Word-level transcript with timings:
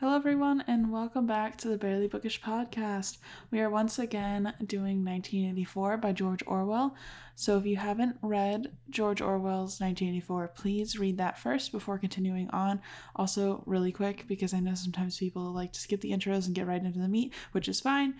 Hello, 0.00 0.16
everyone, 0.16 0.64
and 0.66 0.90
welcome 0.90 1.26
back 1.26 1.58
to 1.58 1.68
the 1.68 1.76
Barely 1.76 2.08
Bookish 2.08 2.40
podcast. 2.40 3.18
We 3.50 3.60
are 3.60 3.68
once 3.68 3.98
again 3.98 4.54
doing 4.64 5.04
1984 5.04 5.98
by 5.98 6.12
George 6.12 6.42
Orwell. 6.46 6.96
So, 7.34 7.58
if 7.58 7.66
you 7.66 7.76
haven't 7.76 8.16
read 8.22 8.72
George 8.88 9.20
Orwell's 9.20 9.78
1984, 9.78 10.52
please 10.56 10.98
read 10.98 11.18
that 11.18 11.38
first 11.38 11.70
before 11.70 11.98
continuing 11.98 12.48
on. 12.48 12.80
Also, 13.14 13.62
really 13.66 13.92
quick, 13.92 14.24
because 14.26 14.54
I 14.54 14.60
know 14.60 14.72
sometimes 14.72 15.18
people 15.18 15.52
like 15.52 15.74
to 15.74 15.80
skip 15.80 16.00
the 16.00 16.12
intros 16.12 16.46
and 16.46 16.54
get 16.54 16.66
right 16.66 16.82
into 16.82 16.98
the 16.98 17.06
meat, 17.06 17.34
which 17.52 17.68
is 17.68 17.78
fine. 17.78 18.14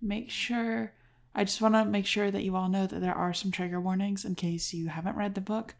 Make 0.00 0.30
sure, 0.30 0.92
I 1.34 1.42
just 1.42 1.60
want 1.60 1.74
to 1.74 1.84
make 1.84 2.06
sure 2.06 2.30
that 2.30 2.44
you 2.44 2.54
all 2.54 2.68
know 2.68 2.86
that 2.86 3.00
there 3.00 3.12
are 3.12 3.34
some 3.34 3.50
trigger 3.50 3.80
warnings 3.80 4.24
in 4.24 4.36
case 4.36 4.72
you 4.72 4.86
haven't 4.86 5.16
read 5.16 5.34
the 5.34 5.40
book. 5.40 5.74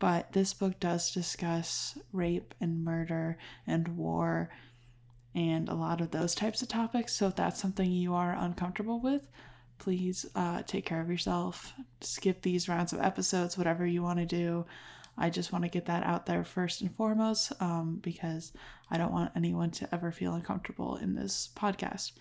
But 0.00 0.32
this 0.32 0.54
book 0.54 0.80
does 0.80 1.12
discuss 1.12 1.98
rape 2.12 2.54
and 2.60 2.84
murder 2.84 3.36
and 3.64 3.96
war 3.96 4.50
and 5.38 5.68
a 5.68 5.74
lot 5.74 6.00
of 6.00 6.10
those 6.10 6.34
types 6.34 6.62
of 6.62 6.68
topics. 6.68 7.14
So 7.14 7.28
if 7.28 7.36
that's 7.36 7.60
something 7.60 7.88
you 7.88 8.12
are 8.12 8.36
uncomfortable 8.36 9.00
with, 9.00 9.28
please 9.78 10.26
uh, 10.34 10.62
take 10.66 10.84
care 10.84 11.00
of 11.00 11.08
yourself. 11.08 11.74
Skip 12.00 12.42
these 12.42 12.68
rounds 12.68 12.92
of 12.92 13.00
episodes, 13.00 13.56
whatever 13.56 13.86
you 13.86 14.02
want 14.02 14.18
to 14.18 14.26
do. 14.26 14.66
I 15.16 15.30
just 15.30 15.52
want 15.52 15.64
to 15.64 15.70
get 15.70 15.86
that 15.86 16.02
out 16.02 16.26
there 16.26 16.42
first 16.42 16.80
and 16.80 16.94
foremost 16.96 17.52
um, 17.60 18.00
because 18.02 18.52
I 18.90 18.98
don't 18.98 19.12
want 19.12 19.30
anyone 19.36 19.70
to 19.72 19.94
ever 19.94 20.10
feel 20.10 20.34
uncomfortable 20.34 20.96
in 20.96 21.14
this 21.14 21.50
podcast. 21.56 22.12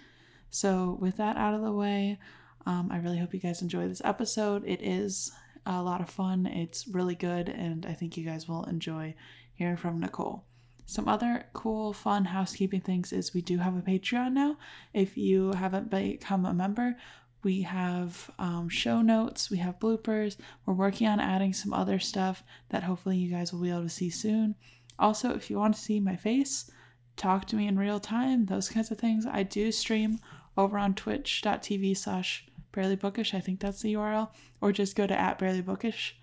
So, 0.51 0.97
with 1.01 1.17
that 1.17 1.37
out 1.37 1.55
of 1.55 1.61
the 1.61 1.73
way, 1.73 2.19
um, 2.67 2.89
I 2.91 2.97
really 2.97 3.17
hope 3.17 3.33
you 3.33 3.39
guys 3.39 3.63
enjoy 3.63 3.87
this 3.87 4.01
episode. 4.05 4.63
It 4.65 4.81
is 4.81 5.31
a 5.65 5.81
lot 5.81 6.01
of 6.01 6.09
fun, 6.09 6.45
it's 6.45 6.87
really 6.87 7.15
good, 7.15 7.49
and 7.49 7.85
I 7.85 7.93
think 7.93 8.15
you 8.15 8.23
guys 8.23 8.47
will 8.47 8.63
enjoy 8.65 9.15
hearing 9.53 9.77
from 9.77 9.99
Nicole. 9.99 10.46
Some 10.89 11.09
other 11.09 11.43
cool, 11.51 11.91
fun 11.91 12.23
housekeeping 12.23 12.79
things 12.79 13.11
is 13.11 13.33
we 13.33 13.41
do 13.41 13.57
have 13.57 13.75
a 13.75 13.81
Patreon 13.81 14.31
now. 14.31 14.57
If 14.93 15.17
you 15.17 15.51
haven't 15.51 15.91
become 15.91 16.45
a 16.45 16.53
member, 16.53 16.95
we 17.43 17.63
have 17.63 18.31
um, 18.39 18.69
show 18.69 19.01
notes, 19.01 19.51
we 19.51 19.57
have 19.57 19.79
bloopers. 19.79 20.37
We're 20.65 20.73
working 20.73 21.05
on 21.05 21.19
adding 21.19 21.51
some 21.51 21.73
other 21.73 21.99
stuff 21.99 22.41
that 22.69 22.83
hopefully 22.83 23.17
you 23.17 23.29
guys 23.29 23.51
will 23.51 23.59
be 23.59 23.69
able 23.69 23.83
to 23.83 23.89
see 23.89 24.09
soon. 24.09 24.55
Also, 24.97 25.33
if 25.33 25.49
you 25.49 25.57
want 25.57 25.75
to 25.75 25.81
see 25.81 25.99
my 25.99 26.15
face, 26.15 26.71
talk 27.17 27.45
to 27.47 27.57
me 27.57 27.67
in 27.67 27.77
real 27.77 27.99
time, 27.99 28.45
those 28.45 28.69
kinds 28.69 28.89
of 28.89 28.97
things, 28.97 29.25
I 29.25 29.43
do 29.43 29.73
stream 29.73 30.19
over 30.55 30.77
on 30.77 30.95
twitch.tv 30.95 31.97
slash 31.97 32.47
barelybookish. 32.71 33.33
I 33.33 33.41
think 33.41 33.59
that's 33.59 33.81
the 33.81 33.93
URL. 33.93 34.29
Or 34.61 34.71
just 34.71 34.95
go 34.95 35.05
to 35.05 35.19
at 35.19 35.37
barelybookish 35.37 36.13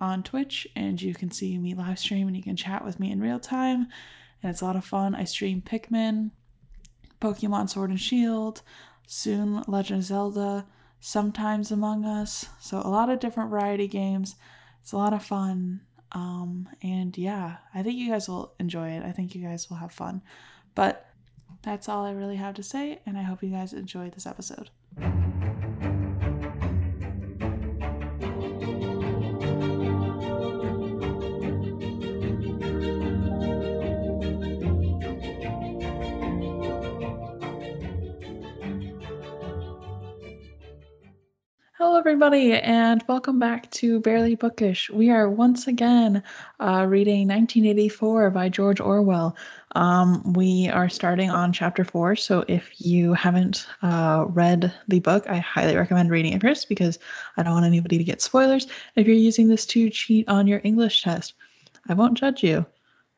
on 0.00 0.22
Twitch 0.22 0.66
and 0.74 1.00
you 1.00 1.14
can 1.14 1.30
see 1.30 1.58
me 1.58 1.74
live 1.74 1.98
stream 1.98 2.26
and 2.26 2.36
you 2.36 2.42
can 2.42 2.56
chat 2.56 2.84
with 2.84 3.00
me 3.00 3.10
in 3.10 3.20
real 3.20 3.40
time. 3.40 3.88
And 4.42 4.50
it's 4.50 4.60
a 4.60 4.64
lot 4.64 4.76
of 4.76 4.84
fun. 4.84 5.14
I 5.14 5.24
stream 5.24 5.62
Pikmin, 5.62 6.30
Pokemon 7.20 7.70
Sword 7.70 7.90
and 7.90 8.00
Shield, 8.00 8.62
soon 9.06 9.62
Legend 9.66 10.00
of 10.00 10.04
Zelda, 10.04 10.66
sometimes 11.00 11.70
Among 11.70 12.04
Us. 12.04 12.46
So 12.60 12.78
a 12.78 12.88
lot 12.88 13.10
of 13.10 13.20
different 13.20 13.50
variety 13.50 13.88
games. 13.88 14.36
It's 14.82 14.92
a 14.92 14.96
lot 14.96 15.14
of 15.14 15.24
fun. 15.24 15.80
Um, 16.12 16.68
and 16.82 17.16
yeah, 17.16 17.56
I 17.74 17.82
think 17.82 17.96
you 17.96 18.10
guys 18.10 18.28
will 18.28 18.54
enjoy 18.60 18.90
it. 18.90 19.02
I 19.02 19.12
think 19.12 19.34
you 19.34 19.42
guys 19.42 19.68
will 19.68 19.78
have 19.78 19.92
fun. 19.92 20.22
But 20.74 21.08
that's 21.62 21.88
all 21.88 22.04
I 22.04 22.12
really 22.12 22.36
have 22.36 22.54
to 22.54 22.62
say, 22.62 23.00
and 23.06 23.16
I 23.16 23.22
hope 23.22 23.42
you 23.42 23.50
guys 23.50 23.72
enjoy 23.72 24.10
this 24.10 24.26
episode. 24.26 24.70
Everybody, 42.06 42.52
and 42.52 43.02
welcome 43.08 43.38
back 43.38 43.70
to 43.70 43.98
Barely 43.98 44.34
Bookish. 44.34 44.90
We 44.90 45.08
are 45.08 45.30
once 45.30 45.66
again 45.66 46.22
uh, 46.60 46.84
reading 46.86 47.26
1984 47.26 48.28
by 48.28 48.50
George 48.50 48.78
Orwell. 48.78 49.34
Um, 49.74 50.34
we 50.34 50.68
are 50.68 50.90
starting 50.90 51.30
on 51.30 51.50
chapter 51.50 51.82
four, 51.82 52.14
so 52.14 52.44
if 52.46 52.78
you 52.78 53.14
haven't 53.14 53.66
uh, 53.80 54.26
read 54.28 54.70
the 54.86 55.00
book, 55.00 55.24
I 55.30 55.38
highly 55.38 55.76
recommend 55.76 56.10
reading 56.10 56.34
it 56.34 56.42
first 56.42 56.68
because 56.68 56.98
I 57.38 57.42
don't 57.42 57.54
want 57.54 57.64
anybody 57.64 57.96
to 57.96 58.04
get 58.04 58.20
spoilers. 58.20 58.66
If 58.96 59.06
you're 59.06 59.16
using 59.16 59.48
this 59.48 59.64
to 59.68 59.88
cheat 59.88 60.28
on 60.28 60.46
your 60.46 60.60
English 60.62 61.04
test, 61.04 61.32
I 61.88 61.94
won't 61.94 62.18
judge 62.18 62.44
you. 62.44 62.66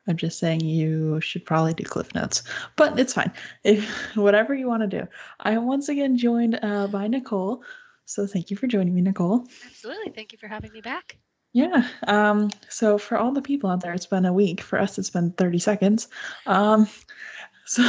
I'm 0.07 0.17
just 0.17 0.39
saying 0.39 0.61
you 0.61 1.21
should 1.21 1.45
probably 1.45 1.75
do 1.75 1.83
cliff 1.83 2.15
notes, 2.15 2.45
but 2.77 2.97
it's 3.01 3.15
fine. 3.15 3.33
If 3.65 3.91
whatever 4.15 4.55
you 4.55 4.69
want 4.69 4.89
to 4.89 5.01
do. 5.01 5.09
I 5.41 5.51
am 5.51 5.67
once 5.67 5.89
again 5.89 6.17
joined 6.17 6.61
uh, 6.63 6.87
by 6.87 7.09
Nicole. 7.09 7.65
So 8.07 8.27
thank 8.27 8.51
you 8.51 8.57
for 8.57 8.67
joining 8.67 8.95
me, 8.95 9.03
Nicole. 9.03 9.47
Absolutely. 9.67 10.13
Thank 10.13 10.33
you 10.33 10.39
for 10.39 10.49
having 10.49 10.73
me 10.73 10.81
back. 10.81 11.19
Yeah. 11.53 11.89
Um, 12.07 12.51
so 12.69 12.99
for 12.99 13.19
all 13.19 13.33
the 13.33 13.43
people 13.43 13.69
out 13.69 13.81
there, 13.81 13.93
it's 13.93 14.07
been 14.07 14.27
a 14.27 14.33
week. 14.33 14.61
For 14.61 14.79
us, 14.79 14.99
it's 14.99 15.11
been 15.11 15.33
30 15.33 15.59
seconds. 15.59 16.09
Um, 16.47 16.89
so, 17.67 17.83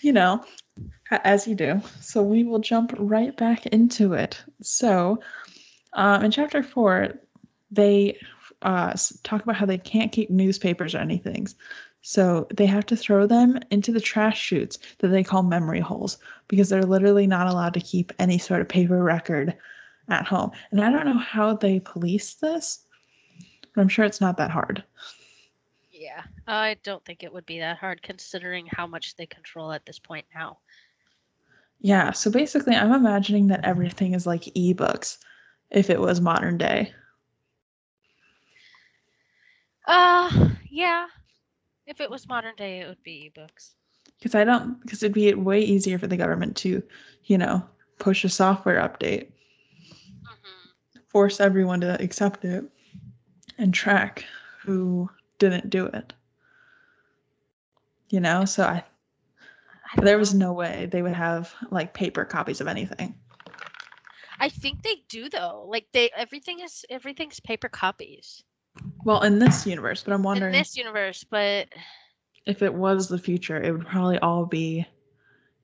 you 0.00 0.12
know, 0.12 0.44
as 1.10 1.46
you 1.46 1.54
do. 1.54 1.80
So 2.00 2.22
we 2.22 2.44
will 2.44 2.60
jump 2.60 2.94
right 2.98 3.36
back 3.36 3.66
into 3.66 4.12
it. 4.12 4.42
So 4.62 5.20
um, 5.92 6.24
in 6.24 6.30
chapter 6.30 6.62
four, 6.62 7.18
they 7.70 8.18
uh, 8.62 8.94
talk 9.22 9.42
about 9.42 9.56
how 9.56 9.66
they 9.66 9.78
can't 9.78 10.12
keep 10.12 10.30
newspapers 10.30 10.94
or 10.94 10.98
anything. 10.98 11.48
So 12.08 12.46
they 12.54 12.66
have 12.66 12.86
to 12.86 12.96
throw 12.96 13.26
them 13.26 13.58
into 13.72 13.90
the 13.90 14.00
trash 14.00 14.40
chutes 14.40 14.78
that 15.00 15.08
they 15.08 15.24
call 15.24 15.42
memory 15.42 15.80
holes 15.80 16.18
because 16.46 16.68
they're 16.68 16.84
literally 16.84 17.26
not 17.26 17.48
allowed 17.48 17.74
to 17.74 17.80
keep 17.80 18.12
any 18.20 18.38
sort 18.38 18.60
of 18.60 18.68
paper 18.68 19.02
record 19.02 19.56
at 20.08 20.24
home. 20.24 20.52
And 20.70 20.80
I 20.80 20.92
don't 20.92 21.04
know 21.04 21.18
how 21.18 21.56
they 21.56 21.80
police 21.80 22.34
this, 22.34 22.86
but 23.74 23.80
I'm 23.80 23.88
sure 23.88 24.04
it's 24.04 24.20
not 24.20 24.36
that 24.36 24.52
hard. 24.52 24.84
Yeah, 25.90 26.22
I 26.46 26.76
don't 26.84 27.04
think 27.04 27.24
it 27.24 27.32
would 27.32 27.44
be 27.44 27.58
that 27.58 27.78
hard 27.78 28.02
considering 28.02 28.68
how 28.70 28.86
much 28.86 29.16
they 29.16 29.26
control 29.26 29.72
at 29.72 29.84
this 29.84 29.98
point 29.98 30.26
now. 30.32 30.58
Yeah, 31.80 32.12
so 32.12 32.30
basically, 32.30 32.76
I'm 32.76 32.92
imagining 32.92 33.48
that 33.48 33.64
everything 33.64 34.14
is 34.14 34.28
like 34.28 34.42
ebooks 34.42 35.18
if 35.72 35.90
it 35.90 36.00
was 36.00 36.20
modern 36.20 36.56
day. 36.56 36.92
Uh, 39.88 40.50
yeah, 40.70 41.06
if 41.86 42.00
it 42.00 42.10
was 42.10 42.28
modern 42.28 42.54
day, 42.56 42.80
it 42.80 42.88
would 42.88 43.02
be 43.02 43.32
ebooks. 43.32 43.74
Because 44.18 44.34
I 44.34 44.44
don't, 44.44 44.80
because 44.82 45.02
it'd 45.02 45.14
be 45.14 45.32
way 45.34 45.60
easier 45.60 45.98
for 45.98 46.06
the 46.06 46.16
government 46.16 46.56
to, 46.58 46.82
you 47.24 47.38
know, 47.38 47.62
push 47.98 48.24
a 48.24 48.28
software 48.28 48.80
update, 48.80 49.30
mm-hmm. 50.22 51.00
force 51.08 51.40
everyone 51.40 51.80
to 51.82 52.00
accept 52.02 52.44
it, 52.44 52.64
and 53.58 53.72
track 53.72 54.24
who 54.60 55.08
didn't 55.38 55.70
do 55.70 55.86
it. 55.86 56.12
You 58.08 58.20
know, 58.20 58.44
so 58.44 58.64
I, 58.64 58.84
I 59.96 60.00
there 60.00 60.18
was 60.18 60.34
no 60.34 60.52
way 60.52 60.88
they 60.90 61.02
would 61.02 61.14
have 61.14 61.52
like 61.70 61.94
paper 61.94 62.24
copies 62.24 62.60
of 62.60 62.68
anything. 62.68 63.14
I 64.38 64.48
think 64.48 64.82
they 64.82 65.02
do 65.08 65.28
though. 65.28 65.66
Like 65.68 65.86
they 65.92 66.10
everything 66.16 66.60
is 66.60 66.84
everything's 66.90 67.40
paper 67.40 67.68
copies. 67.68 68.42
Well, 69.06 69.22
in 69.22 69.38
this 69.38 69.64
universe, 69.64 70.02
but 70.02 70.12
I'm 70.12 70.24
wondering 70.24 70.52
in 70.52 70.58
this 70.58 70.76
universe, 70.76 71.24
but 71.30 71.68
if 72.44 72.60
it 72.60 72.74
was 72.74 73.06
the 73.06 73.20
future, 73.20 73.56
it 73.62 73.70
would 73.70 73.86
probably 73.86 74.18
all 74.18 74.46
be, 74.46 74.84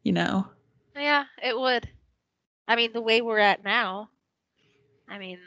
you 0.05 0.13
know. 0.13 0.47
Yeah, 0.95 1.25
it 1.43 1.59
would. 1.59 1.89
I 2.69 2.77
mean, 2.77 2.93
the 2.93 3.01
way 3.01 3.21
we're 3.21 3.41
at 3.41 3.65
now. 3.65 4.11
I 5.09 5.19
mean, 5.19 5.41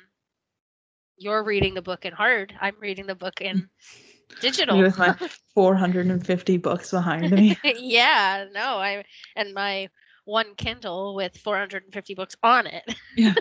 you're 1.16 1.42
reading 1.46 1.74
the 1.74 1.82
book 1.82 2.04
in 2.04 2.12
hard. 2.12 2.54
I'm 2.60 2.76
reading 2.82 3.06
the 3.06 3.16
book 3.16 3.40
in 3.40 3.70
digital. 4.42 4.78
With 4.78 4.98
my 4.98 5.16
450 5.54 6.58
books 6.58 6.92
behind 6.92 7.32
me. 7.32 7.58
yeah, 7.64 8.44
no, 8.54 8.78
I 8.78 9.06
and 9.38 9.54
my 9.54 9.88
one 10.26 10.54
Kindle 10.56 11.16
with 11.16 11.38
450 11.38 12.14
books 12.14 12.36
on 12.44 12.68
it. 12.68 12.94
yeah. 13.16 13.36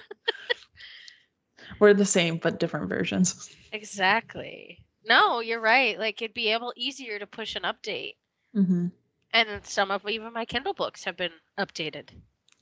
We're 1.85 1.93
the 1.93 2.07
same 2.07 2.39
but 2.39 2.59
different 2.59 2.89
versions. 2.89 3.55
Exactly. 3.73 4.79
No, 5.07 5.41
you're 5.41 5.61
right. 5.61 5.99
Like 5.99 6.23
it'd 6.23 6.33
be 6.33 6.49
able 6.49 6.73
easier 6.77 7.19
to 7.19 7.27
push 7.27 7.57
an 7.57 7.65
update. 7.65 8.15
Mm-hmm. 8.57 8.87
And 9.35 9.67
some 9.67 9.91
of 9.91 10.09
even 10.09 10.33
my 10.33 10.47
Kindle 10.47 10.73
books 10.73 11.05
have 11.05 11.19
been 11.19 11.33
updated. 11.59 12.09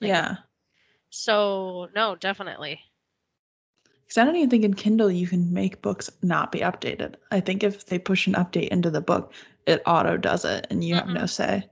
Like, 0.01 0.09
yeah. 0.09 0.37
So 1.11 1.87
no, 1.95 2.17
definitely. 2.17 2.81
Because 4.03 4.19
I 4.19 4.25
don't 4.25 4.35
even 4.35 4.51
think 4.51 4.65
in 4.65 4.75
Kindle 4.75 5.09
you 5.09 5.29
can 5.29 5.53
make 5.53 5.83
books 5.83 6.11
not 6.23 6.51
be 6.51 6.59
updated. 6.59 7.15
I 7.31 7.39
think 7.39 7.63
if 7.63 7.87
they 7.87 8.01
push 8.01 8.27
an 8.27 8.33
update 8.33 8.71
into 8.71 8.91
the 8.91 9.01
book, 9.01 9.35
it 9.67 9.83
auto 9.87 10.17
does 10.17 10.45
it, 10.45 10.67
and 10.69 10.83
you 10.83 10.97
mm-hmm. 10.97 11.11
have 11.11 11.17
no 11.17 11.27
say. 11.27 11.63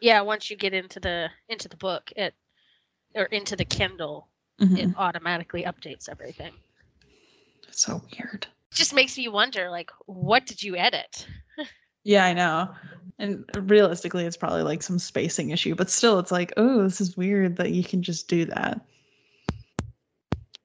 Yeah, 0.00 0.20
once 0.20 0.48
you 0.48 0.56
get 0.56 0.74
into 0.74 1.00
the 1.00 1.28
into 1.48 1.68
the 1.68 1.76
book, 1.76 2.12
it 2.14 2.34
or 3.16 3.24
into 3.24 3.56
the 3.56 3.64
Kindle, 3.64 4.28
mm-hmm. 4.60 4.76
it 4.76 4.90
automatically 4.96 5.64
updates 5.64 6.08
everything. 6.08 6.52
It's 7.70 7.82
so 7.82 8.02
weird. 8.12 8.46
Just 8.72 8.94
makes 8.94 9.16
me 9.16 9.28
wonder, 9.28 9.70
like, 9.70 9.90
what 10.06 10.46
did 10.46 10.62
you 10.62 10.76
edit? 10.76 11.26
yeah, 12.04 12.24
I 12.24 12.32
know. 12.34 12.74
And 13.18 13.44
realistically, 13.54 14.24
it's 14.24 14.36
probably 14.36 14.62
like 14.62 14.82
some 14.82 14.98
spacing 14.98 15.50
issue, 15.50 15.74
but 15.74 15.90
still, 15.90 16.18
it's 16.18 16.32
like, 16.32 16.52
oh, 16.56 16.82
this 16.82 17.00
is 17.00 17.16
weird 17.16 17.56
that 17.56 17.72
you 17.72 17.84
can 17.84 18.02
just 18.02 18.28
do 18.28 18.44
that. 18.46 18.80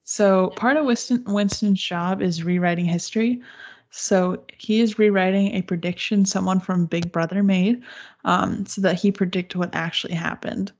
So 0.03 0.49
part 0.55 0.77
of 0.77 0.85
Winston, 0.85 1.23
Winston's 1.25 1.81
job 1.81 2.21
is 2.21 2.43
rewriting 2.43 2.85
history. 2.85 3.41
So 3.89 4.43
he 4.57 4.81
is 4.81 4.99
rewriting 4.99 5.55
a 5.55 5.61
prediction 5.61 6.25
someone 6.25 6.59
from 6.59 6.85
Big 6.85 7.11
Brother 7.11 7.41
made, 7.41 7.81
um, 8.23 8.65
so 8.65 8.81
that 8.81 8.99
he 8.99 9.11
predict 9.11 9.55
what 9.55 9.73
actually 9.73 10.13
happened. 10.13 10.71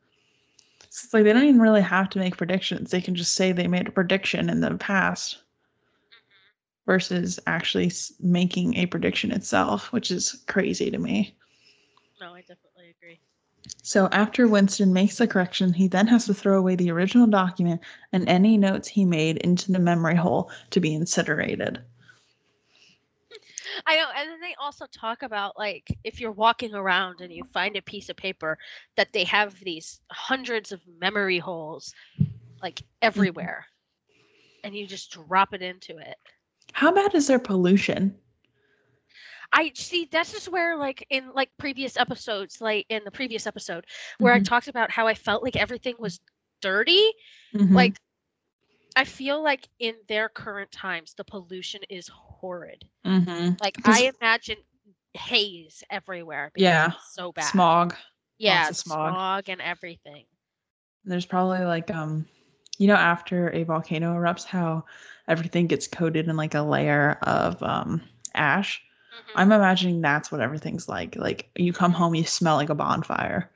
So 0.89 1.05
it's 1.05 1.13
like 1.13 1.23
they 1.23 1.33
don't 1.33 1.43
even 1.43 1.61
really 1.61 1.81
have 1.81 2.09
to 2.09 2.19
make 2.19 2.37
predictions; 2.37 2.91
they 2.91 3.01
can 3.01 3.15
just 3.15 3.33
say 3.33 3.51
they 3.51 3.67
made 3.67 3.87
a 3.87 3.91
prediction 3.91 4.49
in 4.49 4.59
the 4.59 4.75
past, 4.75 5.39
versus 6.85 7.39
actually 7.47 7.91
making 8.19 8.75
a 8.75 8.85
prediction 8.85 9.31
itself, 9.31 9.91
which 9.91 10.11
is 10.11 10.43
crazy 10.47 10.91
to 10.91 10.97
me. 10.97 11.35
No, 12.21 12.33
I 12.33 12.41
definitely 12.41 12.93
agree. 12.99 13.19
So 13.81 14.07
after 14.11 14.47
Winston 14.47 14.93
makes 14.93 15.17
the 15.17 15.27
correction, 15.27 15.73
he 15.73 15.87
then 15.87 16.07
has 16.07 16.25
to 16.25 16.33
throw 16.33 16.57
away 16.59 16.75
the 16.75 16.91
original 16.91 17.27
document 17.27 17.81
and 18.13 18.27
any 18.29 18.57
notes 18.57 18.87
he 18.87 19.05
made 19.05 19.37
into 19.37 19.71
the 19.71 19.79
memory 19.79 20.15
hole 20.15 20.51
to 20.69 20.79
be 20.79 20.93
incinerated. 20.93 21.81
I 23.85 23.97
know, 23.97 24.07
and 24.15 24.29
then 24.29 24.39
they 24.39 24.55
also 24.59 24.85
talk 24.87 25.23
about 25.23 25.57
like 25.57 25.97
if 26.03 26.19
you're 26.21 26.31
walking 26.31 26.73
around 26.73 27.21
and 27.21 27.33
you 27.33 27.43
find 27.53 27.75
a 27.75 27.81
piece 27.81 28.09
of 28.09 28.15
paper 28.15 28.57
that 28.95 29.11
they 29.11 29.23
have 29.25 29.59
these 29.59 29.99
hundreds 30.11 30.71
of 30.71 30.81
memory 30.99 31.39
holes 31.39 31.93
like 32.61 32.81
everywhere, 33.01 33.65
and 34.63 34.75
you 34.75 34.87
just 34.87 35.11
drop 35.11 35.53
it 35.53 35.61
into 35.61 35.97
it. 35.97 36.17
How 36.75 36.91
bad 36.91 37.15
is 37.15 37.27
their 37.27 37.39
pollution? 37.39 38.13
I 39.53 39.71
see 39.75 40.09
that's 40.11 40.33
just 40.33 40.49
where 40.49 40.75
like 40.75 41.07
in 41.09 41.31
like 41.33 41.49
previous 41.57 41.95
episodes, 41.95 42.59
like 42.59 42.85
in 42.89 43.01
the 43.05 43.11
previous 43.11 43.47
episode 43.47 43.85
where 44.19 44.33
mm-hmm. 44.33 44.41
I 44.41 44.43
talked 44.43 44.67
about 44.67 44.91
how 44.91 45.07
I 45.07 45.13
felt 45.13 45.41
like 45.41 45.55
everything 45.55 45.95
was 45.97 46.19
dirty. 46.61 47.13
Mm-hmm. 47.55 47.73
Like 47.73 47.95
I 48.97 49.05
feel 49.05 49.41
like 49.41 49.69
in 49.79 49.95
their 50.09 50.27
current 50.27 50.69
times 50.73 51.13
the 51.15 51.23
pollution 51.23 51.79
is 51.89 52.09
horrid. 52.09 52.83
Mm-hmm. 53.05 53.51
Like 53.61 53.77
I 53.85 54.11
imagine 54.19 54.57
haze 55.13 55.81
everywhere. 55.89 56.51
Yeah, 56.57 56.91
so 57.11 57.31
bad. 57.31 57.51
Smog. 57.51 57.95
Yeah, 58.37 58.71
smog. 58.71 59.13
smog 59.13 59.47
and 59.47 59.61
everything. 59.61 60.25
There's 61.05 61.25
probably 61.25 61.63
like 61.63 61.89
um, 61.89 62.25
you 62.77 62.87
know, 62.87 62.95
after 62.95 63.49
a 63.51 63.63
volcano 63.63 64.13
erupts, 64.13 64.45
how 64.45 64.85
everything 65.27 65.67
gets 65.67 65.87
coated 65.87 66.27
in 66.27 66.35
like 66.35 66.53
a 66.53 66.61
layer 66.61 67.17
of 67.21 67.61
um 67.63 68.01
ash 68.33 68.81
Mm-hmm. 69.15 69.39
I'm 69.39 69.51
imagining 69.51 70.01
that's 70.01 70.31
what 70.31 70.41
everything's 70.41 70.89
like. 70.89 71.15
Like 71.15 71.49
you 71.55 71.73
come 71.73 71.91
home, 71.91 72.15
you 72.15 72.25
smell 72.25 72.55
like 72.55 72.69
a 72.69 72.75
bonfire. 72.75 73.49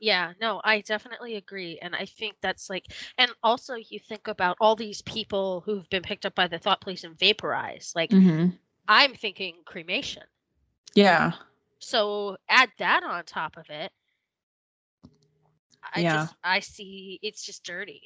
Yeah, 0.00 0.32
no, 0.40 0.60
I 0.64 0.80
definitely 0.82 1.36
agree. 1.36 1.78
And 1.82 1.94
I 1.94 2.04
think 2.04 2.36
that's 2.40 2.70
like, 2.70 2.86
and 3.16 3.30
also 3.42 3.74
you 3.74 3.98
think 3.98 4.28
about 4.28 4.56
all 4.60 4.76
these 4.76 5.02
people 5.02 5.62
who've 5.64 5.88
been 5.90 6.02
picked 6.02 6.24
up 6.24 6.34
by 6.34 6.46
the 6.46 6.58
thought 6.58 6.80
police 6.80 7.04
and 7.04 7.18
vaporized. 7.18 7.96
Like, 7.96 8.10
mm-hmm. 8.10 8.48
I'm 8.86 9.14
thinking 9.14 9.56
cremation. 9.64 10.22
Yeah. 10.94 11.32
So 11.80 12.36
add 12.48 12.70
that 12.78 13.02
on 13.02 13.24
top 13.24 13.56
of 13.56 13.68
it. 13.70 13.90
I 15.94 16.00
yeah. 16.00 16.14
just, 16.14 16.34
I 16.44 16.60
see 16.60 17.18
it's 17.22 17.44
just 17.44 17.64
dirty. 17.64 18.02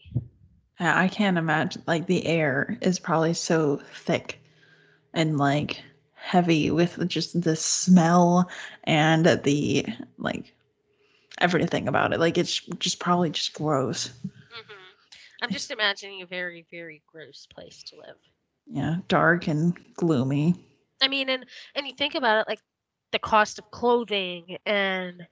I 0.79 1.09
can't 1.09 1.39
imagine. 1.39 1.83
Like, 1.87 2.07
the 2.07 2.27
air 2.27 2.79
is 2.81 2.99
probably 2.99 3.35
so 3.35 3.81
thick 3.95 4.41
and 5.15 5.39
like 5.39 5.83
heavy 6.15 6.71
with 6.71 7.07
just 7.09 7.43
the 7.43 7.57
smell 7.57 8.49
and 8.85 9.27
the 9.27 9.87
like 10.19 10.55
everything 11.39 11.89
about 11.89 12.13
it. 12.13 12.21
Like 12.21 12.39
it's 12.39 12.61
just 12.79 13.01
probably 13.01 13.31
just 13.31 13.53
gross. 13.55 14.09
Mm-hmm. 14.09 15.43
I'm 15.43 15.51
just 15.51 15.71
imagining 15.71 16.23
a 16.23 16.27
very, 16.27 16.67
very 16.71 17.03
gross 17.11 17.47
place 17.53 17.83
to 17.85 17.97
live. 17.97 18.17
Yeah, 18.67 18.97
dark 19.09 19.49
and 19.49 19.77
gloomy. 19.95 20.55
I 21.03 21.09
mean, 21.09 21.29
and 21.29 21.45
and 21.75 21.87
you 21.87 21.95
think 21.95 22.15
about 22.15 22.43
it, 22.43 22.49
like 22.49 22.61
the 23.11 23.19
cost 23.19 23.59
of 23.59 23.71
clothing, 23.73 24.57
and 24.65 25.27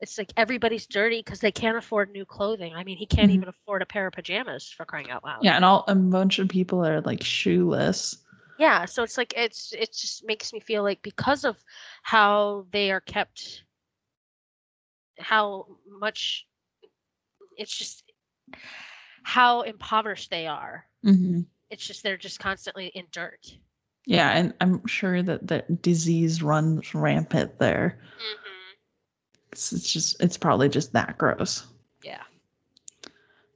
it's 0.00 0.18
like 0.18 0.32
everybody's 0.36 0.86
dirty 0.86 1.20
because 1.20 1.40
they 1.40 1.52
can't 1.52 1.78
afford 1.78 2.10
new 2.10 2.24
clothing. 2.24 2.74
I 2.74 2.84
mean, 2.84 2.98
he 2.98 3.06
can't 3.06 3.28
mm-hmm. 3.28 3.36
even 3.36 3.48
afford 3.48 3.82
a 3.82 3.86
pair 3.86 4.06
of 4.06 4.12
pajamas 4.12 4.68
for 4.68 4.84
crying 4.84 5.10
out 5.10 5.24
loud. 5.24 5.42
Yeah, 5.42 5.56
and 5.56 5.64
all 5.64 5.84
a 5.88 5.94
bunch 5.94 6.38
of 6.38 6.48
people 6.48 6.84
are 6.84 7.00
like 7.00 7.22
shoeless 7.22 8.18
yeah 8.58 8.84
so 8.84 9.02
it's 9.02 9.18
like 9.18 9.34
it's 9.36 9.72
it 9.72 9.92
just 9.92 10.24
makes 10.26 10.52
me 10.52 10.60
feel 10.60 10.82
like 10.82 11.02
because 11.02 11.44
of 11.44 11.56
how 12.02 12.66
they 12.72 12.90
are 12.90 13.00
kept 13.00 13.64
how 15.18 15.66
much 15.88 16.46
it's 17.56 17.76
just 17.76 18.04
how 19.22 19.62
impoverished 19.62 20.30
they 20.30 20.46
are 20.46 20.86
mm-hmm. 21.04 21.40
it's 21.70 21.86
just 21.86 22.02
they're 22.02 22.16
just 22.16 22.38
constantly 22.38 22.86
in 22.94 23.04
dirt 23.12 23.58
yeah 24.06 24.30
and 24.30 24.54
i'm 24.60 24.86
sure 24.86 25.22
that 25.22 25.46
the 25.46 25.64
disease 25.80 26.42
runs 26.42 26.94
rampant 26.94 27.58
there 27.58 27.98
mm-hmm. 28.16 28.55
It's, 29.56 29.72
it's 29.72 29.90
just 29.90 30.22
it's 30.22 30.36
probably 30.36 30.68
just 30.68 30.92
that 30.92 31.16
gross 31.16 31.66
yeah 32.04 32.22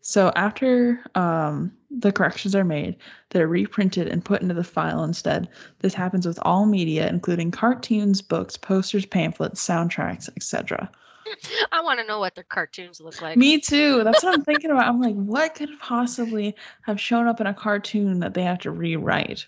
so 0.01 0.33
after 0.35 1.05
um, 1.15 1.71
the 1.91 2.11
corrections 2.11 2.55
are 2.57 2.65
made, 2.65 2.97
they're 3.29 3.47
reprinted 3.47 4.09
and 4.09 4.25
put 4.25 4.43
into 4.43 4.55
the 4.55 4.65
file 4.65 5.05
instead. 5.05 5.49
This 5.81 5.95
happens 5.95 6.27
with 6.27 6.39
all 6.43 6.67
media, 6.67 7.09
including 7.09 7.51
cartoons, 7.51 8.23
books, 8.23 8.57
posters, 8.57 9.05
pamphlets, 9.05 9.65
soundtracks, 9.65 10.29
etc. 10.37 10.91
I 11.73 11.83
want 11.83 12.01
to 12.01 12.07
know 12.07 12.19
what 12.19 12.35
their 12.35 12.45
cartoons 12.45 13.01
look 13.01 13.21
like. 13.21 13.37
Me 13.37 13.61
too. 13.61 14.03
That's 14.03 14.25
what 14.25 14.35
I'm 14.35 14.43
thinking 14.43 14.71
about. 14.71 14.89
I'm 14.89 15.01
like, 15.01 15.15
what 15.15 15.55
could 15.55 15.79
possibly 15.79 16.57
have 16.83 16.99
shown 16.99 17.27
up 17.27 17.41
in 17.41 17.47
a 17.47 17.55
cartoon 17.55 18.21
that 18.21 18.35
they 18.35 18.43
have 18.43 18.59
to 18.61 18.71
rewrite? 18.71 19.47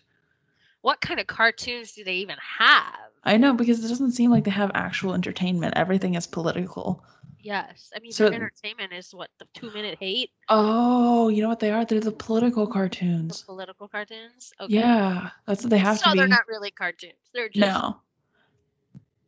What 0.82 1.00
kind 1.00 1.18
of 1.18 1.26
cartoons 1.28 1.92
do 1.92 2.04
they 2.04 2.16
even 2.16 2.36
have? 2.58 3.11
I 3.24 3.36
know 3.36 3.54
because 3.54 3.84
it 3.84 3.88
doesn't 3.88 4.12
seem 4.12 4.30
like 4.30 4.44
they 4.44 4.50
have 4.50 4.70
actual 4.74 5.14
entertainment. 5.14 5.74
Everything 5.76 6.14
is 6.14 6.26
political. 6.26 7.04
Yes. 7.40 7.90
I 7.94 8.00
mean, 8.00 8.12
so, 8.12 8.24
their 8.24 8.34
entertainment 8.34 8.92
is 8.92 9.14
what 9.14 9.30
the 9.38 9.46
two 9.54 9.70
minute 9.72 9.98
hate. 9.98 10.30
Oh, 10.48 11.28
you 11.28 11.42
know 11.42 11.48
what 11.48 11.60
they 11.60 11.70
are? 11.70 11.84
They're 11.84 12.00
the 12.00 12.12
political 12.12 12.66
cartoons. 12.66 13.40
The 13.40 13.46
political 13.46 13.88
cartoons. 13.88 14.52
Okay. 14.60 14.74
Yeah, 14.74 15.30
that's 15.46 15.62
what 15.62 15.70
they 15.70 15.78
have 15.78 15.98
so 15.98 16.04
to 16.04 16.10
be. 16.12 16.18
So 16.18 16.20
they're 16.20 16.28
not 16.28 16.48
really 16.48 16.70
cartoons. 16.70 17.14
They're 17.32 17.48
just 17.48 17.58
no 17.58 17.96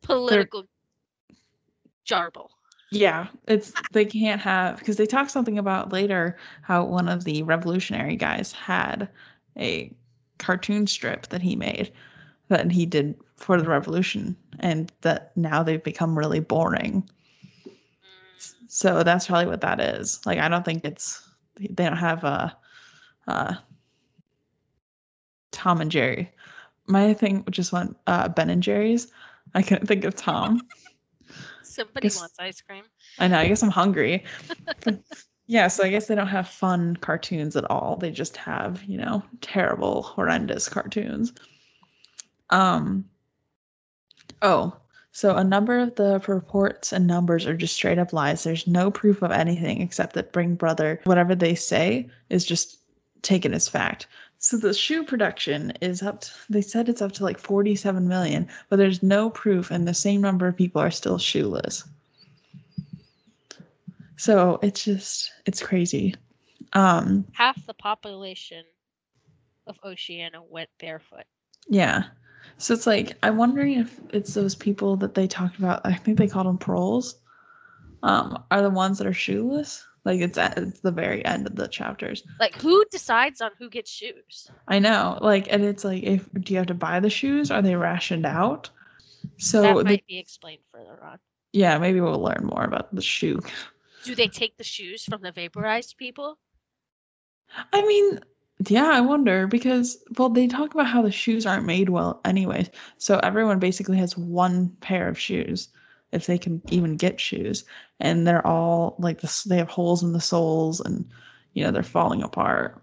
political 0.05 0.65
they're... 1.27 1.37
jarble. 2.05 2.49
Yeah, 2.91 3.27
it's 3.47 3.73
they 3.91 4.05
can't 4.05 4.39
have 4.41 4.77
because 4.79 4.95
they 4.95 5.07
talk 5.07 5.29
something 5.29 5.57
about 5.57 5.91
later 5.91 6.37
how 6.61 6.85
one 6.85 7.09
of 7.09 7.23
the 7.23 7.43
revolutionary 7.43 8.15
guys 8.15 8.51
had 8.51 9.09
a 9.57 9.91
cartoon 10.37 10.87
strip 10.87 11.27
that 11.27 11.41
he 11.41 11.55
made 11.55 11.91
that 12.47 12.71
he 12.71 12.85
did 12.85 13.15
for 13.35 13.61
the 13.61 13.67
revolution 13.67 14.35
and 14.59 14.91
that 15.01 15.35
now 15.35 15.61
they've 15.61 15.83
become 15.83 16.17
really 16.17 16.39
boring 16.39 17.07
so 18.75 19.03
that's 19.03 19.27
probably 19.27 19.45
what 19.45 19.61
that 19.61 19.79
is. 19.79 20.19
Like 20.25 20.37
I 20.39 20.49
don't 20.49 20.65
think 20.65 20.83
it's 20.83 21.25
they 21.57 21.85
don't 21.85 21.95
have 21.95 22.25
a 22.25 22.57
uh, 23.25 23.55
Tom 25.51 25.79
and 25.79 25.89
Jerry. 25.89 26.29
My 26.85 27.13
thing 27.13 27.45
just 27.49 27.71
went 27.71 27.95
uh, 28.05 28.27
Ben 28.27 28.49
and 28.49 28.61
Jerry's. 28.61 29.07
I 29.53 29.61
couldn't 29.61 29.87
think 29.87 30.03
of 30.03 30.15
Tom. 30.15 30.61
Somebody 31.63 32.07
guess, 32.07 32.19
wants 32.19 32.35
ice 32.37 32.59
cream. 32.59 32.83
I 33.17 33.29
know. 33.29 33.39
I 33.39 33.47
guess 33.47 33.63
I'm 33.63 33.69
hungry. 33.69 34.25
yeah, 35.47 35.69
so 35.69 35.85
I 35.85 35.89
guess 35.89 36.07
they 36.07 36.15
don't 36.15 36.27
have 36.27 36.49
fun 36.49 36.97
cartoons 36.97 37.55
at 37.55 37.69
all. 37.71 37.95
They 37.95 38.11
just 38.11 38.35
have, 38.35 38.83
you 38.83 38.97
know, 38.97 39.23
terrible, 39.39 40.01
horrendous 40.03 40.67
cartoons. 40.67 41.31
Um. 42.49 43.05
Oh, 44.41 44.75
so 45.11 45.35
a 45.37 45.43
number 45.45 45.79
of 45.79 45.95
the 45.95 46.21
reports 46.27 46.91
and 46.91 47.07
numbers 47.07 47.45
are 47.45 47.55
just 47.55 47.73
straight 47.73 47.97
up 47.97 48.11
lies. 48.11 48.43
There's 48.43 48.67
no 48.67 48.91
proof 48.91 49.21
of 49.21 49.31
anything 49.31 49.81
except 49.81 50.13
that 50.15 50.33
Big 50.33 50.57
Brother, 50.57 50.99
whatever 51.05 51.33
they 51.35 51.55
say, 51.55 52.09
is 52.29 52.45
just 52.45 52.79
taken 53.21 53.53
as 53.53 53.69
fact. 53.69 54.07
So 54.39 54.57
the 54.57 54.73
shoe 54.73 55.05
production 55.05 55.71
is 55.79 56.03
up 56.03 56.21
to, 56.21 56.31
they 56.49 56.61
said 56.61 56.89
it's 56.89 57.01
up 57.01 57.13
to 57.13 57.23
like 57.23 57.39
47 57.39 58.07
million, 58.07 58.47
but 58.69 58.75
there's 58.75 59.01
no 59.01 59.29
proof 59.29 59.71
and 59.71 59.87
the 59.87 59.93
same 59.93 60.19
number 60.19 60.47
of 60.47 60.57
people 60.57 60.81
are 60.81 60.91
still 60.91 61.17
shoeless. 61.17 61.85
So 64.17 64.59
it's 64.61 64.83
just 64.83 65.31
it's 65.45 65.63
crazy. 65.63 66.13
Um 66.73 67.25
half 67.31 67.65
the 67.65 67.73
population 67.73 68.65
of 69.65 69.79
Oceania 69.83 70.41
went 70.41 70.69
barefoot. 70.77 71.25
Yeah. 71.67 72.03
So 72.57 72.73
it's 72.73 72.87
like 72.87 73.17
I'm 73.23 73.37
wondering 73.37 73.73
if 73.79 73.99
it's 74.11 74.33
those 74.33 74.55
people 74.55 74.95
that 74.97 75.13
they 75.13 75.27
talked 75.27 75.57
about. 75.57 75.81
I 75.85 75.93
think 75.93 76.17
they 76.17 76.27
called 76.27 76.47
them 76.47 76.57
proles. 76.57 77.15
Um, 78.03 78.43
are 78.51 78.61
the 78.61 78.69
ones 78.69 78.97
that 78.97 79.07
are 79.07 79.13
shoeless? 79.13 79.83
Like 80.05 80.21
it's 80.21 80.37
at 80.37 80.57
it's 80.57 80.79
the 80.81 80.91
very 80.91 81.25
end 81.25 81.47
of 81.47 81.55
the 81.55 81.67
chapters. 81.67 82.23
Like 82.39 82.55
who 82.61 82.85
decides 82.91 83.41
on 83.41 83.51
who 83.57 83.69
gets 83.69 83.91
shoes? 83.91 84.49
I 84.67 84.79
know. 84.79 85.17
Like 85.21 85.51
and 85.51 85.63
it's 85.63 85.83
like 85.83 86.03
if 86.03 86.29
do 86.33 86.53
you 86.53 86.57
have 86.57 86.67
to 86.67 86.73
buy 86.75 86.99
the 86.99 87.09
shoes? 87.09 87.51
Are 87.51 87.61
they 87.61 87.75
rationed 87.75 88.25
out? 88.25 88.69
So 89.37 89.61
that 89.61 89.75
they- 89.77 89.83
might 89.83 90.07
be 90.07 90.19
explained 90.19 90.61
further 90.71 91.03
on. 91.03 91.17
yeah, 91.53 91.77
maybe 91.79 91.99
we'll 91.99 92.21
learn 92.21 92.45
more 92.45 92.63
about 92.63 92.93
the 92.93 93.01
shoe. 93.01 93.39
Do 94.03 94.13
they 94.13 94.27
take 94.27 94.55
the 94.57 94.63
shoes 94.63 95.03
from 95.03 95.21
the 95.23 95.31
vaporized 95.31 95.97
people? 95.97 96.37
I 97.73 97.81
mean, 97.85 98.19
yeah, 98.59 98.89
I 98.89 99.01
wonder 99.01 99.47
because 99.47 100.03
well, 100.17 100.29
they 100.29 100.47
talk 100.47 100.73
about 100.73 100.87
how 100.87 101.01
the 101.01 101.11
shoes 101.11 101.45
aren't 101.45 101.65
made 101.65 101.89
well 101.89 102.21
anyways. 102.23 102.69
So 102.97 103.19
everyone 103.19 103.59
basically 103.59 103.97
has 103.97 104.17
one 104.17 104.69
pair 104.79 105.09
of 105.09 105.19
shoes 105.19 105.69
if 106.11 106.25
they 106.25 106.37
can 106.37 106.61
even 106.69 106.95
get 106.95 107.19
shoes, 107.19 107.65
and 107.99 108.25
they're 108.25 108.45
all 108.45 108.95
like 108.97 109.19
this. 109.21 109.43
They 109.43 109.57
have 109.57 109.67
holes 109.67 110.03
in 110.03 110.13
the 110.13 110.21
soles, 110.21 110.79
and 110.79 111.09
you 111.53 111.63
know 111.63 111.71
they're 111.71 111.83
falling 111.83 112.23
apart. 112.23 112.81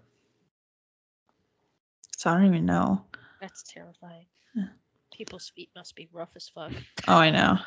So 2.17 2.29
I 2.29 2.35
don't 2.35 2.45
even 2.45 2.65
know. 2.65 3.03
That's 3.41 3.63
terrifying. 3.63 4.27
Yeah. 4.55 4.67
People's 5.11 5.51
feet 5.55 5.69
must 5.75 5.95
be 5.95 6.07
rough 6.13 6.29
as 6.35 6.47
fuck. 6.47 6.71
Oh, 7.07 7.17
I 7.17 7.31
know. 7.31 7.57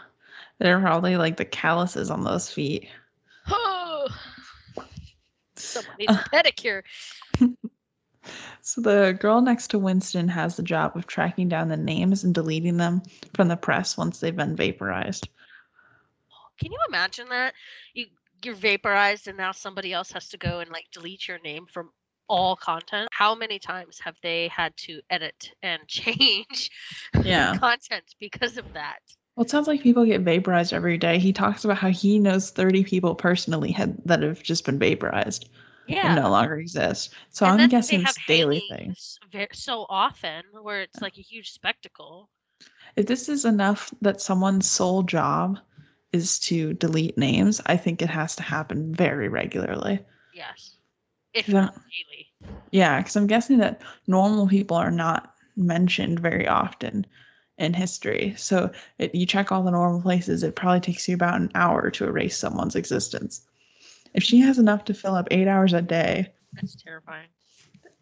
They're 0.58 0.80
probably 0.80 1.16
like 1.16 1.36
the 1.36 1.44
calluses 1.44 2.10
on 2.10 2.24
those 2.24 2.50
feet. 2.50 2.88
Oh, 3.48 4.08
someone 5.56 5.96
needs 5.98 6.12
a 6.12 6.16
uh. 6.16 6.22
pedicure. 6.32 6.82
So 8.62 8.80
the 8.80 9.16
girl 9.20 9.40
next 9.40 9.68
to 9.68 9.78
Winston 9.78 10.28
has 10.28 10.56
the 10.56 10.62
job 10.62 10.96
of 10.96 11.06
tracking 11.06 11.48
down 11.48 11.68
the 11.68 11.76
names 11.76 12.24
and 12.24 12.34
deleting 12.34 12.76
them 12.76 13.02
from 13.34 13.48
the 13.48 13.56
press 13.56 13.96
once 13.96 14.20
they've 14.20 14.34
been 14.36 14.56
vaporized. 14.56 15.28
Can 16.58 16.72
you 16.72 16.78
imagine 16.88 17.28
that? 17.30 17.54
You 17.94 18.06
you're 18.42 18.54
vaporized 18.54 19.28
and 19.28 19.36
now 19.36 19.52
somebody 19.52 19.92
else 19.92 20.12
has 20.12 20.28
to 20.28 20.38
go 20.38 20.60
and 20.60 20.70
like 20.70 20.86
delete 20.92 21.26
your 21.26 21.38
name 21.40 21.66
from 21.66 21.90
all 22.28 22.56
content. 22.56 23.08
How 23.12 23.34
many 23.34 23.58
times 23.58 23.98
have 24.00 24.16
they 24.22 24.48
had 24.48 24.76
to 24.78 25.00
edit 25.10 25.50
and 25.62 25.80
change 25.88 26.70
Yeah. 27.22 27.54
content 27.54 28.14
because 28.20 28.56
of 28.56 28.66
that? 28.74 28.98
Well, 29.36 29.44
it 29.44 29.50
sounds 29.50 29.66
like 29.66 29.82
people 29.82 30.04
get 30.04 30.22
vaporized 30.22 30.72
every 30.72 30.98
day. 30.98 31.18
He 31.18 31.32
talks 31.32 31.64
about 31.64 31.78
how 31.78 31.90
he 31.90 32.18
knows 32.18 32.50
30 32.50 32.84
people 32.84 33.14
personally 33.14 33.72
had, 33.72 33.96
that 34.04 34.22
have 34.22 34.42
just 34.42 34.64
been 34.64 34.78
vaporized 34.78 35.48
Yeah. 35.88 36.14
no 36.16 36.30
longer 36.30 36.56
exist. 36.58 37.14
So 37.30 37.46
And 37.46 37.60
I'm 37.60 37.68
guessing 37.68 38.00
it's 38.02 38.18
daily 38.26 38.60
things. 38.68 39.18
so 39.52 39.86
often 39.88 40.42
where 40.62 40.82
it's 40.82 41.00
like 41.00 41.18
a 41.18 41.22
huge 41.22 41.50
spectacle. 41.50 42.28
If 42.96 43.06
this 43.06 43.28
is 43.28 43.44
enough 43.44 43.92
that 44.00 44.20
someone's 44.20 44.68
sole 44.68 45.02
job 45.02 45.58
is 46.12 46.38
to 46.40 46.72
delete 46.74 47.18
names, 47.18 47.60
I 47.66 47.76
think 47.76 48.00
it 48.00 48.08
has 48.10 48.34
to 48.36 48.42
happen 48.42 48.94
very 48.94 49.28
regularly. 49.28 50.00
Yes. 50.34 50.76
If 51.34 51.48
Yeah. 51.48 51.54
not 51.66 51.74
daily. 51.74 52.32
Yeah, 52.70 52.98
because 53.00 53.16
I'm 53.16 53.26
guessing 53.26 53.58
that 53.58 53.82
normal 54.06 54.46
people 54.48 54.76
are 54.76 54.90
not 54.90 55.34
mentioned 55.56 56.20
very 56.20 56.46
often 56.46 57.06
in 57.58 57.74
history. 57.74 58.34
So 58.36 58.70
it, 58.98 59.14
you 59.14 59.26
check 59.26 59.50
all 59.52 59.62
the 59.62 59.70
normal 59.70 60.02
places, 60.02 60.42
it 60.42 60.56
probably 60.56 60.80
takes 60.80 61.08
you 61.08 61.14
about 61.14 61.40
an 61.40 61.50
hour 61.54 61.90
to 61.90 62.04
erase 62.04 62.36
someone's 62.36 62.76
existence. 62.76 63.42
If 64.16 64.22
she 64.22 64.40
has 64.40 64.58
enough 64.58 64.84
to 64.86 64.94
fill 64.94 65.14
up 65.14 65.28
eight 65.30 65.46
hours 65.46 65.74
a 65.74 65.82
day, 65.82 66.32
That's 66.54 66.74
terrifying. 66.74 67.28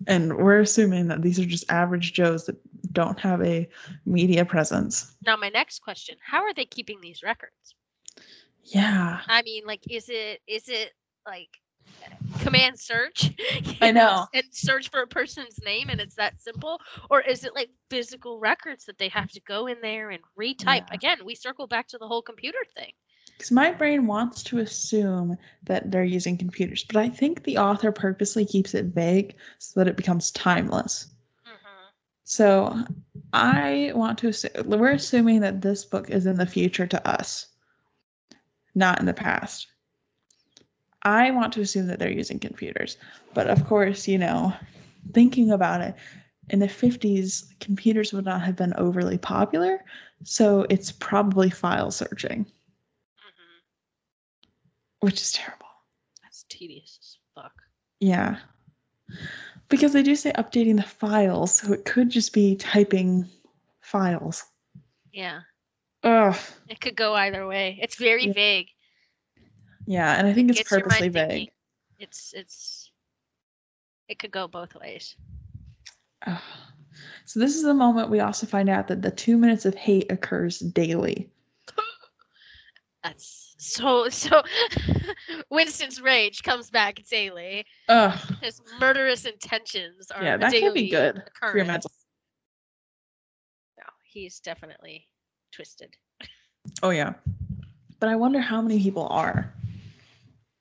and 0.06 0.36
we're 0.36 0.60
assuming 0.60 1.08
that 1.08 1.22
these 1.22 1.38
are 1.40 1.44
just 1.44 1.70
average 1.70 2.12
Joes 2.12 2.46
that 2.46 2.56
don't 2.92 3.18
have 3.18 3.42
a 3.42 3.68
media 4.06 4.44
presence. 4.44 5.12
Now 5.26 5.36
my 5.36 5.48
next 5.48 5.80
question, 5.82 6.16
how 6.24 6.42
are 6.42 6.54
they 6.54 6.64
keeping 6.64 7.00
these 7.00 7.22
records? 7.22 7.74
Yeah. 8.62 9.20
I 9.26 9.42
mean, 9.42 9.64
like, 9.66 9.82
is 9.90 10.08
it 10.08 10.40
is 10.46 10.68
it 10.68 10.92
like 11.26 11.48
command 12.40 12.78
search? 12.78 13.32
I 13.80 13.90
know. 13.90 14.26
And 14.32 14.44
search 14.52 14.90
for 14.90 15.02
a 15.02 15.06
person's 15.06 15.58
name, 15.64 15.88
and 15.90 16.00
it's 16.00 16.14
that 16.14 16.40
simple, 16.40 16.78
or 17.10 17.20
is 17.20 17.44
it 17.44 17.54
like 17.54 17.70
physical 17.90 18.38
records 18.38 18.84
that 18.86 18.98
they 18.98 19.08
have 19.08 19.30
to 19.32 19.40
go 19.40 19.66
in 19.66 19.80
there 19.82 20.10
and 20.10 20.22
retype? 20.40 20.86
Yeah. 20.88 20.94
Again, 20.94 21.18
we 21.24 21.34
circle 21.34 21.66
back 21.66 21.88
to 21.88 21.98
the 21.98 22.06
whole 22.06 22.22
computer 22.22 22.58
thing. 22.76 22.92
Because 23.36 23.50
my 23.50 23.72
brain 23.72 24.06
wants 24.06 24.42
to 24.44 24.58
assume 24.58 25.36
that 25.64 25.90
they're 25.90 26.04
using 26.04 26.36
computers, 26.36 26.84
but 26.84 26.96
I 26.96 27.08
think 27.08 27.42
the 27.42 27.58
author 27.58 27.90
purposely 27.90 28.44
keeps 28.44 28.74
it 28.74 28.86
vague 28.86 29.34
so 29.58 29.80
that 29.80 29.88
it 29.88 29.96
becomes 29.96 30.30
timeless. 30.30 31.08
Mm-hmm. 31.46 31.88
So 32.24 32.78
I 33.32 33.92
want 33.94 34.18
to 34.18 34.28
assume 34.28 34.52
we're 34.66 34.92
assuming 34.92 35.40
that 35.40 35.62
this 35.62 35.84
book 35.84 36.10
is 36.10 36.26
in 36.26 36.36
the 36.36 36.46
future 36.46 36.86
to 36.86 37.08
us, 37.08 37.48
not 38.74 39.00
in 39.00 39.06
the 39.06 39.14
past. 39.14 39.66
I 41.02 41.30
want 41.32 41.52
to 41.54 41.60
assume 41.60 41.86
that 41.88 41.98
they're 41.98 42.10
using 42.10 42.38
computers, 42.38 42.96
but 43.34 43.48
of 43.48 43.66
course, 43.66 44.08
you 44.08 44.16
know, 44.16 44.54
thinking 45.12 45.50
about 45.50 45.80
it, 45.82 45.94
in 46.50 46.58
the 46.58 46.66
50s, 46.66 47.58
computers 47.60 48.12
would 48.12 48.24
not 48.24 48.42
have 48.42 48.56
been 48.56 48.74
overly 48.76 49.18
popular, 49.18 49.84
so 50.22 50.66
it's 50.70 50.92
probably 50.92 51.50
file 51.50 51.90
searching. 51.90 52.46
Which 55.04 55.20
is 55.20 55.32
terrible. 55.32 55.66
That's 56.22 56.44
tedious 56.48 56.98
as 57.00 57.18
fuck. 57.34 57.52
Yeah. 58.00 58.38
Because 59.68 59.92
they 59.92 60.02
do 60.02 60.16
say 60.16 60.32
updating 60.32 60.76
the 60.76 60.82
files, 60.82 61.54
so 61.58 61.72
it 61.72 61.84
could 61.84 62.10
just 62.10 62.32
be 62.32 62.56
typing 62.56 63.28
files. 63.80 64.44
Yeah, 65.12 65.40
Ugh. 66.02 66.36
it 66.68 66.80
could 66.80 66.96
go 66.96 67.14
either 67.14 67.46
way. 67.46 67.78
It's 67.80 67.96
very 67.96 68.26
Yeah. 68.26 68.32
vague. 68.32 68.68
Yeah, 69.86 70.14
and 70.14 70.26
I 70.26 70.32
think 70.32 70.50
it's 70.50 70.58
your 70.58 70.80
mind 70.80 70.84
purposely 70.84 71.10
thinking. 71.10 71.28
vague. 71.38 71.52
It's 71.98 72.32
it's 72.34 72.90
it 74.08 74.18
could 74.18 74.30
go 74.32 74.48
both 74.48 74.74
ways. 74.74 75.16
Ugh. 76.26 76.42
So 77.26 77.40
this 77.40 77.56
is 77.56 77.62
the 77.62 77.74
moment 77.74 78.10
we 78.10 78.20
also 78.20 78.46
find 78.46 78.68
out 78.68 78.88
that 78.88 79.02
the 79.02 79.10
two 79.10 79.36
minutes 79.38 79.64
of 79.66 79.74
hate 79.74 80.10
occurs 80.10 80.58
daily. 80.58 81.30
That's 83.02 83.43
so 83.64 84.08
so. 84.08 84.42
Winston's 85.50 86.00
rage 86.00 86.42
comes 86.42 86.70
back 86.70 87.02
daily. 87.10 87.66
Ugh. 87.88 88.18
His 88.42 88.60
murderous 88.80 89.24
intentions 89.24 90.10
are 90.10 90.22
Yeah, 90.22 90.36
that 90.36 90.52
could 90.52 90.74
be 90.74 90.88
good 90.90 91.22
for 91.40 91.56
your 91.56 91.66
mental. 91.66 91.90
No, 93.78 93.84
he's 94.04 94.40
definitely 94.40 95.08
twisted. 95.52 95.96
Oh 96.82 96.90
yeah. 96.90 97.14
But 98.00 98.08
I 98.08 98.16
wonder 98.16 98.40
how 98.40 98.60
many 98.60 98.78
people 98.78 99.06
are. 99.08 99.52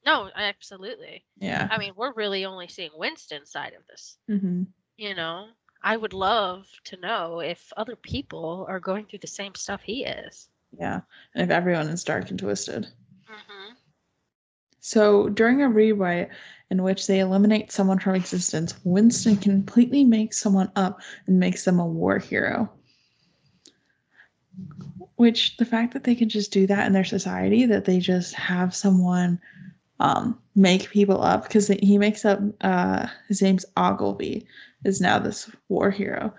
No, 0.05 0.29
absolutely. 0.35 1.25
Yeah. 1.39 1.67
I 1.71 1.77
mean, 1.77 1.93
we're 1.95 2.13
really 2.13 2.45
only 2.45 2.67
seeing 2.67 2.91
Winston's 2.95 3.51
side 3.51 3.73
of 3.73 3.85
this. 3.87 4.17
hmm 4.27 4.63
You 4.97 5.15
know, 5.15 5.49
I 5.81 5.97
would 5.97 6.13
love 6.13 6.67
to 6.85 6.97
know 6.97 7.39
if 7.39 7.71
other 7.77 7.95
people 7.95 8.65
are 8.69 8.79
going 8.79 9.05
through 9.05 9.19
the 9.19 9.27
same 9.27 9.55
stuff 9.55 9.81
he 9.83 10.05
is. 10.05 10.49
Yeah. 10.77 11.01
And 11.35 11.43
if 11.43 11.49
everyone 11.49 11.87
is 11.87 12.03
dark 12.03 12.29
and 12.29 12.39
twisted. 12.39 12.87
Mm-hmm. 13.29 13.73
So 14.79 15.29
during 15.29 15.61
a 15.61 15.69
rewrite 15.69 16.29
in 16.69 16.83
which 16.83 17.07
they 17.07 17.19
eliminate 17.19 17.71
someone 17.71 17.99
from 17.99 18.15
existence, 18.15 18.73
Winston 18.83 19.37
completely 19.37 20.03
makes 20.03 20.39
someone 20.39 20.71
up 20.75 20.99
and 21.27 21.39
makes 21.39 21.65
them 21.65 21.79
a 21.79 21.85
war 21.85 22.17
hero. 22.17 22.69
Which 25.15 25.57
the 25.57 25.65
fact 25.65 25.93
that 25.93 26.03
they 26.03 26.15
can 26.15 26.29
just 26.29 26.51
do 26.51 26.65
that 26.67 26.87
in 26.87 26.93
their 26.93 27.03
society, 27.03 27.65
that 27.67 27.85
they 27.85 27.99
just 27.99 28.33
have 28.33 28.75
someone 28.75 29.39
um, 29.99 30.39
make 30.55 30.89
people 30.89 31.21
up, 31.21 31.43
because 31.43 31.67
he 31.67 31.97
makes 31.97 32.25
up 32.25 32.39
uh, 32.61 33.07
his 33.27 33.41
name's 33.41 33.65
Ogilvy, 33.77 34.47
is 34.83 34.99
now 34.99 35.19
this 35.19 35.49
war 35.69 35.91
hero. 35.91 36.33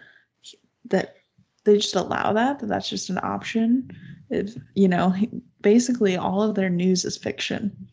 That 0.87 1.17
they 1.65 1.77
just 1.77 1.95
allow 1.95 2.33
that, 2.33 2.59
that 2.59 2.67
that's 2.67 2.91
just 2.91 3.09
an 3.11 3.21
option. 3.23 3.91
If 4.31 4.55
you 4.75 4.89
know, 4.89 5.15
basically 5.61 6.17
all 6.17 6.43
of 6.43 6.55
their 6.55 6.71
news 6.71 7.05
is 7.05 7.17
fiction. 7.17 7.89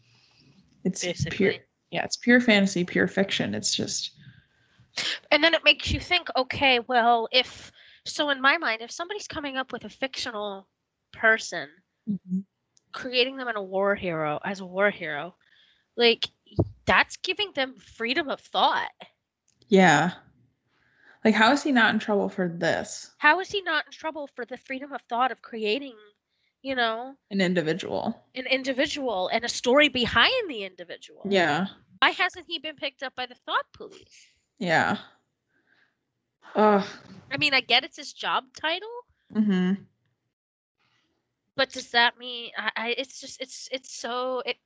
It's 0.84 1.06
pure, 1.30 1.54
yeah, 1.92 2.04
it's 2.04 2.18
pure 2.18 2.42
fantasy, 2.42 2.84
pure 2.84 3.08
fiction. 3.08 3.54
It's 3.54 3.76
just 3.76 4.12
And 5.32 5.44
then 5.44 5.54
it 5.54 5.64
makes 5.64 5.92
you 5.92 6.00
think, 6.00 6.28
okay, 6.36 6.80
well, 6.88 7.28
if 7.32 7.72
so, 8.06 8.30
in 8.30 8.42
my 8.42 8.58
mind, 8.58 8.82
if 8.82 8.92
somebody's 8.92 9.28
coming 9.28 9.58
up 9.58 9.72
with 9.72 9.86
a 9.86 9.90
fictional 9.90 10.68
person, 11.14 11.70
mm-hmm. 12.10 12.40
creating 12.94 13.38
them 13.38 13.48
in 13.48 13.56
a 13.56 13.62
war 13.62 13.94
hero 13.96 14.40
as 14.44 14.60
a 14.60 14.66
war 14.66 14.90
hero, 14.90 15.36
like 15.98 16.28
that's 16.86 17.18
giving 17.18 17.52
them 17.54 17.76
freedom 17.78 18.30
of 18.30 18.40
thought. 18.40 18.90
yeah. 19.68 20.12
Like, 21.24 21.36
how 21.36 21.52
is 21.52 21.62
he 21.62 21.72
not 21.72 21.94
in 21.94 22.00
trouble 22.00 22.30
for 22.30 22.48
this? 22.50 23.12
How 23.20 23.40
is 23.40 23.52
he 23.52 23.62
not 23.62 23.86
in 23.86 23.92
trouble 23.92 24.28
for 24.36 24.44
the 24.44 24.58
freedom 24.58 24.92
of 24.92 25.02
thought 25.04 25.32
of 25.32 25.44
creating, 25.44 25.94
you 26.62 26.76
know, 26.76 27.16
An 27.32 27.42
individual. 27.42 28.26
an 28.36 28.46
individual 28.48 29.28
and 29.30 29.44
a 29.46 29.50
story 29.50 29.90
behind 29.90 30.50
the 30.50 30.64
individual? 30.64 31.22
Yeah. 31.30 31.68
Why 32.00 32.12
hasn't 32.12 32.46
he 32.48 32.60
been 32.60 32.76
picked 32.76 33.04
up 33.04 33.16
by 33.16 33.26
the 33.26 33.36
thought 33.36 33.66
police? 33.74 34.28
Yeah. 34.60 34.98
Ugh. 36.56 36.86
I 37.32 37.38
mean, 37.38 37.54
I 37.54 37.62
get 37.62 37.84
it's 37.84 37.98
his 37.98 38.14
job 38.14 38.46
title, 38.56 38.90
Mm-hmm. 39.34 39.84
but 41.56 41.72
does 41.72 41.90
that 41.92 42.18
mean 42.18 42.52
I, 42.58 42.72
I 42.76 42.88
it's 42.98 43.20
just 43.22 43.42
it's 43.42 43.70
it's 43.72 43.94
so 43.94 44.42
it 44.46 44.58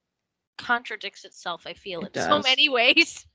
contradicts 0.57 1.23
itself 1.25 1.63
i 1.67 1.73
feel 1.73 2.01
It 2.01 2.15
in 2.15 2.23
so 2.23 2.39
many 2.39 2.69
ways 2.69 3.27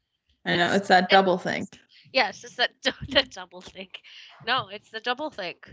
I 0.44 0.56
know 0.56 0.72
it's 0.72 0.88
that 0.88 1.08
double 1.08 1.38
think. 1.38 1.68
yes 2.12 2.42
it's 2.44 2.56
that 2.56 2.70
the 2.82 3.22
double 3.30 3.60
think 3.60 4.00
no 4.46 4.68
it's 4.72 4.90
the 4.90 5.00
double 5.00 5.30
think 5.30 5.70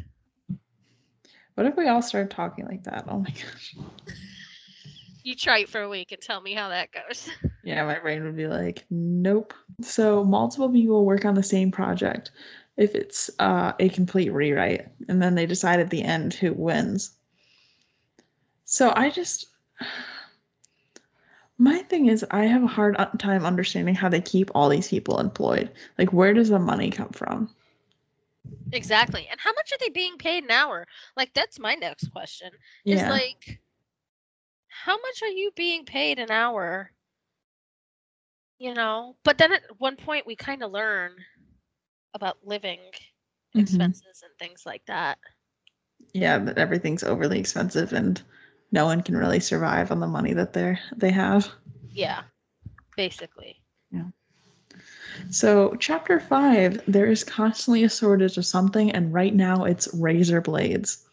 What 1.57 1.65
if 1.65 1.75
we 1.75 1.87
all 1.87 2.03
started 2.03 2.29
talking 2.29 2.67
like 2.67 2.83
that? 2.83 3.05
Oh 3.07 3.17
my 3.17 3.31
gosh. 3.31 3.75
You 5.23 5.33
try 5.33 5.61
it 5.61 5.69
for 5.69 5.81
a 5.81 5.89
week 5.89 6.11
and 6.11 6.21
tell 6.21 6.39
me 6.39 6.53
how 6.53 6.69
that 6.69 6.89
goes. 6.91 7.29
Yeah, 7.63 7.83
my 7.83 7.97
brain 7.97 8.23
would 8.23 8.37
be 8.37 8.47
like, 8.47 8.85
nope. 8.91 9.53
So 9.81 10.23
multiple 10.23 10.71
people 10.71 11.03
work 11.03 11.25
on 11.25 11.33
the 11.33 11.43
same 11.43 11.69
project 11.69 12.31
if 12.77 12.93
it's 12.95 13.31
uh, 13.39 13.73
a 13.79 13.89
complete 13.89 14.31
rewrite, 14.31 14.87
and 15.09 15.21
then 15.21 15.35
they 15.35 15.45
decide 15.47 15.79
at 15.81 15.89
the 15.89 16.01
end 16.03 16.35
who 16.35 16.53
wins. 16.53 17.11
So 18.63 18.93
I 18.95 19.09
just 19.09 19.47
my 21.57 21.79
thing 21.79 22.05
is 22.05 22.23
I 22.31 22.45
have 22.45 22.63
a 22.63 22.67
hard 22.67 22.95
time 23.17 23.45
understanding 23.45 23.95
how 23.95 24.07
they 24.09 24.21
keep 24.21 24.51
all 24.53 24.69
these 24.69 24.89
people 24.89 25.19
employed. 25.19 25.71
Like 25.97 26.13
where 26.13 26.33
does 26.35 26.49
the 26.49 26.59
money 26.59 26.91
come 26.91 27.09
from? 27.09 27.49
Exactly. 28.71 29.27
And 29.29 29.39
how 29.39 29.53
much 29.53 29.71
are 29.71 29.77
they 29.79 29.89
being 29.89 30.17
paid 30.17 30.43
an 30.43 30.51
hour? 30.51 30.85
Like 31.15 31.33
that's 31.33 31.59
my 31.59 31.75
next 31.75 32.11
question. 32.11 32.51
Is 32.89 33.01
Yeah. 33.01 33.09
like 33.09 33.59
how 34.67 34.97
much 34.97 35.21
are 35.23 35.27
you 35.29 35.51
being 35.55 35.85
paid 35.85 36.19
an 36.19 36.31
hour? 36.31 36.91
You 38.59 38.73
know? 38.73 39.15
But 39.23 39.37
then 39.37 39.51
at 39.53 39.79
one 39.79 39.95
point 39.95 40.25
we 40.25 40.35
kind 40.35 40.63
of 40.63 40.71
learn 40.71 41.13
about 42.13 42.45
living 42.45 42.79
Mhm. 43.55 43.61
expenses 43.61 44.23
and 44.23 44.33
things 44.39 44.65
like 44.65 44.85
that. 44.85 45.17
Yeah, 46.13 46.37
that 46.39 46.57
everything's 46.57 47.03
overly 47.03 47.39
expensive 47.39 47.93
and 47.93 48.21
no 48.71 48.85
one 48.85 49.01
can 49.01 49.15
really 49.15 49.39
survive 49.39 49.91
on 49.91 49.99
the 49.99 50.07
money 50.07 50.33
that 50.33 50.53
they're 50.53 50.79
they 50.95 51.11
have. 51.11 51.49
Yeah. 51.89 52.23
Basically. 52.95 53.61
So, 55.29 55.75
chapter 55.79 56.19
five, 56.19 56.81
there 56.87 57.05
is 57.05 57.23
constantly 57.23 57.83
a 57.83 57.89
shortage 57.89 58.37
of 58.37 58.45
something, 58.45 58.91
and 58.91 59.13
right 59.13 59.33
now 59.33 59.65
it's 59.65 59.93
razor 59.93 60.41
blades. 60.41 61.05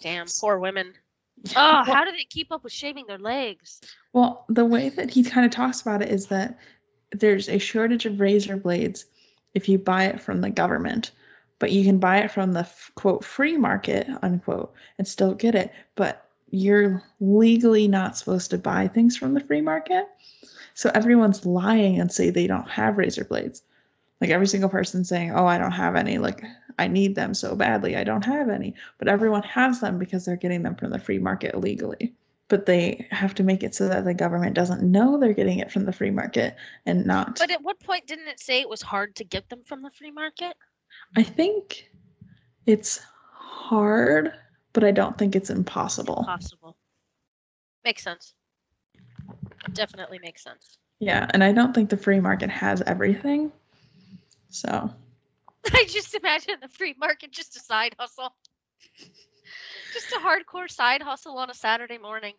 Damn, 0.00 0.26
poor 0.40 0.58
women. 0.58 0.94
Oh, 1.54 1.84
how 1.84 2.04
do 2.04 2.10
they 2.10 2.24
keep 2.28 2.50
up 2.50 2.64
with 2.64 2.72
shaving 2.72 3.06
their 3.06 3.18
legs? 3.18 3.80
Well, 4.12 4.44
the 4.48 4.64
way 4.64 4.88
that 4.88 5.08
he 5.08 5.22
kind 5.22 5.46
of 5.46 5.52
talks 5.52 5.80
about 5.80 6.02
it 6.02 6.08
is 6.08 6.26
that 6.26 6.58
there's 7.12 7.48
a 7.48 7.58
shortage 7.58 8.06
of 8.06 8.18
razor 8.18 8.56
blades 8.56 9.06
if 9.54 9.68
you 9.68 9.78
buy 9.78 10.04
it 10.04 10.20
from 10.20 10.40
the 10.40 10.50
government, 10.50 11.12
but 11.60 11.70
you 11.70 11.84
can 11.84 11.98
buy 11.98 12.18
it 12.18 12.32
from 12.32 12.52
the 12.52 12.68
quote 12.96 13.24
free 13.24 13.56
market 13.56 14.08
unquote 14.22 14.72
and 14.98 15.06
still 15.06 15.34
get 15.34 15.54
it, 15.54 15.72
but 15.94 16.28
you're 16.50 17.02
legally 17.20 17.88
not 17.88 18.16
supposed 18.16 18.50
to 18.50 18.58
buy 18.58 18.88
things 18.88 19.16
from 19.16 19.34
the 19.34 19.40
free 19.40 19.60
market. 19.60 20.06
So 20.78 20.92
everyone's 20.94 21.44
lying 21.44 21.98
and 21.98 22.12
say 22.12 22.30
they 22.30 22.46
don't 22.46 22.70
have 22.70 22.98
razor 22.98 23.24
blades. 23.24 23.64
Like 24.20 24.30
every 24.30 24.46
single 24.46 24.70
person 24.70 25.04
saying, 25.04 25.32
"Oh, 25.32 25.44
I 25.44 25.58
don't 25.58 25.72
have 25.72 25.96
any. 25.96 26.18
Like 26.18 26.44
I 26.78 26.86
need 26.86 27.16
them 27.16 27.34
so 27.34 27.56
badly. 27.56 27.96
I 27.96 28.04
don't 28.04 28.24
have 28.24 28.48
any." 28.48 28.76
But 28.98 29.08
everyone 29.08 29.42
has 29.42 29.80
them 29.80 29.98
because 29.98 30.24
they're 30.24 30.36
getting 30.36 30.62
them 30.62 30.76
from 30.76 30.90
the 30.90 31.00
free 31.00 31.18
market 31.18 31.52
illegally 31.52 32.14
but 32.46 32.64
they 32.64 33.06
have 33.10 33.34
to 33.34 33.42
make 33.42 33.62
it 33.62 33.74
so 33.74 33.88
that 33.88 34.04
the 34.06 34.14
government 34.14 34.54
doesn't 34.54 34.82
know 34.82 35.18
they're 35.18 35.34
getting 35.34 35.58
it 35.58 35.70
from 35.70 35.84
the 35.84 35.92
free 35.92 36.10
market 36.10 36.56
and 36.86 37.04
not. 37.04 37.38
But 37.38 37.50
at 37.50 37.62
what 37.62 37.78
point 37.80 38.06
didn't 38.06 38.28
it 38.28 38.40
say 38.40 38.60
it 38.60 38.68
was 38.68 38.80
hard 38.80 39.14
to 39.16 39.24
get 39.24 39.50
them 39.50 39.62
from 39.64 39.82
the 39.82 39.90
free 39.90 40.10
market? 40.10 40.56
I 41.14 41.24
think 41.24 41.90
it's 42.64 43.00
hard, 43.34 44.32
but 44.72 44.82
I 44.82 44.92
don't 44.92 45.18
think 45.18 45.36
it's 45.36 45.50
impossible. 45.50 46.24
Possible. 46.24 46.78
Makes 47.84 48.02
sense. 48.02 48.32
Definitely 49.72 50.18
makes 50.20 50.42
sense. 50.42 50.78
Yeah, 51.00 51.26
and 51.32 51.44
I 51.44 51.52
don't 51.52 51.74
think 51.74 51.90
the 51.90 51.96
free 51.96 52.20
market 52.20 52.50
has 52.50 52.82
everything. 52.82 53.52
So, 54.50 54.90
I 55.72 55.86
just 55.88 56.14
imagine 56.14 56.56
the 56.60 56.68
free 56.68 56.94
market 56.98 57.30
just 57.30 57.56
a 57.56 57.60
side 57.60 57.94
hustle. 57.98 58.34
just 59.92 60.12
a 60.12 60.20
hardcore 60.20 60.70
side 60.70 61.02
hustle 61.02 61.38
on 61.38 61.50
a 61.50 61.54
Saturday 61.54 61.98
morning. 61.98 62.34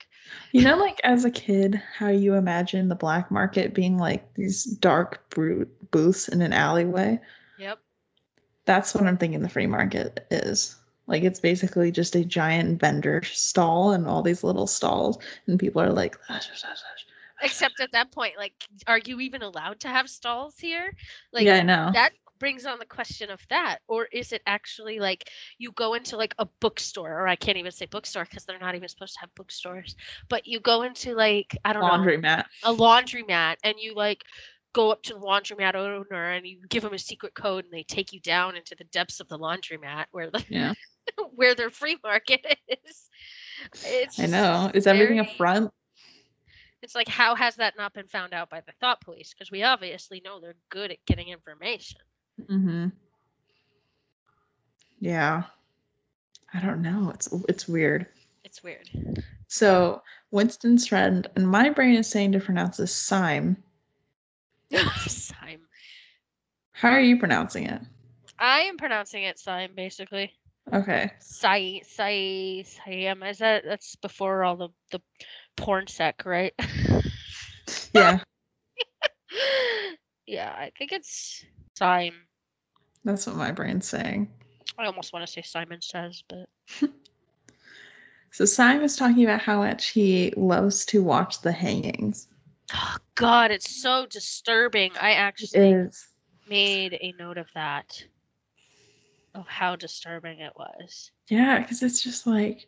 you 0.51 0.63
know, 0.63 0.77
like 0.77 0.99
as 1.03 1.25
a 1.25 1.31
kid, 1.31 1.81
how 1.97 2.09
you 2.09 2.33
imagine 2.33 2.89
the 2.89 2.95
black 2.95 3.31
market 3.31 3.73
being 3.73 3.97
like 3.97 4.33
these 4.33 4.63
dark 4.63 5.29
brute 5.29 5.91
booths 5.91 6.27
in 6.27 6.41
an 6.41 6.53
alleyway? 6.53 7.19
Yep. 7.57 7.79
That's 8.65 8.93
what 8.93 9.05
I'm 9.05 9.17
thinking 9.17 9.41
the 9.41 9.49
free 9.49 9.67
market 9.67 10.27
is. 10.29 10.75
Like 11.09 11.23
it's 11.23 11.39
basically 11.39 11.91
just 11.91 12.15
a 12.15 12.23
giant 12.23 12.79
vendor 12.79 13.23
stall 13.23 13.91
and 13.91 14.07
all 14.07 14.21
these 14.21 14.43
little 14.43 14.67
stalls, 14.67 15.17
and 15.47 15.59
people 15.59 15.81
are 15.81 15.91
like, 15.91 16.15
Except 17.41 17.79
at 17.79 17.91
that 17.93 18.11
point, 18.11 18.33
like, 18.37 18.53
are 18.85 18.99
you 18.99 19.19
even 19.19 19.41
allowed 19.41 19.79
to 19.81 19.87
have 19.87 20.09
stalls 20.09 20.55
here? 20.59 20.93
Like, 21.33 21.45
yeah, 21.45 21.55
I 21.55 21.63
know. 21.63 21.89
that 21.93 22.11
brings 22.37 22.65
on 22.65 22.79
the 22.79 22.85
question 22.85 23.29
of 23.31 23.39
that. 23.49 23.79
Or 23.87 24.05
is 24.11 24.31
it 24.31 24.41
actually 24.45 24.99
like 24.99 25.29
you 25.57 25.71
go 25.71 25.95
into 25.95 26.15
like 26.15 26.35
a 26.37 26.45
bookstore, 26.59 27.11
or 27.11 27.27
I 27.27 27.35
can't 27.35 27.57
even 27.57 27.71
say 27.71 27.87
bookstore 27.87 28.25
because 28.25 28.45
they're 28.45 28.59
not 28.59 28.75
even 28.75 28.87
supposed 28.87 29.13
to 29.15 29.21
have 29.21 29.33
bookstores, 29.35 29.95
but 30.29 30.47
you 30.47 30.59
go 30.59 30.83
into 30.83 31.15
like, 31.15 31.57
I 31.65 31.73
don't 31.73 31.81
know, 31.81 31.89
Laundromat. 31.89 32.45
a 32.63 32.73
laundromat 32.73 33.55
and 33.63 33.75
you 33.79 33.95
like 33.95 34.23
go 34.73 34.91
up 34.91 35.01
to 35.03 35.13
the 35.13 35.19
laundromat 35.19 35.75
owner 35.75 36.31
and 36.31 36.45
you 36.45 36.59
give 36.69 36.83
them 36.83 36.93
a 36.93 36.99
secret 36.99 37.33
code 37.33 37.65
and 37.65 37.73
they 37.73 37.83
take 37.83 38.13
you 38.13 38.19
down 38.21 38.55
into 38.55 38.75
the 38.77 38.83
depths 38.85 39.19
of 39.19 39.27
the 39.27 39.37
laundromat 39.37 40.05
where 40.11 40.29
the 40.29 40.43
Yeah, 40.47 40.73
where 41.35 41.55
their 41.55 41.69
free 41.69 41.97
market 42.03 42.45
is. 42.67 43.09
It's 43.85 44.19
I 44.19 44.25
know. 44.25 44.71
Is 44.73 44.87
everything 44.87 45.19
a 45.19 45.25
front? 45.25 45.71
It's 46.81 46.95
like 46.95 47.09
how 47.09 47.35
has 47.35 47.55
that 47.57 47.75
not 47.77 47.93
been 47.93 48.07
found 48.07 48.33
out 48.33 48.49
by 48.49 48.61
the 48.61 48.71
thought 48.79 49.01
police? 49.01 49.33
Because 49.33 49.51
we 49.51 49.63
obviously 49.63 50.21
know 50.23 50.39
they're 50.39 50.55
good 50.69 50.91
at 50.91 51.05
getting 51.05 51.27
information. 51.27 52.01
Mm-hmm. 52.49 52.87
Yeah. 54.99 55.43
I 56.53 56.61
don't 56.61 56.81
know. 56.81 57.11
It's 57.13 57.29
it's 57.47 57.67
weird. 57.67 58.07
It's 58.43 58.63
weird. 58.63 58.89
So 59.47 60.01
Winston's 60.31 60.87
friend, 60.87 61.27
and 61.35 61.47
my 61.47 61.69
brain 61.69 61.95
is 61.95 62.07
saying 62.07 62.31
to 62.31 62.39
pronounce 62.39 62.77
this 62.77 62.93
Syme. 62.93 63.57
Sime. 65.07 65.61
How 66.71 66.89
are 66.89 67.01
you 67.01 67.17
pronouncing 67.17 67.65
it? 67.65 67.81
I 68.39 68.61
am 68.61 68.77
pronouncing 68.77 69.23
it 69.23 69.37
Sime 69.37 69.71
basically. 69.75 70.33
Okay. 70.73 71.11
Sai 71.19 71.81
Sai 71.85 72.63
Siam. 72.65 73.23
Is 73.23 73.39
that 73.39 73.63
that's 73.65 73.95
before 73.95 74.43
all 74.43 74.55
the 74.57 74.69
the 74.91 75.01
porn 75.57 75.87
sec, 75.87 76.25
right? 76.25 76.53
Yeah, 77.93 78.19
yeah, 80.27 80.51
I 80.57 80.71
think 80.77 80.91
it's 80.91 81.43
Sime. 81.77 82.13
that's 83.03 83.25
what 83.27 83.35
my 83.35 83.51
brain's 83.51 83.87
saying. 83.87 84.29
I 84.77 84.85
almost 84.85 85.11
want 85.13 85.25
to 85.25 85.31
say 85.31 85.41
Simon 85.41 85.81
Says, 85.81 86.23
but 86.29 86.47
So 88.31 88.45
Syme 88.45 88.83
is 88.83 88.95
talking 88.95 89.23
about 89.23 89.41
how 89.41 89.59
much 89.59 89.87
he 89.87 90.31
loves 90.37 90.85
to 90.85 91.01
watch 91.03 91.41
the 91.41 91.51
hangings. 91.51 92.27
oh 92.73 92.97
God, 93.15 93.51
it's 93.51 93.81
so 93.81 94.05
disturbing. 94.05 94.91
I 95.01 95.11
actually 95.13 95.87
made 96.47 96.93
a 96.93 97.13
note 97.17 97.37
of 97.37 97.47
that, 97.55 98.03
of 99.35 99.47
how 99.47 99.75
disturbing 99.75 100.39
it 100.39 100.53
was. 100.55 101.11
yeah, 101.29 101.59
because 101.59 101.83
it's 101.83 102.01
just 102.01 102.25
like 102.27 102.67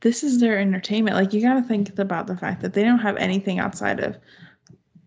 this 0.00 0.22
is 0.22 0.38
their 0.40 0.58
entertainment. 0.58 1.16
Like 1.16 1.32
you 1.32 1.40
got 1.42 1.54
to 1.54 1.62
think 1.62 1.98
about 1.98 2.26
the 2.26 2.36
fact 2.36 2.60
that 2.62 2.72
they 2.74 2.84
don't 2.84 2.98
have 3.00 3.16
anything 3.16 3.58
outside 3.58 4.00
of 4.00 4.16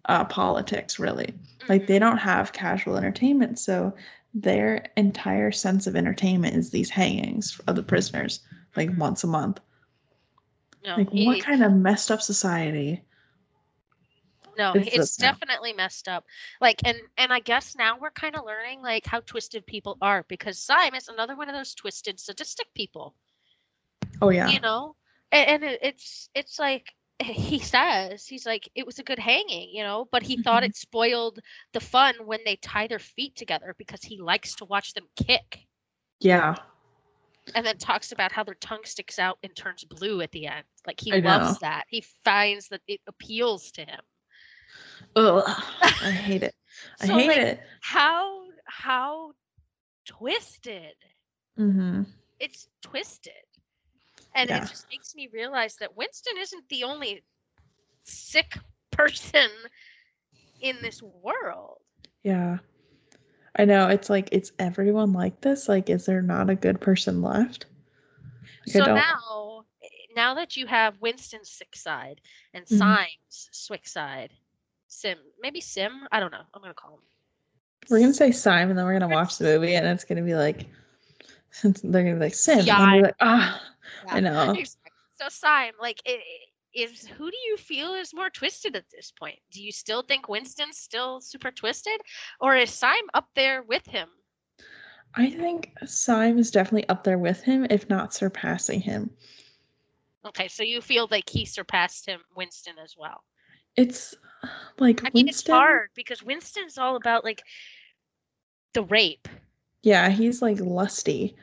uh, 0.05 0.25
politics, 0.25 0.99
really. 0.99 1.33
Like 1.67 1.83
Mhm. 1.83 1.87
they 1.87 1.99
don't 1.99 2.17
have 2.17 2.51
casual 2.51 2.97
entertainment, 2.97 3.59
so 3.59 3.93
their 4.33 4.85
entire 4.97 5.51
sense 5.51 5.87
of 5.87 5.95
entertainment 5.95 6.55
is 6.55 6.69
these 6.71 6.89
hangings 6.89 7.59
of 7.67 7.75
the 7.75 7.83
prisoners, 7.83 8.41
like 8.75 8.89
Mhm. 8.89 8.97
once 8.97 9.23
a 9.23 9.27
month. 9.27 9.59
no, 10.85 10.95
Like 10.97 11.11
he- 11.11 11.25
what 11.25 11.41
kind 11.41 11.63
of 11.63 11.73
messed 11.73 12.09
up 12.11 12.21
society? 12.21 13.03
No, 14.57 14.79
it's 14.85 15.17
now? 15.19 15.27
definitely 15.27 15.73
messed 15.73 16.07
up. 16.07 16.25
Like, 16.61 16.81
and 16.85 16.97
and 17.17 17.31
I 17.33 17.39
guess 17.39 17.75
now 17.75 17.97
we're 17.99 18.11
kind 18.11 18.35
of 18.35 18.45
learning 18.45 18.81
like 18.81 19.05
how 19.05 19.21
twisted 19.21 19.65
people 19.65 19.97
are 20.01 20.25
because 20.27 20.59
Simon 20.59 20.95
is 20.97 21.07
another 21.07 21.35
one 21.35 21.49
of 21.49 21.55
those 21.55 21.73
twisted, 21.75 22.19
sadistic 22.19 22.73
people. 22.73 23.15
Oh 24.21 24.29
yeah, 24.29 24.51
you 24.51 24.59
know 24.61 24.95
and, 25.31 25.49
and 25.49 25.63
it, 25.63 25.79
it's 25.81 26.29
it's 26.33 26.59
like 26.59 26.93
he 27.23 27.59
says 27.59 28.25
he's 28.25 28.45
like 28.45 28.69
it 28.75 28.85
was 28.85 28.99
a 28.99 29.03
good 29.03 29.19
hanging 29.19 29.69
you 29.71 29.83
know 29.83 30.07
but 30.11 30.23
he 30.23 30.37
thought 30.37 30.63
Mhm. 30.63 30.67
it 30.67 30.75
spoiled 30.75 31.39
the 31.73 31.79
fun 31.79 32.15
when 32.25 32.39
they 32.45 32.55
tie 32.57 32.87
their 32.87 32.99
feet 32.99 33.35
together 33.35 33.75
because 33.77 34.03
he 34.03 34.19
likes 34.19 34.55
to 34.55 34.65
watch 34.65 34.93
them 34.93 35.05
kick 35.15 35.67
yeah, 36.19 36.55
and 37.55 37.65
then 37.65 37.77
talks 37.77 38.11
about 38.11 38.31
how 38.31 38.43
their 38.43 38.55
tongue 38.55 38.83
sticks 38.85 39.19
out 39.19 39.37
and 39.43 39.55
turns 39.55 39.83
blue 39.83 40.21
at 40.21 40.31
the 40.31 40.47
end 40.47 40.65
like 40.85 40.99
he 40.99 41.13
I 41.13 41.19
loves 41.19 41.57
know. 41.57 41.57
that 41.59 41.85
he 41.89 42.01
finds 42.23 42.69
that 42.69 42.81
it 42.87 43.01
appeals 43.07 43.71
to 43.71 43.81
him 43.85 43.99
Ugh, 45.15 45.43
I 46.01 46.11
hate 46.11 46.43
it. 46.43 46.55
I 47.01 47.05
So, 47.05 47.17
hate 47.17 47.31
like, 47.31 47.41
it. 47.41 47.59
how 47.81 48.47
how 48.65 49.33
twisted 50.05 50.95
hmm 51.57 52.03
it's 52.39 52.67
twisted 52.81 53.45
and 54.35 54.49
Yeah. 54.49 54.63
it 54.63 54.65
just 54.65 54.87
makes 54.91 55.15
me 55.15 55.27
realize 55.33 55.77
that 55.77 55.95
winston 55.95 56.33
isn't 56.37 56.67
the 56.69 56.83
only 56.83 57.23
sick 58.03 58.57
person 58.91 59.49
in 60.61 60.81
this 60.81 61.01
world 61.01 61.81
Yeah, 62.23 62.59
I 63.55 63.65
know. 63.65 63.87
It's 63.89 64.09
like 64.09 64.29
it's 64.31 64.51
everyone 64.59 65.13
like 65.13 65.41
this. 65.41 65.67
Like, 65.69 65.89
is 65.89 66.05
there 66.05 66.21
not 66.21 66.49
a 66.49 66.55
good 66.55 66.79
person 66.81 67.21
left? 67.21 67.65
so 68.65 68.87
now, 68.87 69.65
now 70.15 70.33
that 70.35 70.55
you 70.57 70.67
have 70.67 71.01
Winston's 71.01 71.49
sick 71.49 71.75
side 71.75 72.21
and 72.53 72.67
mm-hmm. 72.71 72.93
Syme's 72.93 73.49
sick 73.51 73.87
side, 73.87 74.31
Sim, 74.89 75.17
maybe 75.39 75.61
Sim, 75.61 76.07
I 76.11 76.19
don't 76.19 76.31
know. 76.31 76.41
I'm 76.53 76.61
gonna 76.61 76.73
call 76.73 76.95
him. 76.95 76.99
We're 77.89 77.99
gonna 78.01 78.13
say 78.13 78.31
Sim, 78.31 78.69
and 78.69 78.77
then 78.77 78.85
we're 78.85 78.99
gonna 78.99 79.07
watch 79.07 79.37
the 79.37 79.45
movie, 79.45 79.75
and 79.75 79.85
it's 79.85 80.03
gonna 80.03 80.23
be 80.23 80.35
like, 80.35 80.67
they're 81.63 82.03
gonna 82.03 82.15
be 82.15 82.19
like 82.19 82.33
Sim, 82.33 82.65
yeah, 82.65 82.93
and 82.93 83.01
like, 83.03 83.15
ah, 83.21 83.61
yeah. 84.05 84.13
I 84.13 84.19
know. 84.19 84.55
So 85.15 85.29
Sim, 85.29 85.73
like, 85.79 86.01
it, 86.05 86.21
is 86.73 87.07
who 87.07 87.29
do 87.29 87.37
you 87.47 87.57
feel 87.57 87.93
is 87.93 88.13
more 88.13 88.29
twisted 88.29 88.75
at 88.75 88.89
this 88.91 89.11
point? 89.11 89.37
Do 89.51 89.61
you 89.61 89.71
still 89.71 90.01
think 90.01 90.27
Winston's 90.27 90.77
still 90.77 91.21
super 91.21 91.51
twisted, 91.51 92.01
or 92.41 92.55
is 92.55 92.71
Sim 92.71 93.09
up 93.13 93.29
there 93.35 93.61
with 93.63 93.85
him? 93.85 94.09
I 95.13 95.29
think 95.29 95.71
Sim 95.85 96.39
is 96.39 96.51
definitely 96.51 96.89
up 96.89 97.03
there 97.03 97.17
with 97.19 97.43
him, 97.43 97.67
if 97.69 97.89
not 97.89 98.13
surpassing 98.13 98.81
him. 98.81 99.11
Okay, 100.25 100.47
so 100.47 100.63
you 100.63 100.81
feel 100.81 101.07
like 101.11 101.29
he 101.29 101.45
surpassed 101.45 102.05
him, 102.05 102.21
Winston, 102.35 102.75
as 102.83 102.95
well. 102.97 103.23
It's 103.79 104.13
like 104.77 105.05
I 105.05 105.11
mean, 105.13 105.29
it's 105.29 105.47
hard 105.47 105.87
because 105.95 106.21
Winston's 106.21 106.77
all 106.77 106.97
about 106.97 107.23
like 107.23 107.43
the 108.73 108.83
rape. 108.83 109.29
Yeah, 109.83 110.09
he's 110.09 110.41
like 110.41 110.59
lusty, 110.59 111.37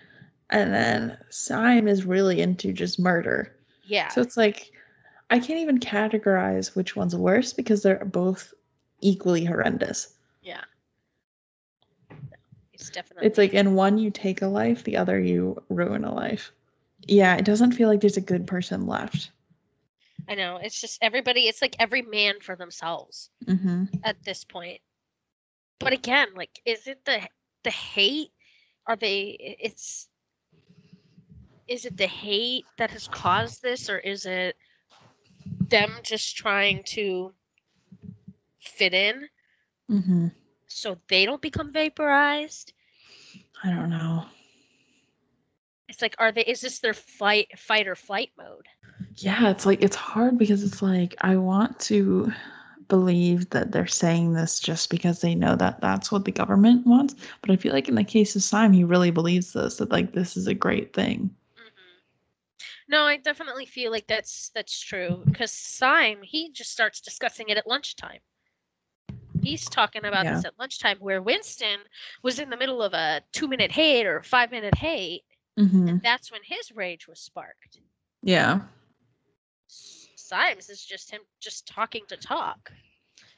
and 0.51 0.71
then 0.75 1.17
Syme 1.31 1.89
is 1.89 2.05
really 2.05 2.43
into 2.43 2.75
just 2.75 2.99
murder. 2.99 3.57
Yeah. 3.85 4.09
So 4.09 4.21
it's 4.21 4.37
like 4.37 4.71
I 5.31 5.39
can't 5.39 5.61
even 5.61 5.81
categorize 5.81 6.77
which 6.77 6.95
one's 6.95 7.17
worse 7.17 7.55
because 7.55 7.83
they're 7.83 8.05
both 8.05 8.53
equally 9.01 9.47
horrendous. 9.47 10.13
Yeah. 10.43 10.65
It's 12.75 12.91
definitely 12.91 13.29
It's 13.29 13.39
like 13.39 13.55
in 13.55 13.75
one 13.75 13.97
you 13.97 14.11
take 14.11 14.43
a 14.43 14.47
life, 14.47 14.85
the 14.85 14.99
other 14.99 15.19
you 15.19 15.63
ruin 15.71 16.05
a 16.05 16.15
life. 16.15 16.53
Yeah, 17.09 17.37
it 17.37 17.47
doesn't 17.47 17.73
feel 17.73 17.89
like 17.89 18.03
there's 18.03 18.19
a 18.19 18.21
good 18.21 18.47
person 18.47 18.87
left. 18.87 19.31
I 20.29 20.35
know. 20.35 20.59
It's 20.63 20.81
just 20.81 20.99
everybody, 21.03 21.43
it's 21.43 21.63
like 21.63 21.77
every 21.79 22.03
man 22.03 22.41
for 22.41 22.57
themselves 22.57 23.31
mm-hmm. 23.45 23.85
at 24.03 24.23
this 24.25 24.45
point. 24.45 24.81
But 25.79 25.93
again, 25.93 26.29
like, 26.35 26.61
is 26.65 26.87
it 26.87 27.05
the 27.05 27.21
the 27.63 27.71
hate? 27.71 28.31
Are 28.87 28.97
they? 28.97 29.57
It's 29.61 30.09
is 31.69 31.85
it 31.85 31.97
the 31.97 32.07
hate 32.07 32.65
that 32.79 32.91
has 32.91 33.09
caused 33.09 33.63
this, 33.63 33.91
or 33.91 33.99
is 33.99 34.25
it 34.27 34.57
them 35.69 35.93
just 36.03 36.37
trying 36.37 36.83
to 36.85 37.33
fit 38.61 38.95
in 38.95 39.29
mm-hmm. 39.91 40.29
so 40.67 40.97
they 41.09 41.27
don't 41.27 41.43
become 41.43 41.73
vaporized? 41.73 42.73
I 43.63 43.71
don't 43.71 43.91
know. 43.91 44.25
It's 45.89 46.03
like, 46.03 46.17
are 46.19 46.33
they? 46.33 46.43
Is 46.43 46.61
this 46.61 46.81
their 46.81 46.95
fight, 46.95 47.59
fight 47.59 47.87
or 47.87 47.95
flight 47.95 48.31
mode? 48.39 48.67
Yeah, 49.19 49.51
it's 49.51 49.65
like 49.65 49.83
it's 49.83 49.97
hard 49.97 50.39
because 50.39 50.63
it's 50.63 50.83
like 50.83 51.15
I 51.23 51.37
want 51.37 51.79
to 51.81 52.33
believe 52.89 53.51
that 53.51 53.73
they're 53.73 53.87
saying 53.87 54.33
this 54.33 54.61
just 54.61 54.91
because 54.91 55.21
they 55.21 55.35
know 55.35 55.57
that 55.57 55.81
that's 55.81 56.13
what 56.13 56.25
the 56.25 56.33
government 56.33 56.87
wants, 56.87 57.15
but 57.41 57.51
I 57.51 57.57
feel 57.57 57.73
like 57.73 57.89
in 57.89 57.95
the 57.95 58.05
case 58.05 58.37
of 58.37 58.43
Syme, 58.43 58.73
he 58.73 58.85
really 58.85 59.11
believes 59.11 59.53
this 59.53 59.77
that 59.77 59.91
like 59.91 60.13
this 60.13 60.37
is 60.37 60.47
a 60.47 60.55
great 60.55 60.93
thing. 60.93 61.31
Mm-hmm. 61.57 61.99
No, 62.89 63.03
I 63.03 63.17
definitely 63.17 63.67
feel 63.67 63.91
like 63.91 64.07
that's 64.07 64.51
that's 64.55 64.79
true 64.79 65.23
because 65.25 65.51
Syme 65.51 66.19
he 66.23 66.51
just 66.53 66.71
starts 66.71 67.01
discussing 67.01 67.49
it 67.49 67.57
at 67.57 67.67
lunchtime. 67.67 68.21
He's 69.43 69.65
talking 69.65 70.05
about 70.05 70.25
yeah. 70.25 70.35
this 70.35 70.45
at 70.45 70.59
lunchtime, 70.59 70.99
where 70.99 71.23
Winston 71.23 71.79
was 72.23 72.39
in 72.39 72.51
the 72.51 72.57
middle 72.57 72.83
of 72.83 72.93
a 72.93 73.23
two 73.33 73.49
minute 73.49 73.71
hate 73.71 74.07
or 74.07 74.23
five 74.23 74.51
minute 74.51 74.75
hate, 74.75 75.25
mm-hmm. 75.59 75.89
and 75.89 76.03
that's 76.03 76.31
when 76.31 76.41
his 76.45 76.73
rage 76.73 77.09
was 77.09 77.21
sparked. 77.21 77.81
Yeah. 78.23 78.61
Symes 80.27 80.69
is 80.69 80.85
just 80.85 81.11
him 81.11 81.21
just 81.41 81.69
talking 81.69 82.03
to 82.09 82.17
talk. 82.17 82.73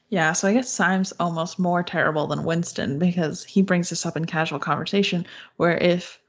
Yeah, 0.09 0.33
so 0.33 0.47
I 0.47 0.53
guess 0.53 0.69
Syme's 0.69 1.13
almost 1.19 1.59
more 1.59 1.83
terrible 1.83 2.25
than 2.25 2.43
Winston 2.43 2.97
because 2.97 3.43
he 3.43 3.61
brings 3.61 3.89
this 3.89 4.07
up 4.07 4.17
in 4.17 4.25
casual 4.25 4.57
conversation 4.57 5.25
where 5.57 5.77
if 5.77 6.19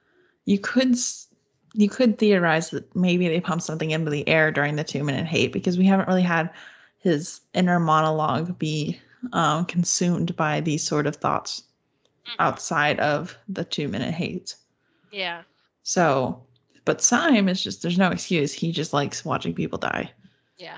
you 0.44 0.58
could 0.58 0.96
you 1.72 1.88
could 1.88 2.18
theorize 2.18 2.70
that 2.70 2.94
maybe 2.94 3.28
they 3.28 3.40
pumped 3.40 3.64
something 3.64 3.92
into 3.92 4.10
the 4.10 4.28
air 4.28 4.50
during 4.50 4.76
the 4.76 4.84
2 4.84 5.02
minute 5.02 5.26
hate 5.26 5.52
because 5.52 5.78
we 5.78 5.86
haven't 5.86 6.08
really 6.08 6.22
had 6.22 6.50
his 6.98 7.40
inner 7.54 7.80
monologue 7.80 8.58
be 8.58 9.00
um, 9.32 9.64
consumed 9.64 10.36
by 10.36 10.60
these 10.60 10.82
sort 10.82 11.06
of 11.06 11.16
thoughts 11.16 11.62
mm-hmm. 12.26 12.42
outside 12.42 13.00
of 13.00 13.34
the 13.48 13.64
2 13.64 13.88
minute 13.88 14.12
hate. 14.12 14.56
Yeah. 15.10 15.42
So, 15.84 16.42
but 16.84 17.00
Syme 17.00 17.48
is 17.48 17.62
just 17.62 17.80
there's 17.80 17.98
no 17.98 18.10
excuse. 18.10 18.52
He 18.52 18.72
just 18.72 18.92
likes 18.92 19.24
watching 19.24 19.54
people 19.54 19.78
die. 19.78 20.12
Yeah. 20.60 20.76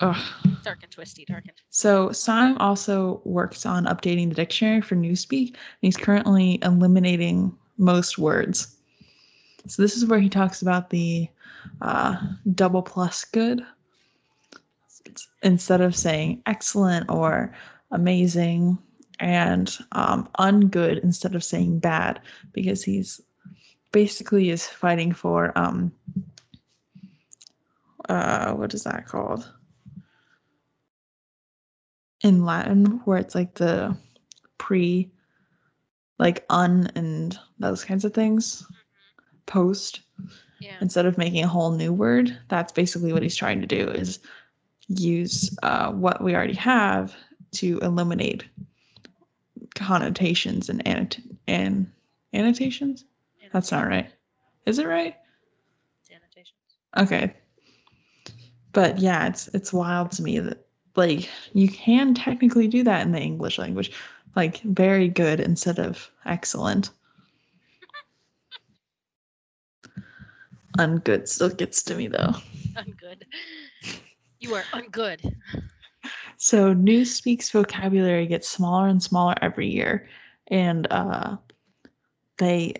Ugh. 0.00 0.16
Dark 0.62 0.78
and 0.82 0.90
twisty, 0.90 1.24
dark 1.26 1.44
and 1.44 1.52
So 1.68 2.10
Syme 2.12 2.56
also 2.58 3.20
works 3.24 3.66
on 3.66 3.84
updating 3.84 4.30
the 4.30 4.34
dictionary 4.34 4.80
for 4.80 4.96
Newspeak, 4.96 5.48
and 5.48 5.58
he's 5.82 5.96
currently 5.96 6.58
eliminating 6.62 7.56
most 7.76 8.18
words. 8.18 8.76
So 9.66 9.82
this 9.82 9.96
is 9.96 10.06
where 10.06 10.18
he 10.18 10.28
talks 10.28 10.62
about 10.62 10.90
the 10.90 11.28
uh, 11.82 12.16
double 12.54 12.82
plus 12.82 13.24
good. 13.24 13.62
Instead 15.42 15.82
of 15.82 15.94
saying 15.94 16.42
excellent 16.46 17.10
or 17.10 17.54
amazing 17.90 18.78
and 19.20 19.76
um, 19.92 20.28
ungood 20.38 21.02
instead 21.04 21.34
of 21.34 21.44
saying 21.44 21.78
bad, 21.80 22.20
because 22.52 22.82
he's 22.82 23.20
basically 23.92 24.50
is 24.50 24.66
fighting 24.66 25.12
for 25.12 25.56
um, 25.56 25.92
uh 28.08 28.52
what 28.52 28.74
is 28.74 28.84
that 28.84 29.06
called? 29.06 29.50
In 32.22 32.44
latin 32.44 33.00
where 33.04 33.18
it's 33.18 33.34
like 33.34 33.54
the 33.54 33.96
pre 34.58 35.10
like 36.18 36.44
un 36.50 36.90
and 36.94 37.38
those 37.58 37.84
kinds 37.84 38.04
of 38.04 38.14
things 38.14 38.62
mm-hmm. 38.62 38.76
post 39.46 40.00
yeah. 40.60 40.76
instead 40.80 41.06
of 41.06 41.18
making 41.18 41.44
a 41.44 41.48
whole 41.48 41.72
new 41.72 41.92
word 41.92 42.36
that's 42.48 42.72
basically 42.72 43.12
what 43.12 43.22
he's 43.22 43.36
trying 43.36 43.60
to 43.60 43.66
do 43.66 43.88
is 43.88 44.20
use 44.88 45.54
uh, 45.62 45.90
what 45.90 46.22
we 46.22 46.34
already 46.34 46.54
have 46.54 47.14
to 47.52 47.78
eliminate 47.80 48.44
connotations 49.74 50.68
and 50.68 50.86
annot- 50.86 51.20
and 51.46 51.90
annotations? 52.32 53.04
That's 53.52 53.70
not 53.70 53.86
right. 53.86 54.10
Is 54.66 54.78
it 54.78 54.86
right? 54.86 55.16
Annotations. 56.10 56.76
Okay 56.96 57.34
but 58.74 58.98
yeah, 58.98 59.26
it's 59.26 59.48
it's 59.48 59.72
wild 59.72 60.10
to 60.12 60.22
me 60.22 60.38
that 60.40 60.66
like 60.96 61.30
you 61.54 61.68
can 61.68 62.14
technically 62.14 62.68
do 62.68 62.82
that 62.84 63.02
in 63.06 63.12
the 63.12 63.20
English 63.20 63.58
language, 63.58 63.92
like 64.36 64.60
very 64.62 65.08
good 65.08 65.40
instead 65.40 65.78
of 65.78 66.10
excellent. 66.26 66.90
ungood 70.78 71.28
still 71.28 71.50
gets 71.50 71.82
to 71.84 71.94
me 71.94 72.08
though. 72.08 72.34
Ungood. 72.76 73.22
You 74.40 74.54
are 74.54 74.62
ungood. 74.72 75.34
So 76.36 76.72
Newspeak's 76.72 77.50
vocabulary 77.50 78.26
gets 78.26 78.48
smaller 78.48 78.88
and 78.88 79.02
smaller 79.02 79.34
every 79.40 79.68
year, 79.68 80.08
and 80.48 80.86
uh, 80.90 81.36
they 82.38 82.74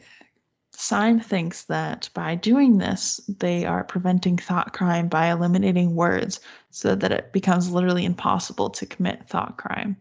Syme 0.77 1.21
thinks 1.21 1.65
that 1.65 2.09
by 2.15 2.35
doing 2.35 2.79
this, 2.79 3.21
they 3.39 3.65
are 3.65 3.85
preventing 3.85 4.37
thought 4.37 4.73
crime 4.73 5.09
by 5.09 5.31
eliminating 5.31 5.95
words 5.95 6.41
so 6.71 6.95
that 6.97 7.13
it 7.13 7.33
becomes 7.33 7.71
literally 7.71 8.05
impossible 8.05 8.69
to 8.71 8.85
commit 8.85 9.29
thought 9.29 9.57
crime. 9.57 9.97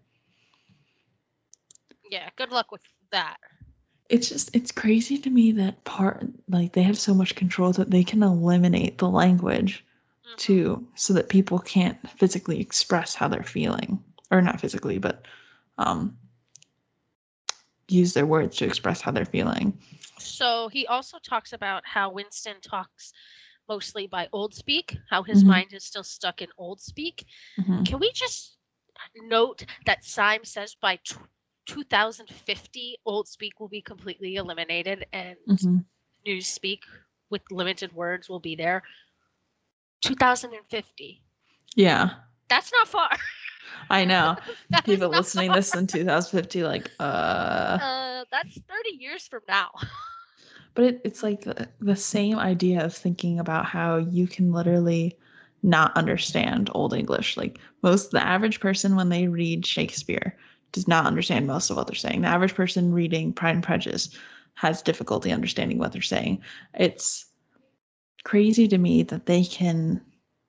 Yeah, 2.09 2.29
good 2.37 2.51
luck 2.51 2.71
with 2.71 2.81
that. 3.11 3.37
It's 4.09 4.29
just, 4.29 4.55
it's 4.55 4.71
crazy 4.71 5.17
to 5.19 5.29
me 5.29 5.51
that 5.53 5.83
part, 5.83 6.25
like, 6.49 6.73
they 6.73 6.83
have 6.83 6.97
so 6.97 7.13
much 7.13 7.35
control 7.35 7.71
that 7.73 7.91
they 7.91 8.03
can 8.03 8.23
eliminate 8.23 8.97
the 8.97 9.09
language 9.09 9.85
mm-hmm. 10.25 10.35
too, 10.37 10.87
so 10.95 11.13
that 11.13 11.29
people 11.29 11.59
can't 11.59 11.97
physically 12.09 12.59
express 12.59 13.15
how 13.15 13.27
they're 13.27 13.43
feeling. 13.43 14.03
Or 14.31 14.41
not 14.41 14.59
physically, 14.59 14.97
but 14.97 15.27
um, 15.77 16.17
use 17.87 18.13
their 18.13 18.25
words 18.25 18.57
to 18.57 18.65
express 18.65 19.01
how 19.01 19.11
they're 19.11 19.25
feeling. 19.25 19.77
So 20.23 20.69
he 20.69 20.87
also 20.87 21.17
talks 21.19 21.53
about 21.53 21.83
how 21.85 22.11
Winston 22.11 22.55
talks 22.61 23.13
mostly 23.69 24.07
by 24.07 24.27
old 24.31 24.53
speak, 24.53 24.97
how 25.09 25.23
his 25.23 25.39
mm-hmm. 25.39 25.49
mind 25.49 25.73
is 25.73 25.85
still 25.85 26.03
stuck 26.03 26.41
in 26.41 26.49
old 26.57 26.81
speak. 26.81 27.25
Mm-hmm. 27.59 27.83
Can 27.83 27.99
we 27.99 28.11
just 28.13 28.57
note 29.15 29.65
that 29.85 30.03
Syme 30.03 30.43
says 30.43 30.75
by 30.81 30.97
t- 31.07 31.15
2050 31.67 32.97
old 33.05 33.27
speak 33.27 33.59
will 33.59 33.69
be 33.69 33.81
completely 33.81 34.35
eliminated 34.35 35.05
and 35.13 35.37
mm-hmm. 35.47 35.77
new 36.25 36.41
speak 36.41 36.83
with 37.29 37.41
limited 37.51 37.93
words 37.93 38.29
will 38.29 38.39
be 38.39 38.55
there? 38.55 38.83
2050. 40.01 41.23
Yeah. 41.75 42.09
That's 42.49 42.71
not 42.71 42.87
far. 42.87 43.09
I 43.89 44.05
know. 44.05 44.35
People 44.83 45.09
listening 45.09 45.51
this 45.51 45.73
in 45.73 45.87
2050 45.87 46.63
like 46.63 46.91
uh 46.99 47.03
uh 47.03 48.25
that's 48.31 48.55
30 48.55 48.89
years 48.99 49.27
from 49.27 49.41
now. 49.47 49.71
But 50.75 50.85
it, 50.85 51.01
it's 51.03 51.23
like 51.23 51.41
the, 51.41 51.67
the 51.79 51.95
same 51.95 52.39
idea 52.39 52.83
of 52.83 52.95
thinking 52.95 53.39
about 53.39 53.65
how 53.65 53.97
you 53.97 54.27
can 54.27 54.51
literally 54.51 55.17
not 55.61 55.95
understand 55.95 56.69
Old 56.73 56.93
English. 56.93 57.37
Like 57.37 57.59
most, 57.81 58.11
the 58.11 58.25
average 58.25 58.59
person, 58.59 58.95
when 58.95 59.09
they 59.09 59.27
read 59.27 59.65
Shakespeare, 59.65 60.37
does 60.71 60.87
not 60.87 61.05
understand 61.05 61.47
most 61.47 61.69
of 61.69 61.77
what 61.77 61.87
they're 61.87 61.95
saying. 61.95 62.21
The 62.21 62.27
average 62.27 62.55
person 62.55 62.93
reading 62.93 63.31
Pride 63.31 63.55
and 63.55 63.63
Prejudice 63.63 64.09
has 64.55 64.81
difficulty 64.81 65.31
understanding 65.31 65.77
what 65.77 65.93
they're 65.93 66.01
saying. 66.01 66.41
It's 66.73 67.25
crazy 68.23 68.67
to 68.67 68.77
me 68.77 69.03
that 69.03 69.25
they 69.25 69.43
can, 69.43 70.01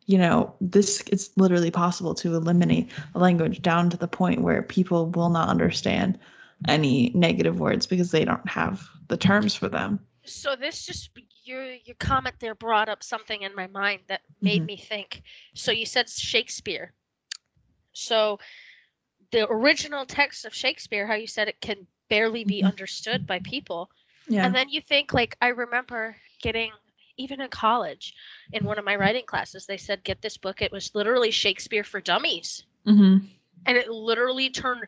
you 0.07 0.19
know, 0.19 0.55
this 0.61 1.03
it's 1.11 1.31
literally 1.37 1.71
possible 1.71 2.15
to 2.15 2.35
eliminate 2.35 2.91
a 3.15 3.19
language 3.19 3.63
down 3.63 3.91
to 3.91 3.97
the 3.97 4.09
point 4.09 4.43
where 4.43 4.63
people 4.63 5.11
will 5.11 5.31
not 5.31 5.49
understand 5.49 6.19
any 6.69 7.11
negative 7.15 7.61
words 7.61 7.87
because 7.87 8.11
they 8.11 8.25
don't 8.25 8.49
have 8.49 8.89
the 9.09 9.17
terms 9.17 9.55
for 9.55 9.69
them. 9.69 10.01
So 10.25 10.57
this 10.57 10.87
just 10.87 11.11
your 11.45 11.65
your 11.85 11.97
comment 11.99 12.37
there 12.41 12.55
brought 12.55 12.89
up 12.89 13.03
something 13.03 13.43
in 13.43 13.55
my 13.55 13.67
mind 13.67 14.01
that 14.09 14.23
made 14.41 14.59
mm-hmm. 14.59 14.67
me 14.67 14.77
think. 14.77 15.23
So 15.55 15.73
you 15.73 15.87
said 15.87 16.09
Shakespeare. 16.09 16.93
So 17.93 18.39
the 19.31 19.49
original 19.51 20.07
text 20.07 20.45
of 20.45 20.55
Shakespeare, 20.55 21.07
how 21.07 21.15
you 21.15 21.27
said 21.27 21.49
it 21.49 21.61
can 21.61 21.87
barely 22.09 22.45
be 22.45 22.59
mm-hmm. 22.59 22.69
understood 22.69 23.27
by 23.27 23.41
people. 23.41 23.91
Yeah. 24.29 24.47
And 24.47 24.55
then 24.55 24.69
you 24.69 24.81
think 24.81 25.13
like 25.13 25.37
I 25.41 25.49
remember 25.49 26.17
getting 26.43 26.73
even 27.17 27.41
in 27.41 27.49
college 27.49 28.15
in 28.53 28.65
one 28.65 28.79
of 28.79 28.85
my 28.85 28.97
writing 28.97 29.25
classes 29.25 29.67
they 29.67 29.77
said 29.77 30.03
get 30.03 30.21
this 30.21 30.37
book 30.37 30.61
it 30.61 30.73
was 30.73 30.95
literally 30.95 31.31
Shakespeare 31.31 31.85
for 31.85 32.01
dummies. 32.01 32.65
Mm-hmm. 32.87 33.27
And 33.67 33.77
it 33.77 33.89
literally 33.89 34.51
turned 34.51 34.85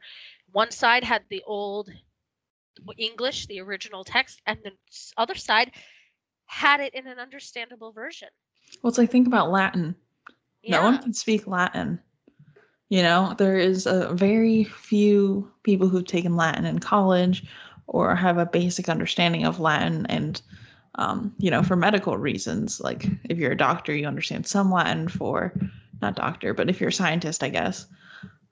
one 0.53 0.71
side 0.71 1.05
had 1.05 1.23
the 1.29 1.43
old 1.47 1.91
English, 2.97 3.47
the 3.47 3.61
original 3.61 4.05
text, 4.05 4.41
and 4.47 4.59
the 4.65 4.73
other 5.17 5.35
side 5.35 5.73
had 6.47 6.81
it 6.81 6.95
in 6.95 7.07
an 7.07 7.19
understandable 7.19 7.93
version. 7.93 8.29
Well, 8.83 8.89
it's 8.89 8.99
like 8.99 9.11
think 9.11 9.27
about 9.27 9.51
Latin. 9.51 9.95
Yeah. 10.63 10.79
No 10.79 10.83
one 10.85 11.03
can 11.03 11.13
speak 11.13 11.47
Latin. 11.47 12.01
You 12.89 13.03
know, 13.03 13.35
there 13.37 13.59
is 13.59 13.87
a 13.87 14.13
very 14.13 14.65
few 14.65 15.51
people 15.65 15.89
who've 15.89 16.07
taken 16.07 16.37
Latin 16.37 16.65
in 16.65 16.79
college 16.79 17.45
or 17.89 18.15
have 18.15 18.39
a 18.39 18.47
basic 18.47 18.89
understanding 18.89 19.45
of 19.45 19.61
Latin 19.61 20.07
and 20.07 20.41
um, 20.97 21.35
you 21.39 21.51
know, 21.51 21.63
for 21.63 21.77
medical 21.77 22.17
reasons. 22.17 22.81
Like 22.81 23.07
if 23.25 23.39
you're 23.39 23.53
a 23.53 23.57
doctor, 23.57 23.95
you 23.95 24.07
understand 24.07 24.47
some 24.47 24.71
Latin 24.71 25.09
for 25.09 25.53
not 26.01 26.17
doctor, 26.17 26.55
but 26.55 26.71
if 26.71 26.81
you're 26.81 26.89
a 26.89 26.93
scientist, 26.93 27.43
I 27.43 27.49
guess. 27.49 27.87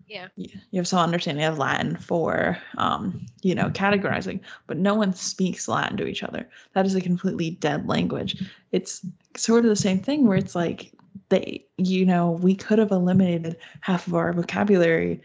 Yeah. 0.06 0.28
You 0.36 0.50
have 0.74 0.86
some 0.86 0.98
understanding 0.98 1.44
of 1.44 1.58
Latin 1.58 1.96
for 1.96 2.58
um, 2.76 3.24
you 3.42 3.54
know, 3.54 3.70
categorizing, 3.70 4.40
but 4.66 4.76
no 4.76 4.94
one 4.94 5.14
speaks 5.14 5.66
Latin 5.66 5.96
to 5.96 6.06
each 6.06 6.22
other. 6.22 6.48
That 6.74 6.86
is 6.86 6.94
a 6.94 7.00
completely 7.00 7.52
dead 7.52 7.88
language. 7.88 8.44
It's 8.72 9.04
sort 9.36 9.64
of 9.64 9.70
the 9.70 9.76
same 9.76 9.98
thing 9.98 10.26
where 10.26 10.36
it's 10.36 10.54
like 10.54 10.92
they 11.30 11.64
you 11.76 12.04
know, 12.04 12.30
we 12.30 12.54
could 12.54 12.78
have 12.78 12.90
eliminated 12.90 13.56
half 13.80 14.06
of 14.06 14.14
our 14.14 14.32
vocabulary 14.32 15.20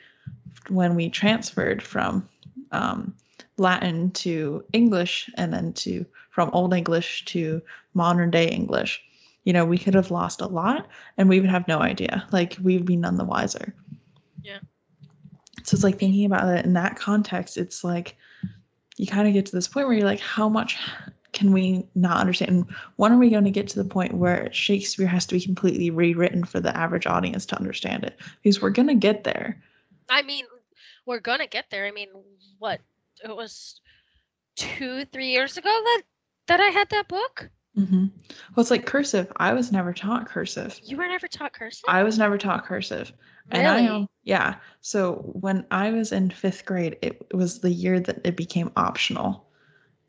when 0.70 0.96
we 0.96 1.10
transferred 1.10 1.82
from 1.82 2.28
um, 2.72 3.14
Latin 3.58 4.12
to 4.12 4.64
English 4.74 5.30
and 5.36 5.54
then 5.54 5.74
to 5.74 6.06
from 6.32 6.50
Old 6.54 6.74
English 6.74 7.26
to 7.26 7.62
modern 7.94 8.32
day 8.32 8.48
English. 8.48 9.02
You 9.44 9.54
know, 9.54 9.66
we 9.66 9.78
could 9.78 9.94
have 9.94 10.12
lost 10.12 10.42
a 10.42 10.48
lot 10.48 10.88
and 11.18 11.30
we 11.30 11.40
would 11.40 11.50
have 11.50 11.68
no 11.68 11.80
idea. 11.80 12.26
Like 12.32 12.58
we 12.62 12.78
would 12.78 12.86
be 12.86 12.96
none 12.96 13.18
the 13.18 13.24
wiser. 13.24 13.74
Yeah. 14.44 14.60
So 15.64 15.76
it's 15.76 15.84
like 15.84 16.00
thinking 16.00 16.26
about 16.26 16.48
it 16.58 16.66
in 16.66 16.74
that 16.74 16.96
context, 16.96 17.58
it's 17.58 17.84
like 17.84 18.16
you 18.98 19.08
kind 19.08 19.28
of 19.28 19.34
get 19.34 19.46
to 19.48 19.52
this 19.52 19.68
point 19.68 19.88
where 19.88 19.96
you're 19.96 20.08
like, 20.08 20.20
how 20.20 20.50
much 20.50 20.78
can 21.32 21.52
we 21.52 21.88
not 21.96 22.18
understand? 22.18 22.66
when 22.96 23.12
are 23.12 23.18
we 23.18 23.30
going 23.30 23.44
to 23.44 23.52
get 23.52 23.68
to 23.70 23.82
the 23.82 23.88
point 23.88 24.14
where 24.16 24.52
Shakespeare 24.52 25.08
has 25.08 25.26
to 25.28 25.36
be 25.36 25.42
completely 25.42 25.90
rewritten 25.92 26.44
for 26.44 26.60
the 26.60 26.76
average 26.76 27.06
audience 27.06 27.46
to 27.48 27.58
understand 27.58 28.04
it? 28.04 28.20
Because 28.42 28.62
we're 28.62 28.72
going 28.72 28.88
to 28.88 28.96
get 28.96 29.24
there. 29.24 29.62
I 30.10 30.24
mean, 30.24 30.46
we're 31.06 31.20
going 31.20 31.40
to 31.40 31.48
get 31.48 31.66
there. 31.70 31.86
I 31.86 31.92
mean, 31.92 32.10
what? 32.58 32.80
It 33.24 33.36
was 33.36 33.82
two, 34.56 35.06
three 35.06 35.30
years 35.30 35.58
ago 35.58 35.70
that 35.70 36.02
that 36.48 36.60
I 36.60 36.70
had 36.70 36.90
that 36.90 37.08
book. 37.08 37.50
Mm-hmm. 37.78 38.08
Well, 38.56 38.62
it's 38.62 38.72
like 38.72 38.86
cursive. 38.86 39.32
I 39.38 39.54
was 39.54 39.72
never 39.72 39.94
taught 39.94 40.28
cursive. 40.28 40.80
You 40.84 40.98
were 40.98 41.08
never 41.08 41.28
taught 41.28 41.54
cursive. 41.54 41.86
I 41.88 42.04
was 42.04 42.18
never 42.18 42.38
taught 42.38 42.66
cursive. 42.66 43.14
Really? 43.52 43.88
And 43.88 44.04
I 44.04 44.08
yeah. 44.24 44.56
So 44.82 45.16
when 45.34 45.66
I 45.72 45.92
was 45.92 46.12
in 46.12 46.30
fifth 46.30 46.66
grade, 46.66 46.98
it 47.02 47.26
was 47.34 47.60
the 47.60 47.72
year 47.72 48.00
that 48.00 48.22
it 48.24 48.36
became 48.36 48.72
optional, 48.76 49.48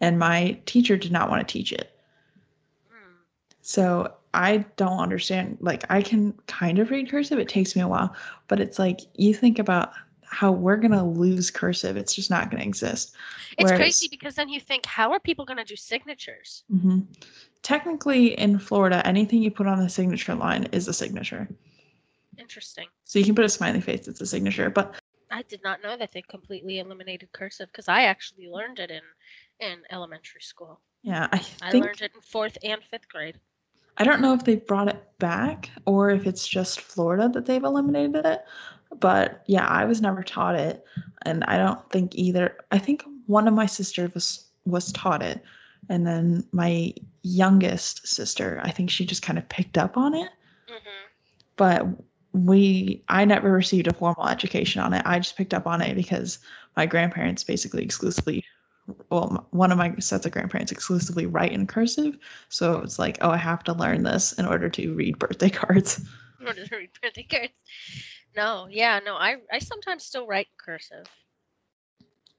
and 0.00 0.18
my 0.18 0.60
teacher 0.66 0.96
did 0.96 1.12
not 1.12 1.30
want 1.30 1.46
to 1.46 1.52
teach 1.52 1.72
it. 1.72 1.98
Hmm. 2.90 3.14
So 3.62 4.12
I 4.34 4.58
don't 4.76 4.98
understand. 4.98 5.58
Like 5.60 5.84
I 5.90 6.02
can 6.02 6.32
kind 6.46 6.78
of 6.78 6.90
read 6.90 7.10
cursive. 7.10 7.38
It 7.38 7.48
takes 7.48 7.74
me 7.74 7.82
a 7.82 7.88
while, 7.88 8.14
but 8.48 8.60
it's 8.60 8.78
like 8.78 9.00
you 9.14 9.34
think 9.34 9.58
about 9.58 9.92
how 10.30 10.52
we're 10.52 10.76
gonna 10.76 11.06
lose 11.06 11.50
cursive. 11.50 11.96
It's 11.96 12.14
just 12.14 12.30
not 12.30 12.50
gonna 12.50 12.62
exist. 12.62 13.16
It's 13.58 13.64
Whereas, 13.64 13.78
crazy 13.78 14.08
because 14.08 14.36
then 14.36 14.48
you 14.48 14.60
think, 14.60 14.86
how 14.86 15.12
are 15.12 15.18
people 15.18 15.44
gonna 15.44 15.64
do 15.64 15.76
signatures? 15.76 16.62
Mm-hmm. 16.72 17.00
Technically, 17.62 18.38
in 18.38 18.58
Florida, 18.58 19.04
anything 19.06 19.42
you 19.42 19.50
put 19.50 19.66
on 19.66 19.80
the 19.80 19.88
signature 19.88 20.34
line 20.34 20.68
is 20.72 20.86
a 20.88 20.92
signature. 20.92 21.48
Interesting. 22.40 22.86
So 23.04 23.18
you 23.18 23.24
can 23.24 23.34
put 23.34 23.44
a 23.44 23.48
smiley 23.48 23.80
face; 23.80 24.08
it's 24.08 24.20
a 24.20 24.26
signature. 24.26 24.70
But 24.70 24.94
I 25.30 25.42
did 25.42 25.62
not 25.62 25.82
know 25.82 25.96
that 25.96 26.12
they 26.12 26.22
completely 26.22 26.78
eliminated 26.78 27.30
cursive 27.32 27.68
because 27.68 27.88
I 27.88 28.02
actually 28.02 28.48
learned 28.48 28.78
it 28.78 28.90
in 28.90 29.02
in 29.60 29.78
elementary 29.90 30.40
school. 30.40 30.80
Yeah, 31.02 31.28
I 31.32 31.44
I 31.62 31.72
learned 31.72 32.00
it 32.00 32.12
in 32.14 32.20
fourth 32.20 32.56
and 32.64 32.82
fifth 32.82 33.08
grade. 33.08 33.38
I 33.98 34.04
don't 34.04 34.22
know 34.22 34.32
if 34.32 34.44
they 34.44 34.56
brought 34.56 34.88
it 34.88 35.02
back 35.18 35.70
or 35.84 36.10
if 36.10 36.26
it's 36.26 36.48
just 36.48 36.80
Florida 36.80 37.28
that 37.28 37.44
they've 37.44 37.62
eliminated 37.62 38.24
it. 38.24 38.44
But 38.98 39.42
yeah, 39.46 39.66
I 39.66 39.84
was 39.84 40.00
never 40.00 40.22
taught 40.22 40.56
it, 40.56 40.84
and 41.22 41.44
I 41.44 41.58
don't 41.58 41.88
think 41.90 42.14
either. 42.14 42.56
I 42.72 42.78
think 42.78 43.04
one 43.26 43.46
of 43.46 43.54
my 43.54 43.66
sisters 43.66 44.12
was 44.14 44.46
was 44.64 44.90
taught 44.92 45.22
it, 45.22 45.42
and 45.88 46.06
then 46.06 46.46
my 46.52 46.94
youngest 47.22 48.06
sister, 48.06 48.60
I 48.64 48.70
think 48.70 48.90
she 48.90 49.04
just 49.04 49.22
kind 49.22 49.38
of 49.38 49.48
picked 49.48 49.78
up 49.78 49.96
on 49.96 50.14
it. 50.14 50.30
Mm-hmm. 50.68 51.06
But 51.56 51.86
we, 52.32 53.02
I 53.08 53.24
never 53.24 53.50
received 53.50 53.86
a 53.86 53.94
formal 53.94 54.28
education 54.28 54.80
on 54.80 54.92
it. 54.94 55.02
I 55.04 55.18
just 55.18 55.36
picked 55.36 55.54
up 55.54 55.66
on 55.66 55.80
it 55.80 55.94
because 55.94 56.38
my 56.76 56.86
grandparents 56.86 57.44
basically 57.44 57.82
exclusively 57.82 58.44
well, 59.10 59.46
one 59.50 59.70
of 59.72 59.78
my 59.78 59.94
sets 59.98 60.26
of 60.26 60.32
grandparents 60.32 60.72
exclusively 60.72 61.26
write 61.26 61.52
in 61.52 61.66
cursive. 61.66 62.18
So 62.48 62.78
it's 62.78 62.98
like, 62.98 63.18
oh, 63.20 63.30
I 63.30 63.36
have 63.36 63.62
to 63.64 63.72
learn 63.72 64.02
this 64.02 64.32
in 64.32 64.46
order 64.46 64.68
to 64.68 64.94
read 64.94 65.18
birthday 65.18 65.50
cards. 65.50 66.04
In 66.40 66.46
order 66.46 66.66
to 66.66 66.76
read 66.76 66.90
birthday 67.00 67.26
cards. 67.30 67.52
No, 68.36 68.68
yeah, 68.70 69.00
no, 69.04 69.16
I 69.16 69.36
I 69.52 69.58
sometimes 69.58 70.04
still 70.04 70.26
write 70.26 70.46
in 70.46 70.64
cursive. 70.64 71.06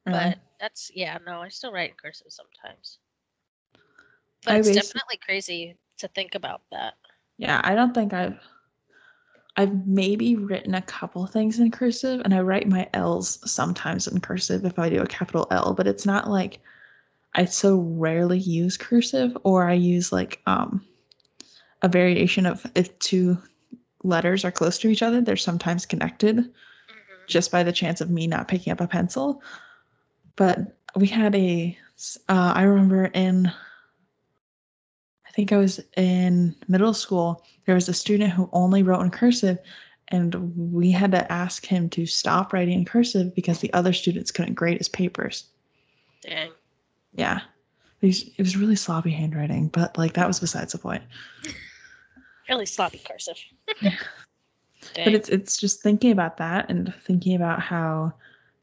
Uh-huh. 0.08 0.30
But 0.30 0.40
that's 0.60 0.92
yeah, 0.94 1.18
no, 1.26 1.42
I 1.42 1.50
still 1.50 1.72
write 1.72 1.92
in 1.92 1.96
cursive 2.02 2.28
sometimes. 2.30 3.00
But 4.46 4.56
I 4.56 4.58
it's 4.58 4.72
definitely 4.72 5.20
crazy 5.24 5.78
to 5.98 6.08
think 6.10 6.36
about 6.36 6.62
that. 6.72 6.96
Yeah, 7.38 7.62
I 7.64 7.76
don't 7.76 7.94
think 7.94 8.14
I've 8.14 8.40
I've 9.58 9.86
maybe 9.86 10.36
written 10.36 10.76
a 10.76 10.82
couple 10.82 11.26
things 11.28 11.60
in 11.60 11.72
cursive 11.72 12.22
and 12.24 12.34
I 12.34 12.40
write 12.40 12.68
my 12.68 12.88
L's 12.94 13.40
sometimes 13.50 14.08
in 14.08 14.22
cursive 14.22 14.66
if 14.66 14.80
I 14.80 14.90
do 14.90 15.02
a 15.02 15.08
capital 15.08 15.48
L, 15.52 15.74
but 15.74 15.88
it's 15.88 16.06
not 16.06 16.30
like 16.30 16.60
I 17.34 17.46
so 17.46 17.80
rarely 17.80 18.40
use 18.40 18.78
cursive 18.78 19.38
or 19.44 19.68
I 19.68 19.74
use 19.74 20.12
like 20.12 20.42
um 20.46 20.86
a 21.82 21.88
variation 21.88 22.46
of 22.46 22.66
if 22.76 22.98
two 23.00 23.38
letters 24.04 24.46
are 24.46 24.52
close 24.52 24.78
to 24.80 24.88
each 24.88 25.02
other, 25.02 25.22
they're 25.22 25.36
sometimes 25.36 25.86
connected 25.86 26.38
mm-hmm. 26.38 27.24
just 27.28 27.52
by 27.52 27.64
the 27.64 27.72
chance 27.72 28.02
of 28.02 28.10
me 28.10 28.28
not 28.28 28.48
picking 28.48 28.72
up 28.72 28.82
a 28.82 28.88
pencil. 28.88 29.42
But 30.36 30.60
we 30.96 31.08
had 31.08 31.36
a, 31.36 31.78
uh, 32.30 32.54
I 32.56 32.64
remember 32.64 33.06
in, 33.06 33.52
I 35.32 35.34
think 35.34 35.54
I 35.54 35.58
was 35.58 35.80
in 35.96 36.54
middle 36.68 36.94
school, 36.94 37.42
there 37.66 37.76
was 37.76 37.88
a 37.88 37.94
student 37.94 38.34
who 38.34 38.50
only 38.52 38.84
wrote 38.84 39.00
in 39.00 39.12
cursive, 39.12 39.60
and 40.10 40.36
we 40.74 40.92
had 40.92 41.12
to 41.12 41.32
ask 41.32 41.66
him 41.66 41.90
to 41.92 42.06
stop 42.06 42.52
writing 42.52 42.80
in 42.80 42.84
cursive 42.84 43.34
because 43.34 43.60
the 43.60 43.72
other 43.72 43.94
students 43.94 44.30
couldn't 44.30 44.56
grade 44.56 44.78
his 44.78 44.90
papers. 44.90 45.46
Dang. 46.22 46.52
Yeah. 47.14 47.40
It 48.02 48.38
was 48.40 48.58
really 48.58 48.76
sloppy 48.76 49.12
handwriting, 49.12 49.70
but 49.70 49.98
like 49.98 50.14
that 50.14 50.28
was 50.28 50.42
besides 50.42 50.74
the 50.74 50.80
point. 50.80 51.04
really 52.50 52.66
sloppy 52.66 53.00
cursive. 53.00 53.38
Yeah. 53.80 53.96
but 54.96 55.14
it's 55.14 55.30
it's 55.30 55.58
just 55.58 55.82
thinking 55.82 56.12
about 56.12 56.36
that 56.38 56.70
and 56.70 56.94
thinking 57.06 57.36
about 57.36 57.62
how 57.62 58.12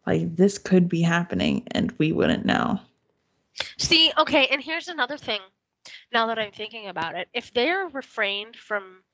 like 0.07 0.37
this 0.37 0.59
could 0.59 0.87
be 0.87 1.01
happening 1.01 1.67
and 1.71 1.95
we 1.97 2.13
wouldn't 2.13 2.45
know. 2.45 2.79
See, 3.79 4.13
okay, 4.19 4.49
and 4.49 4.63
here's 4.63 4.89
another 4.89 5.17
thing. 5.17 5.41
Now 6.13 6.27
that 6.27 6.39
I'm 6.39 6.53
thinking 6.53 6.87
about 6.89 7.15
it, 7.15 7.29
if 7.33 7.53
they're 7.53 7.89
refrained 7.89 8.57
from 8.57 9.05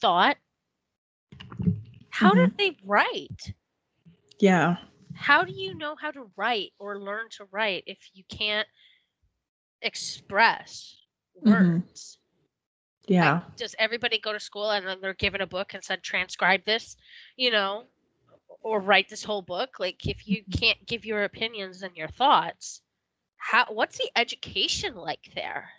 thought, 0.00 0.36
how 2.10 2.34
mm-hmm. 2.34 2.34
did 2.34 2.56
they 2.58 2.76
write? 2.84 3.54
Yeah. 4.38 4.76
How 5.14 5.44
do 5.44 5.52
you 5.52 5.74
know 5.74 5.96
how 5.96 6.10
to 6.10 6.30
write 6.36 6.72
or 6.78 6.98
learn 7.00 7.28
to 7.30 7.44
write 7.46 7.84
if 7.86 8.10
you 8.14 8.24
can't 8.28 8.68
express 9.82 10.96
Mhm. 11.44 11.84
words. 11.84 12.18
Yeah. 13.06 13.40
Like, 13.40 13.56
does 13.56 13.74
everybody 13.78 14.18
go 14.18 14.32
to 14.32 14.40
school 14.40 14.70
and 14.70 14.86
then 14.86 15.00
they're 15.00 15.14
given 15.14 15.40
a 15.40 15.46
book 15.46 15.74
and 15.74 15.82
said 15.84 16.02
transcribe 16.02 16.64
this, 16.64 16.96
you 17.36 17.50
know, 17.50 17.88
or 18.62 18.80
write 18.80 19.08
this 19.08 19.24
whole 19.24 19.42
book? 19.42 19.78
Like 19.78 20.06
if 20.06 20.26
you 20.26 20.44
Mhm. 20.48 20.60
can't 20.60 20.86
give 20.86 21.04
your 21.04 21.24
opinions 21.24 21.82
and 21.82 21.96
your 21.96 22.08
thoughts, 22.08 22.82
how 23.36 23.66
what's 23.72 23.98
the 23.98 24.10
education 24.16 24.94
like 24.94 25.32
there? 25.34 25.70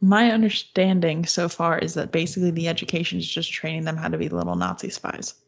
My 0.00 0.30
understanding 0.30 1.26
so 1.26 1.48
far 1.48 1.78
is 1.78 1.94
that 1.94 2.12
basically 2.12 2.52
the 2.52 2.68
education 2.68 3.18
is 3.18 3.28
just 3.28 3.52
training 3.52 3.84
them 3.84 3.96
how 3.96 4.08
to 4.08 4.18
be 4.18 4.28
little 4.28 4.56
Nazi 4.56 4.90
spies. 4.90 5.34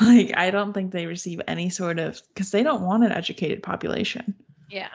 Like, 0.00 0.36
I 0.36 0.50
don't 0.50 0.72
think 0.72 0.90
they 0.92 1.06
receive 1.06 1.40
any 1.46 1.68
sort 1.68 1.98
of, 1.98 2.20
because 2.28 2.50
they 2.50 2.62
don't 2.62 2.82
want 2.82 3.04
an 3.04 3.12
educated 3.12 3.62
population. 3.62 4.34
Yeah. 4.70 4.88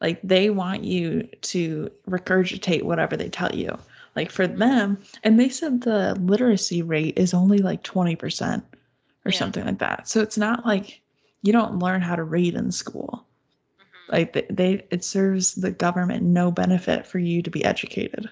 Like, 0.00 0.20
they 0.22 0.50
want 0.50 0.84
you 0.84 1.28
to 1.40 1.90
regurgitate 2.08 2.82
whatever 2.82 3.16
they 3.16 3.30
tell 3.30 3.54
you. 3.54 3.76
Like, 4.14 4.30
for 4.30 4.46
them, 4.46 4.98
and 5.24 5.40
they 5.40 5.48
said 5.48 5.80
the 5.80 6.14
literacy 6.20 6.82
rate 6.82 7.18
is 7.18 7.32
only 7.34 7.58
like 7.58 7.82
20% 7.82 8.62
or 9.24 9.30
Yeah. 9.30 9.38
something 9.38 9.64
like 9.64 9.78
that. 9.78 10.06
So 10.08 10.20
it's 10.20 10.38
not 10.38 10.66
like 10.66 11.00
you 11.42 11.52
don't 11.52 11.78
learn 11.78 12.02
how 12.02 12.16
to 12.16 12.24
read 12.24 12.54
in 12.54 12.70
school. 12.72 13.26
Like, 14.08 14.32
they, 14.32 14.46
they 14.50 14.86
it 14.90 15.04
serves 15.04 15.54
the 15.54 15.70
government 15.70 16.22
no 16.22 16.50
benefit 16.50 17.06
for 17.06 17.18
you 17.18 17.42
to 17.42 17.50
be 17.50 17.64
educated. 17.64 18.30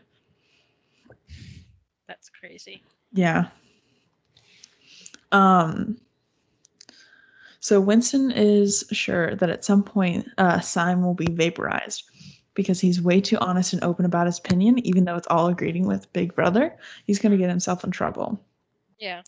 That's 2.07 2.29
crazy. 2.29 2.83
Yeah. 3.13 3.49
Um 5.33 5.99
so 7.61 7.81
Winston 7.81 8.31
is 8.31 8.85
sure 8.93 9.35
that 9.37 9.51
at 9.51 9.65
some 9.65 9.83
point 9.83 10.29
uh 10.39 10.61
Syme 10.61 11.03
will 11.03 11.15
be 11.15 11.29
vaporized 11.31 12.05
because 12.55 12.81
he's 12.81 13.03
way 13.03 13.21
too 13.21 13.39
honest 13.39 13.73
and 13.73 13.83
open 13.83 14.05
about 14.05 14.27
his 14.27 14.39
opinion, 14.39 14.79
even 14.87 15.05
though 15.05 15.17
it's 15.17 15.27
all 15.29 15.49
agreeing 15.49 15.87
with 15.87 16.13
Big 16.13 16.35
Brother. 16.35 16.77
He's 17.05 17.19
gonna 17.19 17.37
get 17.37 17.51
himself 17.51 17.83
in 17.83 17.91
trouble. 17.91 18.41
Yeah. 18.99 19.23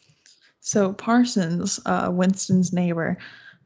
So 0.60 0.92
Parsons, 0.92 1.80
uh, 1.86 2.08
Winston's 2.12 2.72
neighbor, 2.72 3.16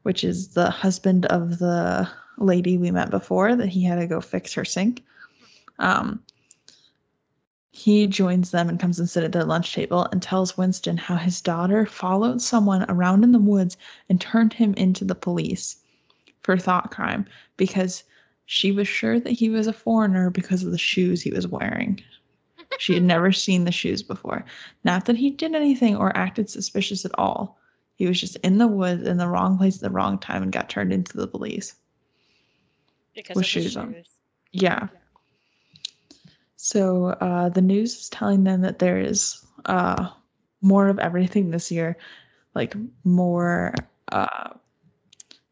which 0.03 0.23
is 0.23 0.49
the 0.49 0.69
husband 0.69 1.25
of 1.27 1.59
the 1.59 2.09
lady 2.37 2.77
we 2.77 2.91
met 2.91 3.09
before 3.09 3.55
that 3.55 3.69
he 3.69 3.83
had 3.83 3.99
to 3.99 4.07
go 4.07 4.21
fix 4.21 4.53
her 4.53 4.65
sink, 4.65 5.03
um, 5.79 6.21
he 7.71 8.05
joins 8.05 8.51
them 8.51 8.69
and 8.69 8.79
comes 8.79 8.99
and 8.99 9.09
sits 9.09 9.25
at 9.25 9.31
their 9.31 9.45
lunch 9.45 9.73
table 9.73 10.07
and 10.11 10.21
tells 10.21 10.57
Winston 10.57 10.97
how 10.97 11.15
his 11.15 11.41
daughter 11.41 11.85
followed 11.85 12.41
someone 12.41 12.85
around 12.89 13.23
in 13.23 13.31
the 13.31 13.39
woods 13.39 13.77
and 14.09 14.19
turned 14.19 14.53
him 14.53 14.73
into 14.75 15.05
the 15.05 15.15
police 15.15 15.77
for 16.43 16.57
thought 16.57 16.91
crime 16.91 17.25
because 17.57 18.03
she 18.45 18.71
was 18.71 18.87
sure 18.87 19.19
that 19.19 19.31
he 19.31 19.49
was 19.49 19.67
a 19.67 19.73
foreigner 19.73 20.29
because 20.29 20.63
of 20.63 20.71
the 20.71 20.77
shoes 20.77 21.21
he 21.21 21.31
was 21.31 21.47
wearing. 21.47 22.01
She 22.77 22.93
had 22.93 23.03
never 23.03 23.31
seen 23.31 23.63
the 23.63 23.71
shoes 23.71 24.03
before. 24.03 24.43
Not 24.83 25.05
that 25.05 25.17
he 25.17 25.29
did 25.29 25.55
anything 25.55 25.95
or 25.95 26.15
acted 26.17 26.49
suspicious 26.49 27.05
at 27.05 27.17
all. 27.17 27.57
He 27.95 28.07
was 28.07 28.19
just 28.19 28.35
in 28.37 28.57
the 28.57 28.67
woods 28.67 29.03
in 29.03 29.17
the 29.17 29.27
wrong 29.27 29.57
place 29.57 29.75
at 29.75 29.81
the 29.81 29.89
wrong 29.89 30.17
time 30.17 30.43
and 30.43 30.51
got 30.51 30.69
turned 30.69 30.91
into 30.91 31.15
the 31.15 31.27
police. 31.27 31.75
Because 33.13 33.35
With 33.35 33.45
the 33.45 33.49
shoes 33.49 33.77
on. 33.77 33.93
shoes. 33.93 34.09
Yeah. 34.51 34.87
So 36.55 37.07
uh, 37.07 37.49
the 37.49 37.61
news 37.61 37.95
is 37.95 38.09
telling 38.09 38.43
them 38.43 38.61
that 38.61 38.79
there 38.79 38.99
is 38.99 39.43
uh, 39.65 40.09
more 40.61 40.89
of 40.89 40.99
everything 40.99 41.49
this 41.49 41.71
year, 41.71 41.97
like 42.53 42.75
more 43.03 43.73
uh, 44.11 44.49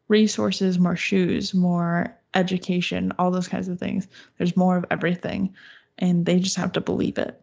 resources, 0.08 0.78
more 0.78 0.96
shoes, 0.96 1.52
more 1.52 2.16
education, 2.34 3.12
all 3.18 3.30
those 3.30 3.48
kinds 3.48 3.68
of 3.68 3.78
things. 3.78 4.06
There's 4.38 4.56
more 4.56 4.76
of 4.76 4.84
everything, 4.90 5.54
and 5.98 6.26
they 6.26 6.38
just 6.38 6.56
have 6.56 6.72
to 6.72 6.80
believe 6.80 7.18
it. 7.18 7.40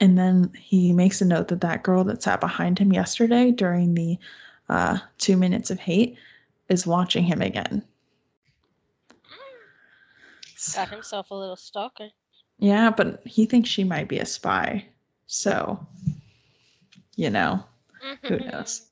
And 0.00 0.18
then 0.18 0.50
he 0.58 0.92
makes 0.92 1.20
a 1.20 1.26
note 1.26 1.48
that 1.48 1.60
that 1.60 1.82
girl 1.82 2.04
that 2.04 2.22
sat 2.22 2.40
behind 2.40 2.78
him 2.78 2.92
yesterday 2.92 3.50
during 3.50 3.94
the 3.94 4.18
uh, 4.68 4.98
two 5.18 5.36
minutes 5.36 5.70
of 5.70 5.78
hate 5.78 6.16
is 6.68 6.86
watching 6.86 7.24
him 7.24 7.42
again. 7.42 7.84
Got 10.74 10.90
himself 10.90 11.30
a 11.30 11.34
little 11.34 11.56
stalker. 11.56 12.10
Yeah, 12.58 12.90
but 12.90 13.22
he 13.26 13.46
thinks 13.46 13.68
she 13.68 13.84
might 13.84 14.08
be 14.08 14.18
a 14.18 14.26
spy. 14.26 14.86
So, 15.26 15.86
you 17.16 17.30
know, 17.30 17.64
who 18.22 18.38
knows? 18.52 18.82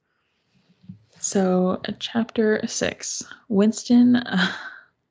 So, 1.20 1.82
chapter 1.98 2.66
six 2.66 3.22
Winston 3.48 4.16
uh, 4.16 4.52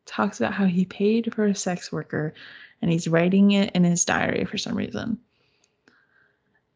talks 0.05 0.39
about 0.39 0.53
how 0.53 0.65
he 0.65 0.85
paid 0.85 1.33
for 1.33 1.45
a 1.45 1.55
sex 1.55 1.91
worker 1.91 2.33
and 2.81 2.91
he's 2.91 3.07
writing 3.07 3.51
it 3.51 3.71
in 3.75 3.83
his 3.83 4.05
diary 4.05 4.45
for 4.45 4.57
some 4.57 4.75
reason. 4.75 5.19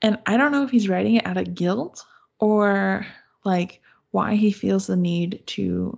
And 0.02 0.18
I 0.26 0.38
don't 0.38 0.52
know 0.52 0.64
if 0.64 0.72
he's 0.72 0.90
writing 0.90 1.16
it 1.16 1.26
out 1.26 1.38
of 1.38 1.56
guilt 1.56 2.04
or 2.40 3.06
like 3.44 3.82
why 4.12 4.36
he 4.36 4.52
feels 4.52 4.88
the 4.88 4.96
need 4.96 5.42
to 5.48 5.98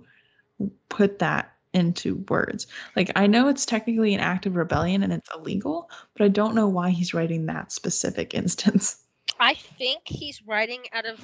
put 0.88 1.18
that 1.18 1.53
into 1.74 2.24
words. 2.28 2.66
Like, 2.96 3.10
I 3.16 3.26
know 3.26 3.48
it's 3.48 3.66
technically 3.66 4.14
an 4.14 4.20
act 4.20 4.46
of 4.46 4.56
rebellion 4.56 5.02
and 5.02 5.12
it's 5.12 5.28
illegal, 5.34 5.90
but 6.16 6.24
I 6.24 6.28
don't 6.28 6.54
know 6.54 6.68
why 6.68 6.90
he's 6.90 7.14
writing 7.14 7.46
that 7.46 7.72
specific 7.72 8.34
instance. 8.34 9.04
I 9.40 9.54
think 9.54 10.02
he's 10.04 10.42
writing 10.46 10.82
out 10.92 11.06
of 11.06 11.20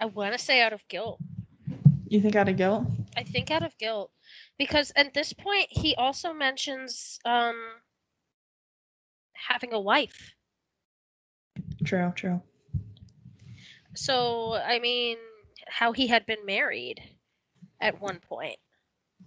I 0.00 0.06
want 0.06 0.32
to 0.32 0.38
say 0.38 0.60
out 0.60 0.72
of 0.72 0.86
guilt. 0.88 1.20
You 2.08 2.20
think 2.20 2.34
out 2.34 2.48
of 2.48 2.56
guilt? 2.56 2.86
I 3.16 3.22
think 3.22 3.50
out 3.50 3.62
of 3.62 3.76
guilt 3.78 4.10
because 4.58 4.90
at 4.96 5.14
this 5.14 5.32
point 5.32 5.66
he 5.70 5.94
also 5.94 6.32
mentions 6.32 7.20
um 7.24 7.54
having 9.34 9.72
a 9.72 9.80
wife. 9.80 10.34
True, 11.84 12.12
true. 12.16 12.40
So, 13.94 14.54
I 14.54 14.78
mean, 14.78 15.18
how 15.68 15.92
he 15.92 16.06
had 16.06 16.24
been 16.26 16.44
married 16.46 17.02
at 17.80 18.00
one 18.00 18.20
point. 18.20 18.58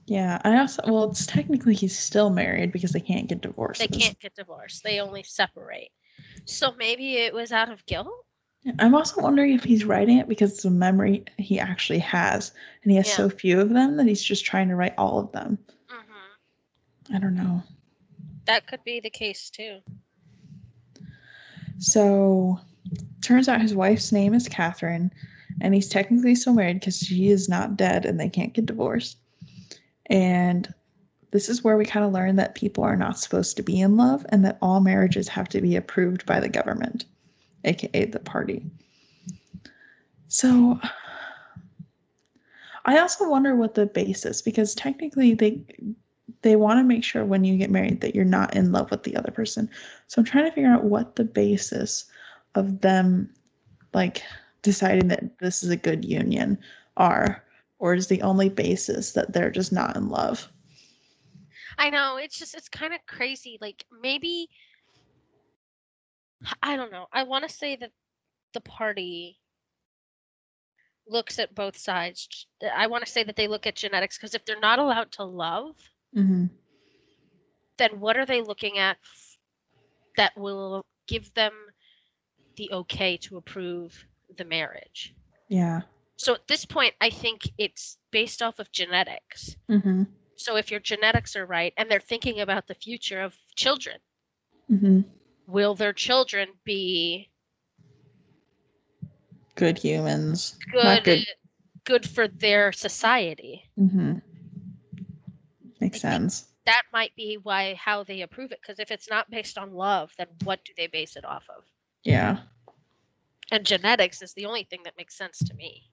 Yeah, 0.07 0.39
I 0.43 0.57
also 0.59 0.81
well, 0.85 1.09
it's 1.09 1.25
technically 1.25 1.73
he's 1.73 1.97
still 1.97 2.29
married 2.29 2.71
because 2.71 2.91
they 2.91 2.99
can't 2.99 3.27
get 3.27 3.41
divorced. 3.41 3.79
They 3.79 3.87
can't 3.87 4.19
get 4.19 4.35
divorced. 4.35 4.83
They 4.83 4.99
only 4.99 5.23
separate. 5.23 5.89
So 6.45 6.73
maybe 6.77 7.17
it 7.17 7.33
was 7.33 7.51
out 7.51 7.71
of 7.71 7.85
guilt? 7.87 8.07
I'm 8.79 8.95
also 8.95 9.21
wondering 9.21 9.53
if 9.53 9.63
he's 9.63 9.85
writing 9.85 10.17
it 10.17 10.27
because 10.27 10.53
it's 10.53 10.65
a 10.65 10.71
memory 10.71 11.23
he 11.37 11.59
actually 11.59 11.99
has, 11.99 12.51
and 12.83 12.91
he 12.91 12.97
has 12.97 13.07
Yeah. 13.07 13.15
so 13.15 13.29
few 13.29 13.59
of 13.59 13.69
them 13.69 13.97
that 13.97 14.07
he's 14.07 14.23
just 14.23 14.45
trying 14.45 14.69
to 14.69 14.75
write 14.75 14.95
all 14.97 15.19
of 15.19 15.31
them. 15.31 15.57
Mhm. 15.89 17.15
I 17.15 17.19
don't 17.19 17.35
know. 17.35 17.63
That 18.45 18.67
could 18.67 18.83
be 18.83 18.99
the 18.99 19.09
case 19.09 19.49
too. 19.49 19.81
So, 21.77 22.59
turns 23.21 23.47
out 23.47 23.61
his 23.61 23.75
wife's 23.75 24.11
name 24.11 24.33
is 24.33 24.47
Catherine, 24.47 25.11
and 25.61 25.73
he's 25.73 25.89
technically 25.89 26.35
still 26.35 26.53
married 26.53 26.79
because 26.79 26.97
she 26.97 27.29
is 27.29 27.49
not 27.49 27.77
dead 27.77 28.05
and 28.05 28.19
they 28.19 28.29
can't 28.29 28.53
get 28.53 28.65
divorced. 28.65 29.17
And 30.07 30.73
this 31.31 31.49
is 31.49 31.63
where 31.63 31.77
we 31.77 31.85
kind 31.85 32.05
of 32.05 32.13
learn 32.13 32.35
that 32.37 32.55
people 32.55 32.83
are 32.83 32.95
not 32.95 33.19
supposed 33.19 33.57
to 33.57 33.63
be 33.63 33.79
in 33.81 33.97
love 33.97 34.25
and 34.29 34.45
that 34.45 34.57
all 34.61 34.79
marriages 34.79 35.27
have 35.27 35.49
to 35.49 35.61
be 35.61 35.75
approved 35.75 36.25
by 36.25 36.39
the 36.39 36.49
government, 36.49 37.05
aka 37.63 38.05
the 38.05 38.19
party. 38.19 38.65
So, 40.27 40.79
I 42.85 42.99
also 42.99 43.29
wonder 43.29 43.55
what 43.55 43.73
the 43.73 43.87
basis 43.87 44.41
because 44.41 44.75
technically 44.75 45.33
they 45.33 45.61
they 46.41 46.55
want 46.55 46.79
to 46.79 46.83
make 46.83 47.03
sure 47.03 47.25
when 47.25 47.43
you 47.43 47.57
get 47.57 47.71
married 47.71 48.01
that 48.01 48.13
you're 48.13 48.23
not 48.23 48.55
in 48.55 48.71
love 48.71 48.91
with 48.91 49.01
the 49.03 49.15
other 49.15 49.31
person. 49.31 49.67
So 50.07 50.19
I'm 50.19 50.25
trying 50.25 50.45
to 50.45 50.51
figure 50.51 50.69
out 50.69 50.83
what 50.83 51.15
the 51.15 51.23
basis 51.23 52.05
of 52.53 52.81
them 52.81 53.33
like 53.95 54.21
deciding 54.61 55.07
that 55.07 55.39
this 55.39 55.63
is 55.63 55.71
a 55.71 55.75
good 55.75 56.05
union 56.05 56.59
are 56.97 57.43
or 57.79 57.93
is 57.93 58.07
the 58.07 58.21
only 58.21 58.49
basis 58.49 59.11
that 59.13 59.33
they're 59.33 59.51
just 59.51 59.71
not 59.71 59.95
in 59.95 60.09
love. 60.09 60.47
I 61.77 61.89
know, 61.89 62.17
it's 62.17 62.39
just 62.39 62.56
it's 62.56 62.69
kind 62.69 62.93
of 62.93 63.00
crazy. 63.06 63.58
Like 63.62 63.83
maybe 64.02 64.50
I 66.62 66.75
don't 66.75 66.91
know. 66.91 67.08
I 67.12 67.23
want 67.23 67.47
to 67.47 67.54
say 67.54 67.75
that 67.77 67.91
the 68.54 68.62
party 68.62 69.39
looks 71.08 71.37
at 71.39 71.54
both 71.54 71.77
sides. 71.77 72.47
I 72.73 72.87
want 72.87 73.06
to 73.06 73.12
say 73.12 73.23
that 73.23 73.35
they 73.35 73.47
look 73.47 73.67
at 73.67 73.75
genetics 73.75 74.17
because 74.17 74.33
if 74.33 74.45
they're 74.45 74.60
not 74.60 74.79
allowed 74.79 75.12
to 75.13 75.23
love, 75.23 75.75
Mm-hmm. 76.15 76.45
then 77.77 78.00
what 78.00 78.15
are 78.15 78.25
they 78.25 78.41
looking 78.41 78.77
at 78.77 78.95
that 80.15 80.31
will 80.37 80.85
give 81.08 81.33
them 81.33 81.52
the 82.56 82.71
okay 82.71 83.17
to 83.17 83.35
approve 83.35 84.06
the 84.37 84.45
marriage? 84.45 85.13
Yeah. 85.50 85.81
So 86.17 86.33
at 86.33 86.47
this 86.47 86.65
point, 86.65 86.93
I 87.01 87.09
think 87.09 87.49
it's 87.57 87.97
based 88.11 88.41
off 88.41 88.59
of 88.59 88.71
genetics. 88.71 89.55
Mm-hmm. 89.69 90.03
So 90.37 90.55
if 90.55 90.71
your 90.71 90.79
genetics 90.79 91.35
are 91.35 91.45
right 91.45 91.73
and 91.77 91.89
they're 91.89 91.99
thinking 91.99 92.39
about 92.39 92.67
the 92.67 92.75
future 92.75 93.21
of 93.21 93.35
children, 93.55 93.97
Mm-hmm. 94.71 95.01
will 95.45 95.75
their 95.75 95.93
children 95.93 96.49
be 96.63 97.29
Good 99.55 99.77
humans. 99.77 100.57
good 100.71 101.03
good. 101.03 101.25
good 101.83 102.09
for 102.09 102.27
their 102.27 102.71
society? 102.71 103.69
Mm-hmm. 103.79 104.17
Makes 105.79 106.01
sense. 106.01 106.45
That 106.65 106.81
might 106.91 107.15
be 107.15 107.37
why 107.41 107.75
how 107.75 108.03
they 108.03 108.21
approve 108.21 108.51
it. 108.51 108.59
Because 108.61 108.79
if 108.79 108.89
it's 108.91 109.09
not 109.09 109.29
based 109.29 109.57
on 109.57 109.73
love, 109.73 110.11
then 110.17 110.27
what 110.43 110.65
do 110.65 110.73
they 110.75 110.87
base 110.87 111.15
it 111.15 111.23
off 111.25 111.43
of? 111.55 111.63
Yeah. 112.03 112.39
And 113.51 113.65
genetics 113.65 114.21
is 114.23 114.33
the 114.33 114.47
only 114.47 114.63
thing 114.63 114.81
that 114.85 114.97
makes 114.97 115.15
sense 115.15 115.37
to 115.39 115.53
me. 115.53 115.83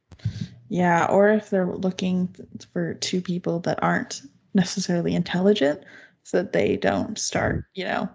Yeah, 0.72 1.04
or 1.10 1.28
if 1.28 1.50
they're 1.50 1.66
looking 1.66 2.34
for 2.72 2.94
two 2.94 3.20
people 3.20 3.60
that 3.60 3.82
aren't 3.82 4.22
necessarily 4.54 5.14
intelligent, 5.14 5.84
so 6.24 6.38
that 6.38 6.52
they 6.54 6.78
don't 6.78 7.18
start, 7.18 7.66
you 7.74 7.84
know, 7.84 8.08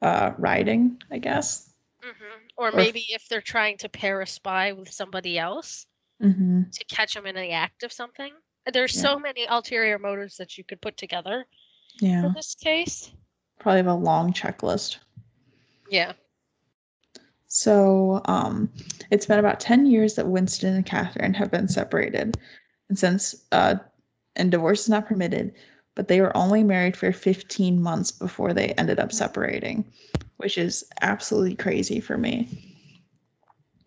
uh, 0.00 0.32
riding. 0.38 1.02
I 1.10 1.18
guess. 1.18 1.70
hmm 2.00 2.46
Or 2.56 2.70
maybe 2.70 3.06
if 3.08 3.26
they're 3.28 3.40
trying 3.40 3.76
to 3.78 3.88
pair 3.88 4.20
a 4.20 4.26
spy 4.26 4.72
with 4.72 4.92
somebody 4.92 5.36
else 5.36 5.86
Mm-hmm. 6.22 6.62
to 6.70 6.84
catch 6.84 7.14
them 7.14 7.26
in 7.26 7.34
the 7.34 7.50
act 7.50 7.82
of 7.82 7.92
something. 7.92 8.32
There's 8.72 8.94
Yeah. 8.94 9.02
so 9.02 9.18
many 9.18 9.46
ulterior 9.46 9.98
motives 9.98 10.36
that 10.36 10.56
you 10.56 10.62
could 10.62 10.80
put 10.80 10.96
together 10.96 11.44
Yeah, 12.00 12.22
for 12.22 12.32
this 12.34 12.54
case. 12.54 13.10
probably 13.58 13.78
have 13.78 13.88
a 13.88 13.94
long 13.94 14.32
checklist. 14.32 14.98
Yeah. 15.90 16.12
So, 17.48 18.22
um, 18.26 18.70
it's 19.14 19.26
been 19.26 19.38
about 19.38 19.60
10 19.60 19.86
years 19.86 20.14
that 20.16 20.26
Winston 20.26 20.74
and 20.74 20.84
Catherine 20.84 21.34
have 21.34 21.48
been 21.48 21.68
separated. 21.68 22.36
And 22.88 22.98
since, 22.98 23.44
uh, 23.52 23.76
and 24.34 24.50
divorce 24.50 24.82
is 24.82 24.88
not 24.88 25.06
permitted, 25.06 25.54
but 25.94 26.08
they 26.08 26.20
were 26.20 26.36
only 26.36 26.64
married 26.64 26.96
for 26.96 27.12
15 27.12 27.80
months 27.80 28.10
before 28.10 28.52
they 28.52 28.70
ended 28.72 28.98
up 28.98 29.12
separating, 29.12 29.84
which 30.38 30.58
is 30.58 30.82
absolutely 31.00 31.54
crazy 31.54 32.00
for 32.00 32.18
me. 32.18 32.48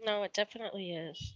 No, 0.05 0.23
it 0.23 0.33
definitely 0.33 0.93
is. 0.93 1.33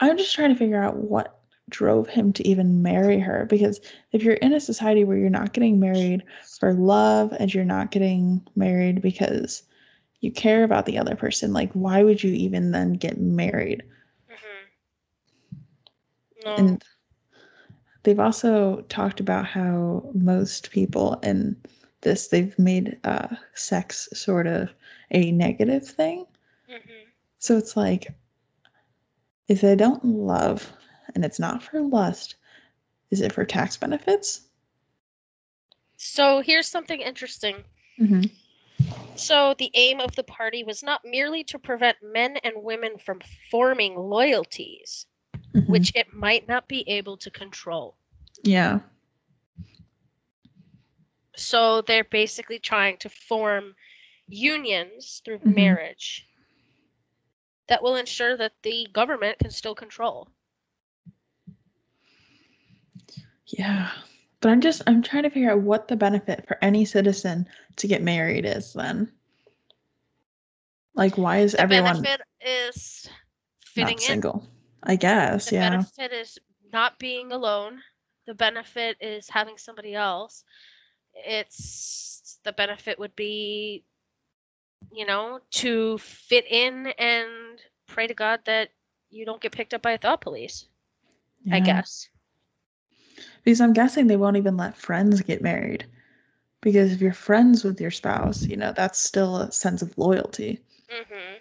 I'm 0.00 0.18
just 0.18 0.34
trying 0.34 0.52
to 0.52 0.58
figure 0.58 0.82
out 0.82 0.96
what 0.96 1.38
drove 1.68 2.08
him 2.08 2.32
to 2.32 2.48
even 2.48 2.82
marry 2.82 3.20
her 3.20 3.46
because 3.48 3.78
if 4.10 4.24
you're 4.24 4.34
in 4.34 4.54
a 4.54 4.58
society 4.58 5.04
where 5.04 5.18
you're 5.18 5.30
not 5.30 5.52
getting 5.52 5.78
married 5.78 6.24
for 6.58 6.72
love 6.72 7.32
and 7.38 7.54
you're 7.54 7.64
not 7.64 7.92
getting 7.92 8.44
married 8.56 9.00
because 9.00 9.62
you 10.20 10.32
care 10.32 10.64
about 10.64 10.86
the 10.86 10.98
other 10.98 11.14
person, 11.16 11.52
like 11.52 11.72
why 11.72 12.02
would 12.02 12.22
you 12.22 12.32
even 12.32 12.70
then 12.72 12.94
get 12.94 13.20
married? 13.20 13.82
hmm 14.28 14.64
No. 16.44 16.54
And 16.56 16.84
they've 18.02 18.18
also 18.20 18.80
talked 18.88 19.20
about 19.20 19.46
how 19.46 20.08
most 20.14 20.70
people 20.70 21.14
in 21.22 21.56
this 22.00 22.28
they've 22.28 22.56
made 22.58 22.98
uh 23.04 23.28
sex 23.54 24.08
sort 24.12 24.46
of 24.46 24.70
a 25.10 25.32
negative 25.32 25.86
thing. 25.86 26.26
hmm 26.68 27.08
So 27.38 27.56
it's 27.56 27.76
like 27.76 28.08
if 29.48 29.60
they 29.60 29.74
don't 29.76 30.04
love 30.04 30.72
and 31.14 31.24
it's 31.24 31.38
not 31.38 31.62
for 31.62 31.80
lust, 31.80 32.36
is 33.10 33.20
it 33.20 33.32
for 33.32 33.44
tax 33.44 33.76
benefits? 33.76 34.42
So 35.96 36.40
here's 36.40 36.68
something 36.68 37.00
interesting. 37.00 37.64
Mm-hmm. 38.00 38.22
So 39.16 39.54
the 39.54 39.70
aim 39.74 40.00
of 40.00 40.14
the 40.14 40.22
party 40.24 40.62
was 40.64 40.82
not 40.82 41.04
merely 41.04 41.44
to 41.44 41.58
prevent 41.58 41.98
men 42.02 42.36
and 42.38 42.62
women 42.62 42.98
from 42.98 43.20
forming 43.50 43.96
loyalties, 43.96 45.06
Mm-hmm. 45.54 45.70
which 45.72 45.92
it 45.94 46.12
might 46.12 46.46
not 46.48 46.68
be 46.68 46.88
able 46.88 47.16
to 47.18 47.30
control. 47.30 47.96
yeah, 48.44 48.80
So 51.36 51.80
they're 51.82 52.04
basically 52.04 52.58
trying 52.58 52.98
to 52.98 53.08
form 53.08 53.76
unions 54.28 55.20
through 55.24 55.40
Mhm. 55.44 55.54
marriage 55.54 56.26
that 57.68 57.82
will 57.82 57.96
ensure 57.96 58.36
that 58.36 58.52
the 58.62 58.86
government 58.92 59.38
can 59.38 59.50
still 59.50 59.74
control. 59.74 60.28
yeah. 63.46 63.90
But 64.40 64.50
I'm 64.50 64.60
just 64.60 64.82
I'm 64.86 65.02
trying 65.02 65.24
to 65.24 65.30
figure 65.30 65.50
out 65.50 65.60
what 65.62 65.88
the 65.88 65.96
benefit 65.96 66.46
for 66.46 66.58
any 66.62 66.84
citizen 66.84 67.48
to 67.76 67.88
get 67.88 68.02
married 68.02 68.44
is 68.44 68.72
then. 68.72 69.12
Like 70.94 71.16
why 71.18 71.38
is 71.38 71.52
The 71.52 71.60
everyone 71.60 72.02
benefit 72.02 72.22
is 72.40 73.08
fitting 73.64 73.96
not 73.96 74.02
in. 74.02 74.06
single? 74.06 74.46
I 74.82 74.96
guess, 74.96 75.50
Yeah. 75.50 75.50
The 75.50 75.64
yeah. 75.64 75.70
benefit 75.70 76.12
is 76.12 76.38
not 76.72 76.98
being 76.98 77.32
alone. 77.32 77.80
The 78.26 78.34
benefit 78.34 78.96
is 79.00 79.28
having 79.28 79.56
somebody 79.58 79.94
else. 79.94 80.44
It's 81.14 82.38
the 82.44 82.52
benefit 82.52 82.98
would 82.98 83.16
be, 83.16 83.84
you 84.92 85.04
know, 85.06 85.40
to 85.52 85.98
fit 85.98 86.46
in 86.48 86.88
and 86.98 87.58
pray 87.88 88.06
to 88.06 88.14
God 88.14 88.40
that 88.44 88.68
you 89.10 89.24
don't 89.24 89.40
get 89.40 89.52
picked 89.52 89.74
up 89.74 89.82
by 89.82 89.92
a 89.92 89.98
thought 89.98 90.20
police. 90.20 90.66
I 91.50 91.60
guess. 91.60 92.08
Because 93.48 93.62
I'm 93.62 93.72
guessing 93.72 94.08
they 94.08 94.16
won't 94.18 94.36
even 94.36 94.58
let 94.58 94.76
friends 94.76 95.22
get 95.22 95.40
married. 95.40 95.86
Because 96.60 96.92
if 96.92 97.00
you're 97.00 97.14
friends 97.14 97.64
with 97.64 97.80
your 97.80 97.90
spouse, 97.90 98.46
you 98.46 98.58
know, 98.58 98.74
that's 98.76 98.98
still 98.98 99.38
a 99.38 99.50
sense 99.50 99.80
of 99.80 99.96
loyalty. 99.96 100.60
hmm 100.90 101.36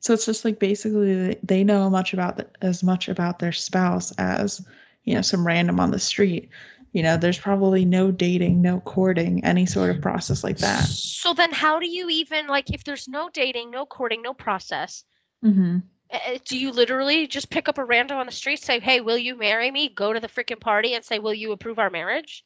So 0.00 0.12
it's 0.14 0.26
just 0.26 0.44
like 0.44 0.58
basically 0.58 1.14
they- 1.14 1.40
they 1.44 1.62
know 1.62 1.88
much 1.88 2.12
about 2.12 2.38
the, 2.38 2.48
as 2.60 2.82
much 2.82 3.08
about 3.08 3.38
their 3.38 3.52
spouse 3.52 4.10
as, 4.18 4.66
you 5.04 5.14
know, 5.14 5.22
some 5.22 5.46
random 5.46 5.78
on 5.78 5.92
the 5.92 6.00
street. 6.00 6.48
You 6.90 7.04
know, 7.04 7.16
there's 7.16 7.38
probably 7.38 7.84
no 7.84 8.10
dating, 8.10 8.60
no 8.60 8.80
courting, 8.80 9.44
any 9.44 9.64
sort 9.64 9.90
of 9.90 10.02
process 10.02 10.42
like 10.42 10.58
that. 10.58 10.86
So 10.86 11.34
then, 11.34 11.52
how 11.52 11.78
do 11.78 11.86
you 11.88 12.10
even 12.10 12.48
like 12.48 12.74
if 12.74 12.82
there's 12.82 13.06
no 13.06 13.30
dating, 13.30 13.70
no 13.70 13.86
courting, 13.86 14.22
no 14.22 14.34
process? 14.34 15.04
Mm-hmm. 15.44 15.78
Uh, 16.10 16.38
Do 16.44 16.58
you 16.58 16.72
literally 16.72 17.26
just 17.26 17.50
pick 17.50 17.68
up 17.68 17.78
a 17.78 17.84
random 17.84 18.18
on 18.18 18.26
the 18.26 18.32
street, 18.32 18.60
say, 18.60 18.78
"Hey, 18.80 19.00
will 19.00 19.18
you 19.18 19.36
marry 19.36 19.70
me?" 19.70 19.88
Go 19.88 20.12
to 20.12 20.20
the 20.20 20.28
freaking 20.28 20.60
party 20.60 20.94
and 20.94 21.04
say, 21.04 21.18
"Will 21.18 21.34
you 21.34 21.52
approve 21.52 21.78
our 21.78 21.90
marriage?" 21.90 22.44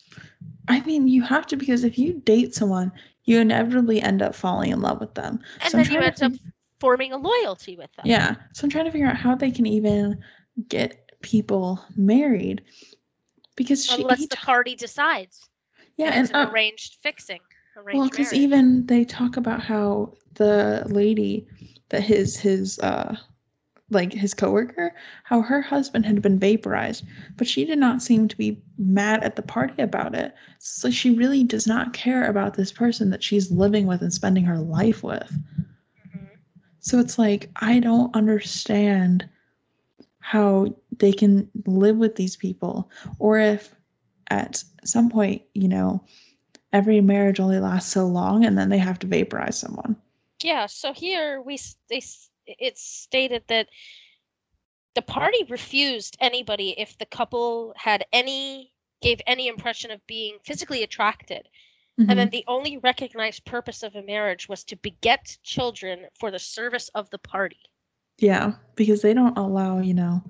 I 0.68 0.80
mean, 0.80 1.08
you 1.08 1.22
have 1.22 1.46
to 1.48 1.56
because 1.56 1.84
if 1.84 1.98
you 1.98 2.14
date 2.24 2.54
someone, 2.54 2.92
you 3.24 3.40
inevitably 3.40 4.00
end 4.00 4.22
up 4.22 4.34
falling 4.34 4.70
in 4.70 4.80
love 4.80 5.00
with 5.00 5.14
them. 5.14 5.40
And 5.60 5.72
So 5.72 5.78
then 5.78 5.90
you 5.90 6.00
end 6.00 6.22
up 6.22 6.32
forming 6.80 7.12
a 7.12 7.16
loyalty 7.18 7.76
with 7.76 7.92
them. 7.94 8.06
Yeah. 8.06 8.36
So 8.52 8.64
I'm 8.64 8.70
trying 8.70 8.86
to 8.86 8.90
figure 8.90 9.06
out 9.06 9.16
how 9.16 9.34
they 9.34 9.50
can 9.50 9.66
even 9.66 10.18
get 10.68 11.10
people 11.22 11.84
married 11.96 12.62
because 13.56 13.84
she 13.84 14.02
Unless 14.02 14.20
he 14.20 14.26
the 14.26 14.36
party 14.36 14.74
decides. 14.74 15.48
yeah 15.96 16.10
and 16.14 16.30
an 16.30 16.36
uh, 16.36 16.50
arranged 16.50 16.96
fixing. 17.02 17.40
Arranged 17.76 17.96
well 17.98 18.08
because 18.08 18.32
even 18.32 18.86
they 18.86 19.04
talk 19.04 19.36
about 19.36 19.60
how 19.60 20.12
the 20.34 20.84
lady 20.88 21.46
that 21.90 22.02
his 22.02 22.36
his 22.36 22.78
uh 22.80 23.16
like 23.90 24.12
his 24.12 24.34
coworker 24.34 24.94
how 25.24 25.40
her 25.40 25.60
husband 25.60 26.06
had 26.06 26.22
been 26.22 26.38
vaporized 26.38 27.04
but 27.36 27.46
she 27.46 27.64
did 27.64 27.78
not 27.78 28.02
seem 28.02 28.28
to 28.28 28.36
be 28.36 28.60
mad 28.78 29.22
at 29.22 29.36
the 29.36 29.42
party 29.42 29.82
about 29.82 30.14
it 30.14 30.34
so 30.58 30.90
she 30.90 31.10
really 31.10 31.44
does 31.44 31.66
not 31.66 31.92
care 31.92 32.28
about 32.28 32.54
this 32.54 32.72
person 32.72 33.10
that 33.10 33.22
she's 33.22 33.50
living 33.50 33.86
with 33.86 34.02
and 34.02 34.12
spending 34.12 34.44
her 34.44 34.58
life 34.58 35.02
with 35.02 35.38
Mhm. 36.14 36.28
So 36.80 36.98
it's 36.98 37.18
like 37.18 37.50
I 37.56 37.80
don't 37.80 38.14
understand 38.14 39.28
how 40.20 40.74
they 40.98 41.12
can 41.12 41.50
live 41.66 41.96
with 41.96 42.16
these 42.16 42.36
people 42.36 42.90
or 43.18 43.38
if 43.38 43.74
at 44.30 44.62
some 44.84 45.10
point, 45.10 45.42
you 45.54 45.68
know, 45.68 46.02
every 46.72 47.00
marriage 47.00 47.40
only 47.40 47.58
lasts 47.58 47.90
so 47.90 48.06
long 48.06 48.44
and 48.44 48.56
then 48.56 48.68
they 48.68 48.78
have 48.78 48.98
to 49.00 49.06
vaporize 49.06 49.58
someone. 49.58 49.96
Yeah. 50.42 50.66
So 50.66 50.92
here 50.92 51.40
we 51.42 51.58
they 51.88 52.00
it's 52.58 52.82
stated 52.82 53.42
that 53.48 53.68
the 54.94 55.02
party 55.02 55.44
refused 55.48 56.16
anybody 56.20 56.74
if 56.76 56.98
the 56.98 57.06
couple 57.06 57.72
had 57.76 58.04
any 58.12 58.72
gave 59.00 59.20
any 59.26 59.48
impression 59.48 59.90
of 59.90 60.06
being 60.06 60.36
physically 60.44 60.82
attracted. 60.82 61.48
And 61.98 62.18
then 62.18 62.28
mm-hmm. 62.28 62.30
the 62.30 62.44
only 62.48 62.78
recognized 62.78 63.44
purpose 63.44 63.82
of 63.82 63.94
a 63.94 64.02
marriage 64.02 64.48
was 64.48 64.64
to 64.64 64.76
beget 64.76 65.36
children 65.42 66.06
for 66.18 66.30
the 66.30 66.38
service 66.38 66.88
of 66.94 67.10
the 67.10 67.18
party. 67.18 67.60
Yeah, 68.18 68.52
because 68.74 69.02
they 69.02 69.12
don't 69.12 69.36
allow, 69.36 69.80
you 69.80 69.92
know, 69.92 70.22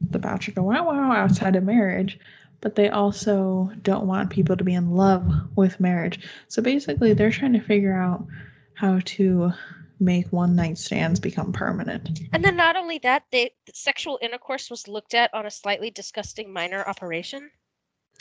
the 0.00 0.18
bachelor 0.18 0.54
to 0.54 0.60
go 0.60 0.62
wow 0.62 0.86
wow 0.86 1.12
outside 1.12 1.56
of 1.56 1.64
marriage, 1.64 2.18
but 2.62 2.74
they 2.74 2.88
also 2.88 3.70
don't 3.82 4.06
want 4.06 4.30
people 4.30 4.56
to 4.56 4.64
be 4.64 4.72
in 4.72 4.92
love 4.92 5.30
with 5.56 5.80
marriage. 5.80 6.26
So 6.48 6.62
basically 6.62 7.12
they're 7.12 7.30
trying 7.30 7.52
to 7.52 7.60
figure 7.60 7.94
out 7.94 8.26
how 8.74 9.00
to 9.04 9.52
make 10.00 10.26
one 10.32 10.54
night 10.56 10.76
stands 10.78 11.20
become 11.20 11.52
permanent. 11.52 12.20
and 12.32 12.44
then 12.44 12.56
not 12.56 12.76
only 12.76 12.98
that 12.98 13.22
they 13.30 13.50
sexual 13.72 14.18
intercourse 14.22 14.70
was 14.70 14.88
looked 14.88 15.14
at 15.14 15.32
on 15.34 15.46
a 15.46 15.50
slightly 15.50 15.90
disgusting 15.90 16.52
minor 16.52 16.82
operation 16.88 17.50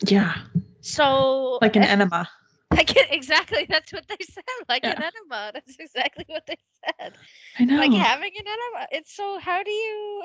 Yeah, 0.06 0.34
so 0.82 1.58
like 1.62 1.76
an 1.76 1.84
enema. 1.84 2.30
like 2.72 2.96
it, 2.96 3.08
exactly 3.12 3.66
that's 3.70 3.92
what 3.94 4.08
they 4.08 4.18
said 4.24 4.44
like 4.70 4.84
an 4.84 4.94
enema 5.02 5.52
that's 5.54 5.78
exactly 5.80 6.26
what 6.28 6.46
they 6.48 6.58
said 7.00 7.14
I 7.60 7.66
know. 7.66 7.78
like 7.78 7.94
having 7.94 8.32
an 8.38 8.46
enema 8.48 8.88
it's 8.92 9.16
so 9.16 9.38
how 9.40 9.62
do 9.64 9.72
you 9.72 10.24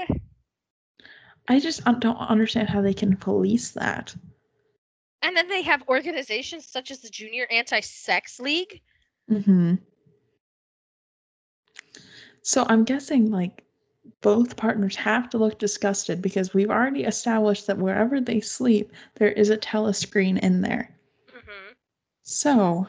I 1.50 1.58
just 1.60 1.82
don't 1.84 2.16
understand 2.18 2.68
how 2.68 2.82
they 2.82 2.92
can 2.94 3.16
police 3.16 3.70
that. 3.72 4.14
and 5.22 5.34
then 5.36 5.48
they 5.48 5.62
have 5.62 5.82
organizations 5.88 6.68
such 6.68 6.90
as 6.90 7.00
the 7.00 7.08
junior 7.10 7.46
anti-sex 7.50 8.38
league 8.38 8.80
Mm-hmm. 9.30 9.74
So 12.48 12.64
I'm 12.70 12.84
guessing 12.84 13.30
like 13.30 13.62
both 14.22 14.56
partners 14.56 14.96
have 14.96 15.28
to 15.28 15.36
look 15.36 15.58
disgusted 15.58 16.22
because 16.22 16.54
we've 16.54 16.70
already 16.70 17.04
established 17.04 17.66
that 17.66 17.76
wherever 17.76 18.22
they 18.22 18.40
sleep, 18.40 18.90
there 19.16 19.32
is 19.32 19.50
a 19.50 19.58
telescreen 19.58 20.38
in 20.38 20.62
there. 20.62 20.96
Mm-hmm. 21.28 21.72
So 22.22 22.86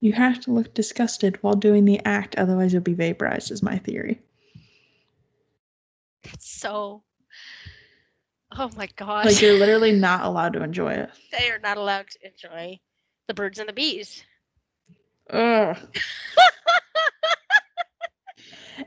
you 0.00 0.12
have 0.14 0.40
to 0.40 0.50
look 0.50 0.74
disgusted 0.74 1.40
while 1.44 1.54
doing 1.54 1.84
the 1.84 2.04
act, 2.04 2.34
otherwise, 2.38 2.72
you'll 2.72 2.82
be 2.82 2.92
vaporized, 2.92 3.52
is 3.52 3.62
my 3.62 3.78
theory. 3.78 4.20
That's 6.24 6.50
so, 6.50 7.04
oh 8.50 8.70
my 8.76 8.88
gosh. 8.96 9.26
Like, 9.26 9.40
you're 9.40 9.60
literally 9.60 9.92
not 9.92 10.24
allowed 10.24 10.54
to 10.54 10.64
enjoy 10.64 10.94
it. 10.94 11.10
They 11.38 11.50
are 11.50 11.60
not 11.60 11.76
allowed 11.76 12.08
to 12.08 12.26
enjoy 12.26 12.80
the 13.28 13.34
birds 13.34 13.60
and 13.60 13.68
the 13.68 13.72
bees. 13.72 14.24
Ugh. 15.30 15.76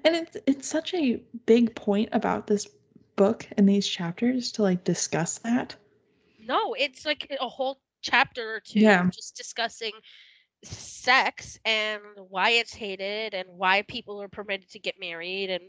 and 0.04 0.16
it's 0.16 0.38
it's 0.46 0.68
such 0.68 0.94
a 0.94 1.22
big 1.46 1.76
point 1.76 2.10
about 2.12 2.48
this 2.48 2.68
book 3.16 3.48
and 3.58 3.68
these 3.68 3.88
chapters 3.88 4.52
to 4.54 4.64
like 4.64 4.84
discuss 4.84 5.40
that. 5.40 5.76
No, 6.46 6.74
it's 6.74 7.06
like 7.06 7.36
a 7.40 7.48
whole 7.48 7.80
chapter 8.02 8.56
or 8.56 8.60
two 8.62 8.80
yeah. 8.80 9.10
just 9.14 9.36
discussing 9.36 9.92
sex 10.64 11.60
and 11.66 12.02
why 12.30 12.52
it's 12.52 12.74
hated 12.74 13.34
and 13.34 13.48
why 13.50 13.82
people 13.84 14.22
are 14.22 14.28
permitted 14.28 14.70
to 14.70 14.80
get 14.80 15.00
married 15.00 15.50
and 15.50 15.64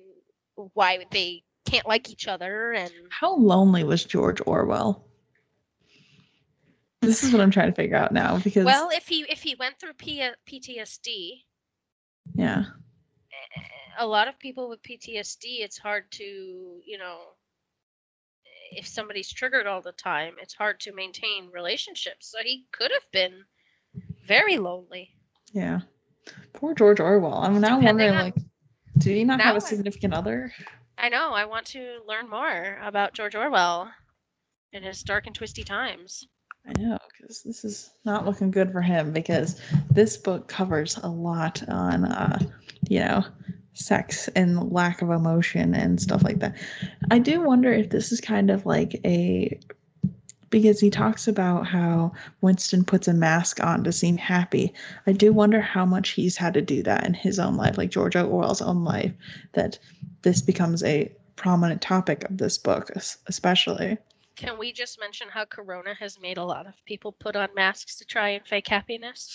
why 0.74 1.04
they 1.10 1.42
can't 1.64 1.86
like 1.86 2.10
each 2.10 2.28
other 2.28 2.72
and 2.72 2.90
how 3.10 3.36
lonely 3.36 3.84
was 3.84 4.04
George 4.04 4.40
Orwell? 4.46 5.04
This 7.00 7.22
is 7.22 7.32
what 7.32 7.40
I'm 7.40 7.50
trying 7.50 7.70
to 7.70 7.74
figure 7.74 7.96
out 7.96 8.12
now 8.12 8.38
because 8.38 8.64
well, 8.64 8.90
if 8.90 9.08
he 9.08 9.24
if 9.28 9.42
he 9.42 9.54
went 9.54 9.78
through 9.78 9.94
P- 9.94 10.22
uh, 10.22 10.32
PTSD, 10.48 11.42
yeah, 12.34 12.64
a 13.98 14.06
lot 14.06 14.28
of 14.28 14.38
people 14.38 14.68
with 14.68 14.82
PTSD, 14.82 15.60
it's 15.60 15.78
hard 15.78 16.10
to 16.12 16.22
you 16.22 16.98
know 16.98 17.18
if 18.72 18.86
somebody's 18.86 19.32
triggered 19.32 19.66
all 19.66 19.82
the 19.82 19.92
time, 19.92 20.34
it's 20.40 20.54
hard 20.54 20.80
to 20.80 20.92
maintain 20.92 21.50
relationships. 21.52 22.30
So 22.30 22.38
he 22.42 22.66
could 22.72 22.90
have 22.92 23.10
been 23.12 23.44
very 24.26 24.58
lonely. 24.58 25.10
Yeah, 25.52 25.80
poor 26.52 26.74
George 26.74 27.00
Orwell. 27.00 27.34
I'm 27.34 27.60
now 27.60 27.80
Depending 27.80 27.86
wondering, 27.86 28.10
on, 28.10 28.24
like, 28.24 28.36
did 28.98 29.16
he 29.16 29.24
not 29.24 29.40
have 29.40 29.56
a 29.56 29.60
significant 29.60 30.14
I, 30.14 30.18
other? 30.18 30.52
I 30.98 31.08
know. 31.08 31.32
I 31.32 31.44
want 31.46 31.66
to 31.68 31.98
learn 32.06 32.28
more 32.28 32.78
about 32.82 33.14
George 33.14 33.34
Orwell 33.34 33.90
in 34.72 34.82
his 34.82 35.02
dark 35.02 35.26
and 35.26 35.34
twisty 35.34 35.64
times. 35.64 36.26
I 36.66 36.80
know, 36.80 36.98
because 37.10 37.42
this 37.42 37.64
is 37.64 37.90
not 38.04 38.26
looking 38.26 38.50
good 38.50 38.70
for 38.70 38.80
him 38.80 39.12
because 39.12 39.60
this 39.90 40.16
book 40.16 40.48
covers 40.48 40.98
a 41.02 41.08
lot 41.08 41.66
on, 41.68 42.04
uh, 42.04 42.38
you 42.88 43.00
know, 43.00 43.24
sex 43.72 44.28
and 44.36 44.70
lack 44.72 45.02
of 45.02 45.10
emotion 45.10 45.74
and 45.74 46.00
stuff 46.00 46.22
like 46.22 46.38
that. 46.40 46.56
I 47.10 47.18
do 47.18 47.40
wonder 47.40 47.72
if 47.72 47.90
this 47.90 48.12
is 48.12 48.20
kind 48.20 48.50
of 48.50 48.66
like 48.66 49.00
a 49.04 49.58
because 50.50 50.80
he 50.80 50.90
talks 50.90 51.28
about 51.28 51.66
how 51.66 52.12
Winston 52.40 52.84
puts 52.84 53.06
a 53.06 53.14
mask 53.14 53.62
on 53.62 53.84
to 53.84 53.92
seem 53.92 54.16
happy. 54.16 54.74
I 55.06 55.12
do 55.12 55.32
wonder 55.32 55.60
how 55.60 55.86
much 55.86 56.10
he's 56.10 56.36
had 56.36 56.54
to 56.54 56.60
do 56.60 56.82
that 56.82 57.06
in 57.06 57.14
his 57.14 57.38
own 57.38 57.56
life, 57.56 57.78
like 57.78 57.90
George 57.90 58.16
Orwell's 58.16 58.60
own 58.60 58.84
life, 58.84 59.12
that 59.52 59.78
this 60.22 60.42
becomes 60.42 60.82
a 60.82 61.10
prominent 61.36 61.80
topic 61.80 62.24
of 62.24 62.38
this 62.38 62.58
book, 62.58 62.90
especially. 63.28 63.96
Can 64.40 64.56
we 64.56 64.72
just 64.72 64.98
mention 64.98 65.28
how 65.28 65.44
Corona 65.44 65.92
has 65.92 66.18
made 66.18 66.38
a 66.38 66.44
lot 66.44 66.66
of 66.66 66.72
people 66.86 67.12
put 67.12 67.36
on 67.36 67.50
masks 67.54 67.96
to 67.96 68.06
try 68.06 68.30
and 68.30 68.46
fake 68.46 68.68
happiness? 68.68 69.30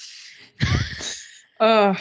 oh, 1.59 1.95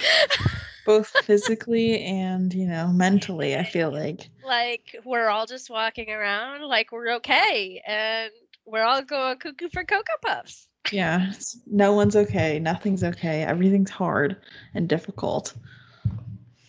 both 0.86 1.08
physically 1.24 2.02
and, 2.02 2.54
you 2.54 2.66
know, 2.66 2.88
mentally, 2.88 3.56
I 3.56 3.64
feel 3.64 3.92
like. 3.92 4.30
Like, 4.42 4.96
we're 5.04 5.28
all 5.28 5.44
just 5.44 5.68
walking 5.68 6.08
around 6.08 6.62
like 6.62 6.92
we're 6.92 7.16
okay. 7.16 7.82
And 7.86 8.32
we're 8.64 8.84
all 8.84 9.02
going 9.02 9.36
cuckoo 9.36 9.68
for 9.68 9.84
Cocoa 9.84 10.16
Puffs. 10.22 10.66
Yeah, 10.90 11.30
no 11.66 11.92
one's 11.92 12.16
okay. 12.16 12.58
Nothing's 12.58 13.04
okay. 13.04 13.42
Everything's 13.42 13.90
hard 13.90 14.38
and 14.72 14.88
difficult. 14.88 15.52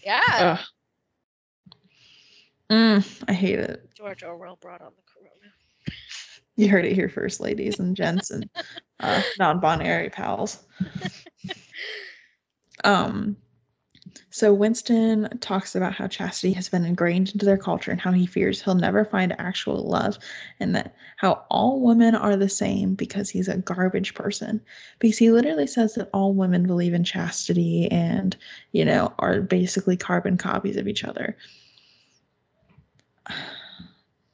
Yeah. 0.04 0.58
Ugh. 0.60 0.66
Mm, 2.70 3.24
I 3.30 3.34
hate 3.34 3.60
it. 3.60 3.90
George 3.96 4.22
Orwell 4.22 4.58
brought 4.60 4.82
on 4.82 4.92
the. 4.98 5.05
You 6.56 6.70
heard 6.70 6.86
it 6.86 6.94
here 6.94 7.10
first, 7.10 7.40
ladies 7.40 7.80
and 7.80 7.96
gents 7.96 8.32
and 8.32 8.50
uh, 9.00 9.22
non-binary 9.38 10.10
pals. 10.10 10.64
um, 12.84 13.36
so 14.30 14.54
Winston 14.54 15.38
talks 15.40 15.76
about 15.76 15.94
how 15.94 16.08
chastity 16.08 16.54
has 16.54 16.70
been 16.70 16.86
ingrained 16.86 17.32
into 17.32 17.46
their 17.46 17.58
culture 17.58 17.92
and 17.92 18.00
how 18.00 18.12
he 18.12 18.26
fears 18.26 18.62
he'll 18.62 18.76
never 18.76 19.06
find 19.06 19.36
actual 19.40 19.88
love 19.88 20.18
and 20.60 20.76
that 20.76 20.96
how 21.18 21.46
all 21.50 21.82
women 21.82 22.16
are 22.16 22.36
the 22.36 22.50
same 22.50 22.96
because 22.96 23.30
he's 23.30 23.48
a 23.48 23.58
garbage 23.58 24.14
person. 24.14 24.62
Because 25.00 25.18
he 25.18 25.32
literally 25.32 25.68
says 25.68 25.96
that 25.96 26.10
all 26.14 26.34
women 26.34 26.68
believe 26.68 26.94
in 26.94 27.04
chastity 27.04 27.90
and, 27.92 28.36
you 28.72 28.86
know, 28.86 29.14
are 29.20 29.42
basically 29.42 29.98
carbon 29.98 30.38
copies 30.38 30.78
of 30.78 30.88
each 30.88 31.04
other. 31.04 31.38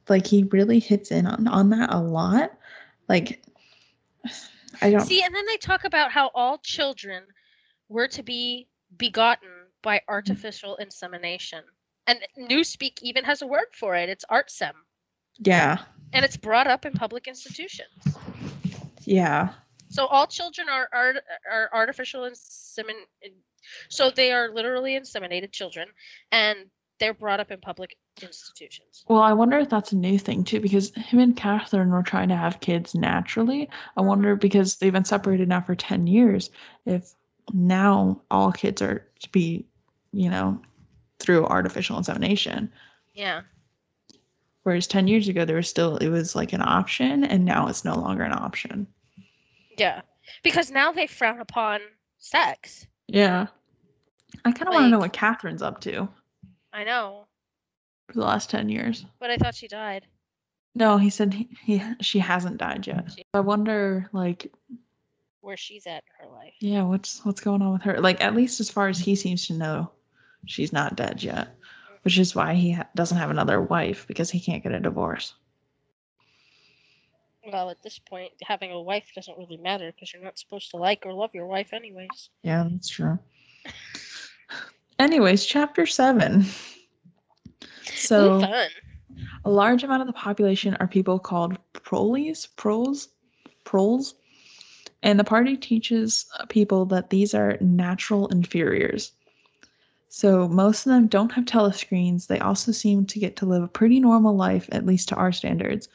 Like 0.10 0.26
he 0.26 0.44
really 0.44 0.80
hits 0.80 1.12
in 1.12 1.28
on, 1.28 1.48
on 1.48 1.70
that 1.70 1.94
a 1.94 2.00
lot. 2.00 2.52
Like 3.08 3.44
I 4.82 4.92
don't 4.92 5.02
see, 5.02 5.24
and 5.24 5.34
then 5.34 5.46
they 5.46 5.58
talk 5.58 5.84
about 5.84 6.12
how 6.12 6.32
all 6.34 6.58
children 6.60 7.24
were 7.90 8.08
to 8.10 8.24
be 8.24 8.68
begotten 8.98 9.50
by 9.82 9.98
mm. 9.98 10.02
artificial 10.08 10.76
insemination. 10.78 11.64
And 12.08 12.20
Newspeak 12.38 13.02
even 13.02 13.24
has 13.26 13.42
a 13.42 13.48
word 13.48 13.68
for 13.74 13.96
it. 13.96 14.10
It's 14.10 14.26
artsem. 14.32 14.72
Yeah. 15.40 15.80
And 16.14 16.26
it's 16.26 16.38
brought 16.38 16.68
up 16.68 16.86
in 16.86 16.94
public 16.94 17.28
institutions. 17.28 18.18
Yeah. 19.06 19.50
So 19.90 20.06
all 20.08 20.28
children 20.28 20.68
are 20.70 20.88
are, 20.94 21.14
are 21.50 21.70
artificial 21.74 22.22
insemin 22.22 22.96
so 23.90 24.10
they 24.10 24.32
are 24.32 24.50
literally 24.50 25.00
inseminated 25.00 25.52
children 25.52 25.88
and 26.32 26.60
they're 27.00 27.14
brought 27.14 27.40
up 27.40 27.52
in 27.52 27.60
public 27.60 27.96
institutions. 28.22 29.04
Well, 29.08 29.22
I 29.22 29.34
wonder 29.34 29.58
if 29.60 29.70
that's 29.70 29.92
a 29.92 29.98
new 29.98 30.18
thing 30.20 30.44
too, 30.44 30.60
because 30.60 30.94
him 30.96 31.20
and 31.20 31.36
Catherine 31.36 31.92
were 31.92 32.04
trying 32.04 32.30
to 32.30 32.36
have 32.36 32.60
kids 32.60 32.94
naturally. 32.96 33.70
I 33.98 34.02
wonder 34.02 34.34
mm-hmm. 34.34 34.42
because 34.42 34.78
they've 34.78 34.94
been 34.94 35.06
separated 35.06 35.50
now 35.50 35.62
for 35.62 35.76
10 35.76 36.08
years, 36.08 36.50
if 36.86 37.14
now 37.54 38.22
all 38.30 38.52
kids 38.52 38.82
are 38.82 39.06
to 39.20 39.30
be 39.30 39.66
you 40.12 40.30
know, 40.30 40.60
through 41.20 41.46
artificial 41.46 41.98
insemination. 41.98 42.72
Yeah. 43.14 43.42
Whereas 44.64 44.88
10 44.88 45.08
years 45.08 45.28
ago, 45.28 45.46
there 45.46 45.56
was 45.56 45.70
still, 45.70 45.98
it 45.98 46.10
was 46.10 46.36
like 46.36 46.54
an 46.54 46.62
option, 46.62 47.24
and 47.24 47.46
now 47.46 47.68
it's 47.68 47.86
no 47.86 47.96
longer 47.96 48.24
an 48.24 48.34
option. 48.34 48.88
Yeah. 49.78 50.02
Because 50.44 50.70
now 50.70 50.92
they 50.92 51.08
frown 51.08 51.40
upon 51.40 51.82
sex. 52.20 52.86
Yeah. 53.08 53.48
I 54.46 54.52
kind 54.52 54.68
of 54.68 54.68
like, 54.68 54.74
want 54.76 54.86
to 54.86 54.90
know 54.90 55.00
what 55.00 55.14
Catherine's 55.14 55.62
up 55.62 55.82
to. 55.82 56.08
I 56.72 56.84
know. 56.84 57.26
For 58.12 58.20
the 58.20 58.26
last 58.26 58.50
10 58.50 58.68
years. 58.68 59.06
But 59.20 59.32
I 59.32 59.38
thought 59.38 59.56
she 59.56 59.70
died. 59.70 60.06
No, 60.76 60.98
he 60.98 61.10
said 61.10 61.34
he, 61.34 61.50
he 61.64 61.82
she 62.02 62.20
hasn't 62.20 62.58
died 62.58 62.88
yet. 62.88 63.12
She, 63.16 63.24
I 63.34 63.40
wonder, 63.40 64.10
like, 64.12 64.52
where 65.42 65.58
she's 65.58 65.88
at 65.88 66.04
in 66.20 66.26
her 66.26 66.34
life. 66.34 66.54
Yeah, 66.60 66.84
what's 66.84 67.24
what's 67.26 67.42
going 67.42 67.62
on 67.62 67.74
with 67.74 67.82
her? 67.84 68.00
Like, 68.00 68.22
at 68.22 68.36
least 68.36 68.60
as 68.60 68.70
far 68.70 68.88
as 68.88 69.00
he 69.00 69.16
seems 69.16 69.48
to 69.48 69.54
know, 69.54 69.92
she's 70.46 70.74
not 70.74 70.96
dead 70.96 71.24
yet, 71.24 71.56
which 72.04 72.18
is 72.18 72.36
why 72.36 72.54
he 72.54 72.72
ha- 72.72 72.88
doesn't 72.96 73.18
have 73.18 73.32
another 73.32 73.62
wife 73.62 74.06
because 74.08 74.30
he 74.30 74.40
can't 74.40 74.64
get 74.64 74.74
a 74.74 74.80
divorce. 74.80 75.34
Well, 77.52 77.70
at 77.70 77.82
this 77.82 78.00
point, 78.00 78.32
having 78.44 78.72
a 78.72 78.82
wife 78.82 79.12
doesn't 79.16 79.38
really 79.38 79.58
matter 79.58 79.92
because 79.92 80.14
you're 80.14 80.24
not 80.24 80.38
supposed 80.38 80.70
to 80.72 80.78
like 80.78 81.06
or 81.06 81.14
love 81.14 81.32
your 81.34 81.48
wife, 81.48 81.74
anyways. 81.74 82.30
Yeah, 82.44 82.68
that's 82.70 82.90
true. 82.90 83.18
anyways, 85.00 85.46
chapter 85.46 85.86
seven. 85.86 86.46
So, 87.96 88.40
Ooh, 88.40 88.44
a 89.46 89.50
large 89.50 89.84
amount 89.84 90.02
of 90.02 90.08
the 90.08 90.14
population 90.14 90.76
are 90.80 90.88
people 90.88 91.20
called 91.20 91.58
proles, 91.74 92.48
proles, 92.56 93.10
proles, 93.64 94.16
and 95.04 95.20
the 95.20 95.24
party 95.24 95.58
teaches 95.58 96.26
people 96.50 96.86
that 96.88 97.10
these 97.10 97.34
are 97.34 97.58
natural 97.60 98.28
inferiors. 98.28 99.14
So 100.10 100.48
most 100.48 100.86
of 100.86 100.92
them 100.92 101.08
don't 101.08 101.32
have 101.32 101.46
telescreens. 101.46 102.28
They 102.28 102.40
also 102.40 102.72
seem 102.72 103.06
to 103.06 103.20
get 103.20 103.36
to 103.38 103.46
live 103.46 103.64
a 103.64 103.68
pretty 103.68 104.00
normal 104.00 104.36
life, 104.36 104.68
at 104.72 104.86
least 104.86 105.10
to 105.10 105.16
our 105.16 105.32
standards. 105.32 105.88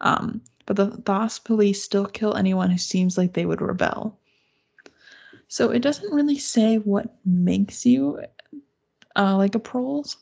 Um, 0.00 0.40
but 0.66 0.76
the 0.76 0.88
Thought 0.98 1.40
police 1.44 1.82
still 1.82 2.06
kill 2.06 2.36
anyone 2.36 2.70
who 2.70 2.78
seems 2.78 3.18
like 3.18 3.34
they 3.34 3.44
would 3.46 3.60
rebel. 3.60 4.18
So 5.48 5.70
it 5.70 5.80
doesn't 5.80 6.14
really 6.14 6.38
say 6.38 6.76
what 6.78 7.14
makes 7.24 7.84
you 7.84 8.20
uh, 9.16 9.36
like 9.36 9.54
a 9.54 9.58
proles, 9.58 10.16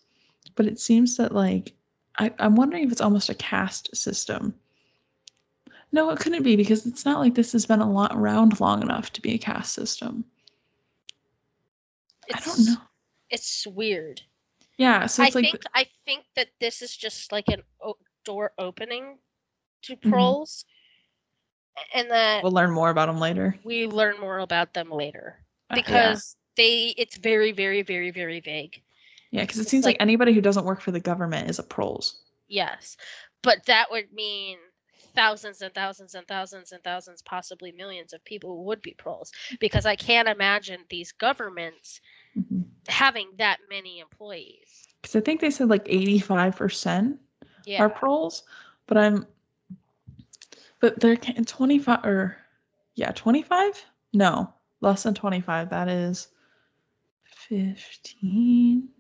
but 0.55 0.67
it 0.67 0.79
seems 0.79 1.17
that 1.17 1.33
like 1.35 1.73
I, 2.19 2.33
I'm 2.39 2.55
wondering 2.57 2.85
if 2.85 2.93
it's 2.93 3.01
almost 3.01 3.29
a 3.31 3.35
caste 3.35 3.95
system. 3.97 4.55
No, 5.93 6.11
it 6.11 6.19
couldn't 6.19 6.43
be 6.43 6.57
because 6.57 6.87
it's 6.87 7.05
not 7.05 7.21
like 7.21 7.35
this 7.35 7.53
has 7.53 7.67
been 7.67 7.81
a 7.81 7.91
lot 7.91 8.13
around 8.15 8.61
long 8.61 8.83
enough 8.83 9.13
to 9.13 9.23
be 9.23 9.35
a 9.35 9.39
caste 9.39 9.73
system. 9.73 10.25
It's, 12.29 12.47
I 12.47 12.51
don't 12.51 12.67
know 12.67 12.81
it's 13.31 13.67
weird. 13.67 14.23
Yeah, 14.79 15.07
so 15.07 15.23
I 15.23 15.27
it's 15.27 15.35
like 15.35 15.45
think 15.51 15.63
I 15.75 15.87
think 16.05 16.25
that 16.37 16.49
this 16.61 16.83
is 16.83 16.97
just 16.97 17.33
like 17.33 17.49
an 17.49 17.63
o- 17.83 17.99
door 18.25 18.53
opening 18.59 19.19
to 19.83 19.97
Mhm. 19.97 20.65
and 21.95 22.11
that 22.11 22.43
we'll 22.43 22.53
learn 22.53 22.71
more 22.71 22.91
about 22.91 23.07
them 23.07 23.19
later. 23.19 23.59
we 23.65 23.87
learn 23.87 24.21
more 24.21 24.39
about 24.39 24.73
them 24.73 24.91
later 24.91 25.45
Uh, 25.71 25.75
yeah. 25.77 25.83
because 25.83 26.37
they 26.57 26.95
it's 26.97 27.17
very 27.17 27.51
very 27.53 27.83
very 27.83 28.11
very 28.13 28.41
vague. 28.41 28.83
Yeah, 29.35 29.43
because 29.43 29.59
it 29.59 29.68
seems 29.68 29.85
like, 29.85 29.95
like- 29.95 30.03
anybody 30.03 30.32
who 30.32 30.41
doesn't 30.41 30.64
work 30.64 30.80
for 30.80 30.93
the 30.93 31.01
government 31.01 31.51
is 31.51 31.59
a 31.59 31.62
proles. 31.62 32.22
Yes, 32.47 32.97
but 33.43 33.66
that 33.66 33.91
would 33.91 34.12
mean 34.12 34.59
thousands 35.14 35.61
and 35.62 35.74
thousands 35.74 36.14
and 36.14 36.26
thousands 36.26 36.72
and 36.72 36.82
thousands, 36.85 37.22
possibly 37.22 37.72
millions 37.72 38.12
of 38.12 38.24
people 38.24 38.51
who 38.51 38.62
would 38.62 38.82
be 38.82 38.95
proles 38.95 39.32
because 39.59 39.87
I 39.87 39.97
can't 39.97 40.28
imagine 40.28 40.80
these 40.89 41.12
governments 41.12 42.01
mm-hmm. 42.37 42.62
having 42.89 43.30
that 43.39 43.59
many 43.68 44.01
employees. 44.01 44.87
Because 45.03 45.16
I 45.16 45.20
think 45.20 45.41
they 45.41 45.51
said 45.51 45.68
like 45.68 45.87
eighty-five 45.87 46.57
percent 46.57 47.18
Yeah. 47.64 47.82
are 47.82 47.91
proles, 47.91 48.45
but 48.87 48.99
I'm, 48.99 49.26
but 50.80 51.01
they're 51.01 51.16
twenty-five 51.16 52.05
or 52.05 52.37
yeah, 52.95 53.11
twenty-five. 53.12 53.85
No, 54.12 54.53
less 54.80 55.03
than 55.03 55.14
twenty-five. 55.14 55.70
That 55.70 55.89
is 55.89 56.28
fifteen. 57.24 58.91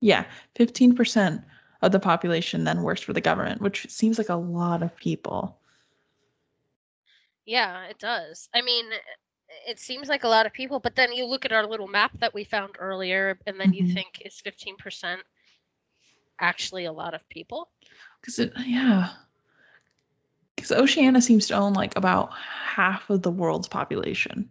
Yeah, 0.00 0.24
fifteen 0.54 0.94
percent 0.94 1.42
of 1.82 1.92
the 1.92 2.00
population 2.00 2.64
then 2.64 2.82
works 2.82 3.00
for 3.00 3.12
the 3.12 3.20
government, 3.20 3.60
which 3.60 3.88
seems 3.88 4.18
like 4.18 4.28
a 4.28 4.34
lot 4.34 4.82
of 4.82 4.96
people. 4.96 5.58
Yeah, 7.46 7.84
it 7.84 7.98
does. 7.98 8.48
I 8.54 8.62
mean, 8.62 8.86
it 9.66 9.78
seems 9.78 10.08
like 10.08 10.24
a 10.24 10.28
lot 10.28 10.46
of 10.46 10.52
people, 10.52 10.78
but 10.78 10.94
then 10.94 11.12
you 11.12 11.24
look 11.24 11.44
at 11.44 11.52
our 11.52 11.66
little 11.66 11.88
map 11.88 12.12
that 12.20 12.34
we 12.34 12.44
found 12.44 12.76
earlier, 12.78 13.38
and 13.46 13.58
then 13.58 13.72
you 13.72 13.84
Mhm. 13.84 13.94
think 13.94 14.22
is 14.24 14.40
15% 14.40 15.22
actually 16.38 16.84
a 16.86 16.92
lot 16.92 17.14
of 17.14 17.28
people? 17.28 17.70
Because 18.20 18.38
it, 18.38 18.52
yeah. 18.64 19.10
Because 20.56 20.72
Oceania 20.72 21.20
seems 21.20 21.46
to 21.48 21.54
own 21.54 21.72
like 21.72 21.96
about 21.96 22.32
half 22.34 23.08
of 23.10 23.22
the 23.22 23.30
world's 23.30 23.68
population. 23.68 24.50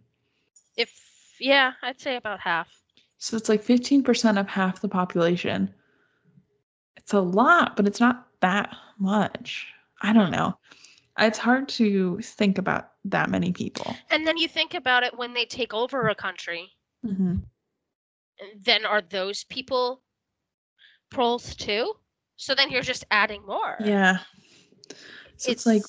If, 0.76 1.36
yeah, 1.38 1.72
I'd 1.82 2.00
say 2.00 2.16
about 2.16 2.40
half. 2.40 2.79
So 3.20 3.36
it's 3.36 3.48
like 3.48 3.62
15% 3.62 4.40
of 4.40 4.48
half 4.48 4.80
the 4.80 4.88
population. 4.88 5.72
It's 6.96 7.12
a 7.12 7.20
lot, 7.20 7.76
but 7.76 7.86
it's 7.86 8.00
not 8.00 8.26
that 8.40 8.74
much. 8.98 9.66
I 10.02 10.12
don't 10.12 10.30
know. 10.30 10.58
It's 11.18 11.38
hard 11.38 11.68
to 11.70 12.18
think 12.22 12.56
about 12.58 12.92
that 13.04 13.30
many 13.30 13.52
people. 13.52 13.94
And 14.10 14.26
then 14.26 14.38
you 14.38 14.48
think 14.48 14.74
about 14.74 15.02
it 15.02 15.16
when 15.16 15.34
they 15.34 15.44
take 15.44 15.72
over 15.72 16.08
a 16.08 16.14
country, 16.14 16.72
Mm-hmm. 17.04 17.36
then 18.62 18.84
are 18.84 19.00
those 19.00 19.44
people 19.44 20.02
proles 21.10 21.54
too? 21.54 21.94
So 22.36 22.54
then 22.54 22.70
you're 22.70 22.82
just 22.82 23.06
adding 23.10 23.42
more. 23.46 23.76
Yeah. 23.82 24.18
So 25.36 25.50
it's, 25.50 25.64
like 25.64 25.82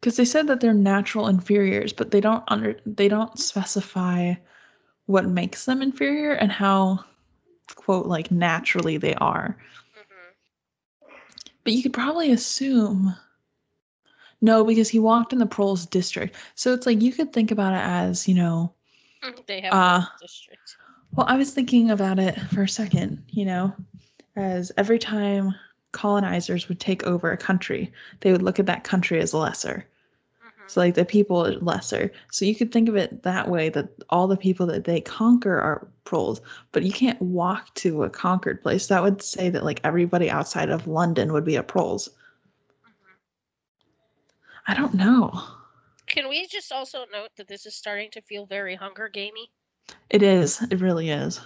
because 0.00 0.16
they 0.16 0.26
said 0.26 0.48
that 0.48 0.60
they're 0.60 0.74
natural 0.74 1.28
inferiors, 1.28 1.94
but 1.94 2.10
they 2.10 2.20
don't 2.20 2.44
under 2.48 2.78
they 2.84 3.08
don't 3.08 3.38
specify 3.38 4.34
what 5.06 5.26
makes 5.26 5.64
them 5.64 5.82
inferior 5.82 6.32
and 6.32 6.52
how 6.52 7.04
quote 7.74 8.06
like 8.06 8.30
naturally 8.30 8.96
they 8.96 9.14
are. 9.14 9.56
Mhm. 9.96 10.34
But 11.64 11.72
you 11.72 11.82
could 11.82 11.92
probably 11.92 12.30
assume 12.30 13.14
no, 14.44 14.64
because 14.64 14.88
he 14.88 14.98
walked 14.98 15.32
in 15.32 15.38
the 15.38 15.46
Proles 15.46 15.86
district. 15.86 16.34
So 16.56 16.74
it's 16.74 16.84
like 16.84 17.00
you 17.00 17.12
could 17.12 17.32
think 17.32 17.52
about 17.52 17.74
it 17.74 17.86
as, 17.88 18.26
you 18.26 18.34
know, 18.34 18.74
they 19.46 19.60
have 19.60 19.72
Uh, 19.72 20.04
district. 20.20 20.76
well, 21.12 21.26
I 21.28 21.36
was 21.36 21.54
thinking 21.54 21.92
about 21.92 22.18
it 22.18 22.38
for 22.52 22.62
a 22.62 22.68
second, 22.68 23.22
you 23.28 23.44
know, 23.44 23.72
as 24.34 24.72
every 24.76 24.98
time 24.98 25.54
colonizers 25.92 26.68
would 26.68 26.80
take 26.80 27.04
over 27.04 27.30
a 27.30 27.36
country, 27.36 27.92
they 28.20 28.32
would 28.32 28.42
look 28.42 28.58
at 28.58 28.66
that 28.66 28.82
country 28.82 29.20
as 29.20 29.32
lesser. 29.32 29.86
So 30.66 30.80
like 30.80 30.94
the 30.94 31.04
people 31.04 31.44
are 31.46 31.52
lesser. 31.58 32.10
So 32.30 32.44
you 32.44 32.54
could 32.54 32.72
think 32.72 32.88
of 32.88 32.96
it 32.96 33.22
that 33.22 33.48
way 33.48 33.68
that 33.70 33.88
all 34.10 34.26
the 34.26 34.36
people 34.36 34.66
that 34.66 34.84
they 34.84 35.00
conquer 35.00 35.58
are 35.60 35.86
proles, 36.04 36.40
but 36.72 36.82
you 36.82 36.92
can't 36.92 37.20
walk 37.20 37.74
to 37.74 38.04
a 38.04 38.10
conquered 38.10 38.62
place. 38.62 38.86
That 38.86 39.02
would 39.02 39.22
say 39.22 39.50
that 39.50 39.64
like 39.64 39.80
everybody 39.84 40.30
outside 40.30 40.70
of 40.70 40.86
London 40.86 41.32
would 41.32 41.44
be 41.44 41.56
a 41.56 41.62
proles. 41.62 42.10
Mhm. 42.84 43.16
I 44.66 44.74
don't 44.74 44.94
know. 44.94 45.32
Can 46.06 46.28
we 46.28 46.46
just 46.46 46.72
also 46.72 47.04
note 47.12 47.30
that 47.36 47.48
this 47.48 47.66
is 47.66 47.74
starting 47.76 48.10
to 48.12 48.20
feel 48.22 48.46
very 48.46 48.74
Hunger 48.76 49.08
Gamey? 49.08 49.50
It 50.10 50.22
is. 50.22 50.62
It 50.70 50.80
really 50.80 51.10
is. 51.10 51.40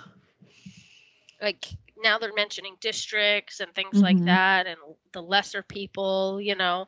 Like 1.41 1.67
now 2.03 2.19
they're 2.19 2.33
mentioning 2.35 2.77
districts 2.81 3.61
and 3.61 3.73
things 3.75 4.01
like 4.03 4.17
Mhm. 4.17 4.25
that, 4.25 4.67
and 4.67 4.79
the 5.13 5.23
lesser 5.23 5.63
people. 5.63 6.41
You 6.41 6.55
know, 6.55 6.87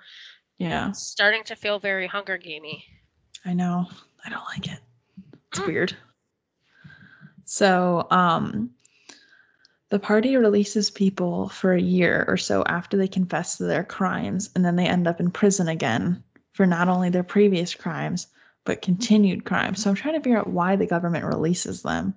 Yeah, 0.58 0.90
it's 0.90 1.02
starting 1.02 1.44
to 1.44 1.56
feel 1.56 1.78
very 1.78 2.06
Hunger 2.06 2.36
Gamey. 2.36 2.84
I 3.44 3.54
know. 3.54 3.86
I 4.24 4.30
don't 4.30 4.44
like 4.44 4.66
it. 4.66 4.80
It's 5.52 5.60
weird. 5.60 5.96
So, 7.44 8.06
um 8.10 8.70
the 9.90 9.98
party 9.98 10.36
releases 10.36 10.90
people 10.90 11.48
for 11.48 11.72
a 11.72 11.80
year 11.80 12.26
or 12.28 12.36
so 12.36 12.62
after 12.64 12.98
they 12.98 13.08
confess 13.08 13.56
to 13.56 13.64
their 13.64 13.84
crimes 13.84 14.50
and 14.54 14.62
then 14.62 14.76
they 14.76 14.86
end 14.86 15.06
up 15.06 15.18
in 15.18 15.30
prison 15.30 15.68
again 15.68 16.22
for 16.52 16.66
not 16.66 16.88
only 16.88 17.08
their 17.08 17.22
previous 17.22 17.74
crimes 17.74 18.26
but 18.64 18.82
continued 18.82 19.46
crimes. 19.46 19.82
So 19.82 19.88
I'm 19.88 19.96
trying 19.96 20.12
to 20.14 20.20
figure 20.20 20.38
out 20.38 20.50
why 20.50 20.76
the 20.76 20.84
government 20.86 21.24
releases 21.24 21.82
them. 21.82 22.14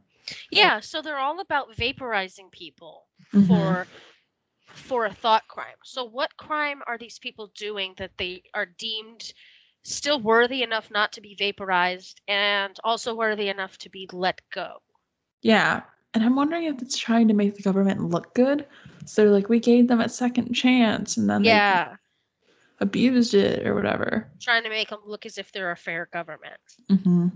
Yeah, 0.50 0.82
so 0.82 1.02
they're 1.02 1.18
all 1.18 1.40
about 1.40 1.72
vaporizing 1.78 2.52
people 2.52 3.06
Mhm. 3.34 3.48
for 3.48 3.88
for 4.74 5.06
a 5.06 5.14
thought 5.14 5.48
crime. 5.48 5.76
So 5.84 6.04
what 6.06 6.36
crime 6.38 6.82
are 6.88 6.98
these 6.98 7.20
people 7.20 7.52
doing 7.56 7.94
that 7.98 8.12
they 8.18 8.44
are 8.54 8.68
deemed 8.78 9.34
still 9.84 10.20
worthy 10.20 10.64
enough 10.64 10.92
not 10.92 11.12
to 11.14 11.22
be 11.22 11.36
vaporized 11.38 12.22
and 12.28 12.78
also 12.84 13.16
worthy 13.16 13.50
enough 13.50 13.78
to 13.80 13.90
be 13.90 14.08
let 14.14 14.42
go? 14.54 14.82
Yeah. 15.42 15.82
And 16.14 16.24
I'm 16.24 16.36
wondering 16.36 16.66
if 16.66 16.82
it's 16.82 16.98
trying 16.98 17.28
to 17.30 17.34
make 17.34 17.56
the 17.56 17.64
government 17.64 18.10
look 18.10 18.34
good. 18.34 18.66
So 19.06 19.24
they're 19.24 19.32
like, 19.32 19.50
we 19.50 19.60
gave 19.60 19.88
them 19.88 20.02
a 20.02 20.10
second 20.10 20.54
chance 20.54 21.18
and 21.18 21.30
then 21.30 21.44
Yeah, 21.44 21.90
they 21.90 22.86
abused 22.86 23.34
it 23.34 23.66
or 23.66 23.74
whatever. 23.74 24.30
trying 24.42 24.64
to 24.64 24.70
make 24.70 24.90
them 24.90 25.00
look 25.06 25.26
as 25.26 25.38
if 25.38 25.52
they're 25.52 25.72
a 25.72 25.78
fair 25.78 26.10
government. 26.12 26.60
Mm-hmm. 26.90 27.30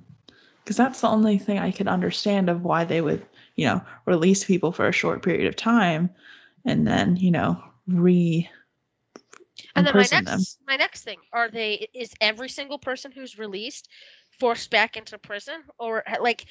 Because 0.63 0.77
that's 0.77 1.01
the 1.01 1.07
only 1.07 1.37
thing 1.37 1.59
I 1.59 1.71
could 1.71 1.87
understand 1.87 2.49
of 2.49 2.63
why 2.63 2.83
they 2.85 2.99
would, 2.99 3.25
you 3.55 3.65
know, 3.65 3.81
release 4.05 4.43
people 4.43 4.71
for 4.71 4.87
a 4.87 4.91
short 4.91 5.21
period 5.23 5.47
of 5.47 5.55
time 5.55 6.09
and 6.65 6.85
then, 6.87 7.15
you 7.15 7.31
know, 7.31 7.61
re 7.87 8.49
And 9.75 9.85
then 9.85 9.93
my 9.93 9.99
next 10.11 10.25
them. 10.25 10.39
my 10.67 10.75
next 10.75 11.03
thing, 11.03 11.19
are 11.31 11.49
they 11.49 11.87
is 11.93 12.13
every 12.21 12.49
single 12.49 12.77
person 12.79 13.11
who's 13.11 13.37
released 13.39 13.87
forced 14.39 14.69
back 14.69 14.97
into 14.97 15.17
prison 15.17 15.63
or 15.79 16.03
uh, 16.09 16.21
like 16.21 16.45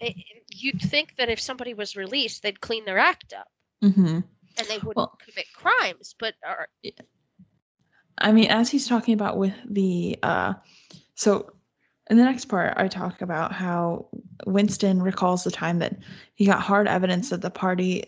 i- 0.00 0.06
i- 0.06 0.24
you'd 0.48 0.80
think 0.80 1.16
that 1.16 1.28
if 1.28 1.38
somebody 1.38 1.74
was 1.74 1.96
released 1.96 2.42
they'd 2.42 2.60
clean 2.60 2.84
their 2.86 2.98
act 2.98 3.34
up 3.34 3.46
Mm-hmm. 3.84 4.06
and 4.06 4.66
they 4.68 4.78
wouldn't 4.78 4.96
Well- 4.96 5.18
commit 5.24 5.46
crimes, 5.54 6.14
but 6.18 6.34
are 6.46 6.68
I 8.20 8.32
mean, 8.32 8.50
as 8.50 8.68
he's 8.70 8.88
talking 8.88 9.14
about 9.14 9.36
with 9.36 9.54
the, 9.70 10.18
uh, 10.24 10.54
so 11.14 11.52
in 12.10 12.16
the 12.16 12.24
next 12.24 12.46
part, 12.46 12.74
I 12.76 12.88
talk 12.88 13.22
about 13.22 13.52
how 13.52 14.08
Winston 14.46 15.00
recalls 15.00 15.44
the 15.44 15.52
time 15.52 15.78
that 15.78 15.98
he 16.34 16.44
got 16.44 16.60
hard 16.60 16.88
evidence 16.88 17.30
that 17.30 17.42
the 17.42 17.50
party 17.50 18.04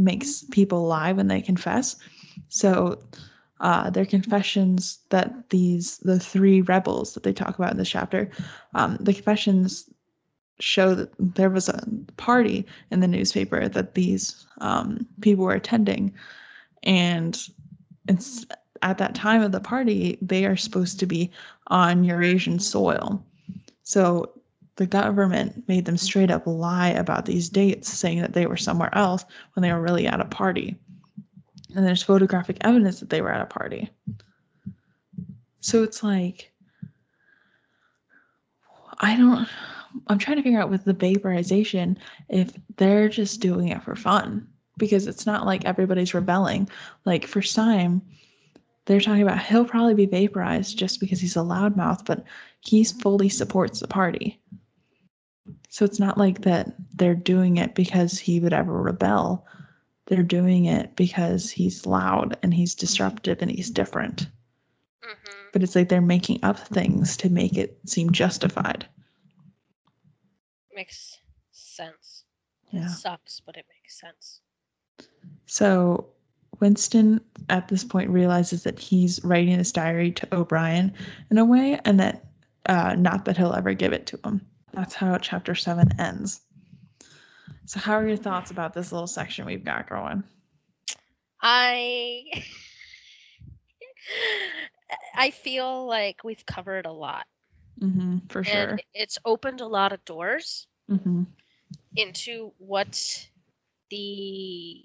makes 0.00 0.44
people 0.50 0.86
lie 0.86 1.12
when 1.12 1.28
they 1.28 1.40
confess. 1.40 1.96
So 2.48 3.00
uh, 3.60 3.90
their 3.90 4.06
confessions 4.06 4.98
that 5.10 5.50
these 5.50 5.98
the 5.98 6.18
three 6.18 6.62
rebels 6.62 7.14
that 7.14 7.22
they 7.22 7.32
talk 7.32 7.58
about 7.58 7.72
in 7.72 7.76
this 7.76 7.90
chapter, 7.90 8.30
um, 8.74 8.96
the 9.00 9.12
confessions 9.12 9.88
show 10.60 10.94
that 10.94 11.10
there 11.18 11.50
was 11.50 11.68
a 11.68 11.82
party 12.16 12.66
in 12.90 13.00
the 13.00 13.08
newspaper 13.08 13.68
that 13.68 13.94
these 13.94 14.46
um, 14.60 15.06
people 15.20 15.44
were 15.44 15.54
attending, 15.54 16.12
and 16.82 17.48
it's 18.08 18.46
at 18.82 18.98
that 18.98 19.14
time 19.14 19.42
of 19.42 19.52
the 19.52 19.60
party 19.60 20.18
they 20.22 20.46
are 20.46 20.56
supposed 20.56 20.98
to 20.98 21.06
be 21.06 21.30
on 21.66 22.04
Eurasian 22.04 22.58
soil. 22.58 23.22
So 23.82 24.32
the 24.80 24.86
government 24.86 25.68
made 25.68 25.84
them 25.84 25.98
straight 25.98 26.30
up 26.30 26.46
lie 26.46 26.88
about 26.88 27.26
these 27.26 27.50
dates, 27.50 27.86
saying 27.86 28.18
that 28.22 28.32
they 28.32 28.46
were 28.46 28.56
somewhere 28.56 28.88
else 28.96 29.26
when 29.52 29.60
they 29.62 29.70
were 29.70 29.82
really 29.82 30.06
at 30.06 30.22
a 30.22 30.24
party. 30.24 30.74
And 31.76 31.84
there's 31.84 32.02
photographic 32.02 32.56
evidence 32.62 32.98
that 33.00 33.10
they 33.10 33.20
were 33.20 33.30
at 33.30 33.42
a 33.42 33.46
party. 33.46 33.90
So 35.60 35.82
it's 35.82 36.02
like, 36.02 36.50
I 39.00 39.18
don't, 39.18 39.46
I'm 40.06 40.18
trying 40.18 40.38
to 40.38 40.42
figure 40.42 40.62
out 40.62 40.70
with 40.70 40.86
the 40.86 40.94
vaporization 40.94 41.98
if 42.30 42.50
they're 42.78 43.10
just 43.10 43.42
doing 43.42 43.68
it 43.68 43.82
for 43.82 43.94
fun 43.94 44.48
because 44.78 45.06
it's 45.06 45.26
not 45.26 45.44
like 45.44 45.66
everybody's 45.66 46.14
rebelling. 46.14 46.70
Like 47.04 47.26
for 47.26 47.42
Syme, 47.42 48.00
they're 48.86 48.98
talking 48.98 49.20
about 49.20 49.42
he'll 49.42 49.66
probably 49.66 49.92
be 49.92 50.06
vaporized 50.06 50.78
just 50.78 51.00
because 51.00 51.20
he's 51.20 51.36
a 51.36 51.40
loudmouth, 51.40 52.06
but 52.06 52.24
he 52.60 52.82
fully 52.82 53.28
supports 53.28 53.80
the 53.80 53.86
party. 53.86 54.40
So 55.70 55.84
it's 55.84 56.00
not 56.00 56.18
like 56.18 56.42
that 56.42 56.74
they're 56.94 57.14
doing 57.14 57.56
it 57.56 57.76
because 57.76 58.18
he 58.18 58.40
would 58.40 58.52
ever 58.52 58.82
rebel. 58.82 59.46
They're 60.06 60.24
doing 60.24 60.64
it 60.64 60.96
because 60.96 61.48
he's 61.48 61.86
loud 61.86 62.36
and 62.42 62.52
he's 62.52 62.74
disruptive 62.74 63.38
and 63.40 63.50
he's 63.50 63.70
different. 63.70 64.26
Mm-hmm. 65.02 65.48
But 65.52 65.62
it's 65.62 65.76
like 65.76 65.88
they're 65.88 66.00
making 66.00 66.40
up 66.42 66.58
things 66.58 67.16
to 67.18 67.30
make 67.30 67.56
it 67.56 67.78
seem 67.86 68.10
justified. 68.10 68.84
Makes 70.74 71.18
sense. 71.52 72.24
Yeah. 72.72 72.86
It 72.86 72.90
sucks, 72.90 73.40
but 73.40 73.56
it 73.56 73.66
makes 73.68 74.00
sense. 74.00 74.40
So 75.46 76.08
Winston 76.58 77.20
at 77.48 77.68
this 77.68 77.84
point 77.84 78.10
realizes 78.10 78.64
that 78.64 78.80
he's 78.80 79.24
writing 79.24 79.56
this 79.56 79.70
diary 79.70 80.10
to 80.12 80.34
O'Brien 80.34 80.92
in 81.30 81.38
a 81.38 81.44
way, 81.44 81.80
and 81.84 82.00
that 82.00 82.24
uh, 82.66 82.96
not 82.98 83.24
that 83.26 83.36
he'll 83.36 83.54
ever 83.54 83.72
give 83.72 83.92
it 83.92 84.06
to 84.06 84.18
him. 84.24 84.44
That's 84.72 84.94
how 84.94 85.16
chapter 85.18 85.54
seven 85.54 86.00
ends. 86.00 86.40
So, 87.66 87.80
how 87.80 87.94
are 87.94 88.06
your 88.06 88.16
thoughts 88.16 88.50
about 88.50 88.74
this 88.74 88.92
little 88.92 89.06
section 89.06 89.46
we've 89.46 89.64
got 89.64 89.88
going? 89.88 90.24
I 91.42 92.24
I 95.14 95.30
feel 95.30 95.86
like 95.86 96.22
we've 96.24 96.44
covered 96.46 96.86
a 96.86 96.92
lot. 96.92 97.26
Mm-hmm, 97.80 98.18
for 98.28 98.44
sure. 98.44 98.70
And 98.70 98.82
it's 98.94 99.18
opened 99.24 99.60
a 99.60 99.66
lot 99.66 99.92
of 99.92 100.04
doors 100.04 100.66
mm-hmm. 100.90 101.22
into 101.96 102.52
what 102.58 103.28
the 103.90 104.84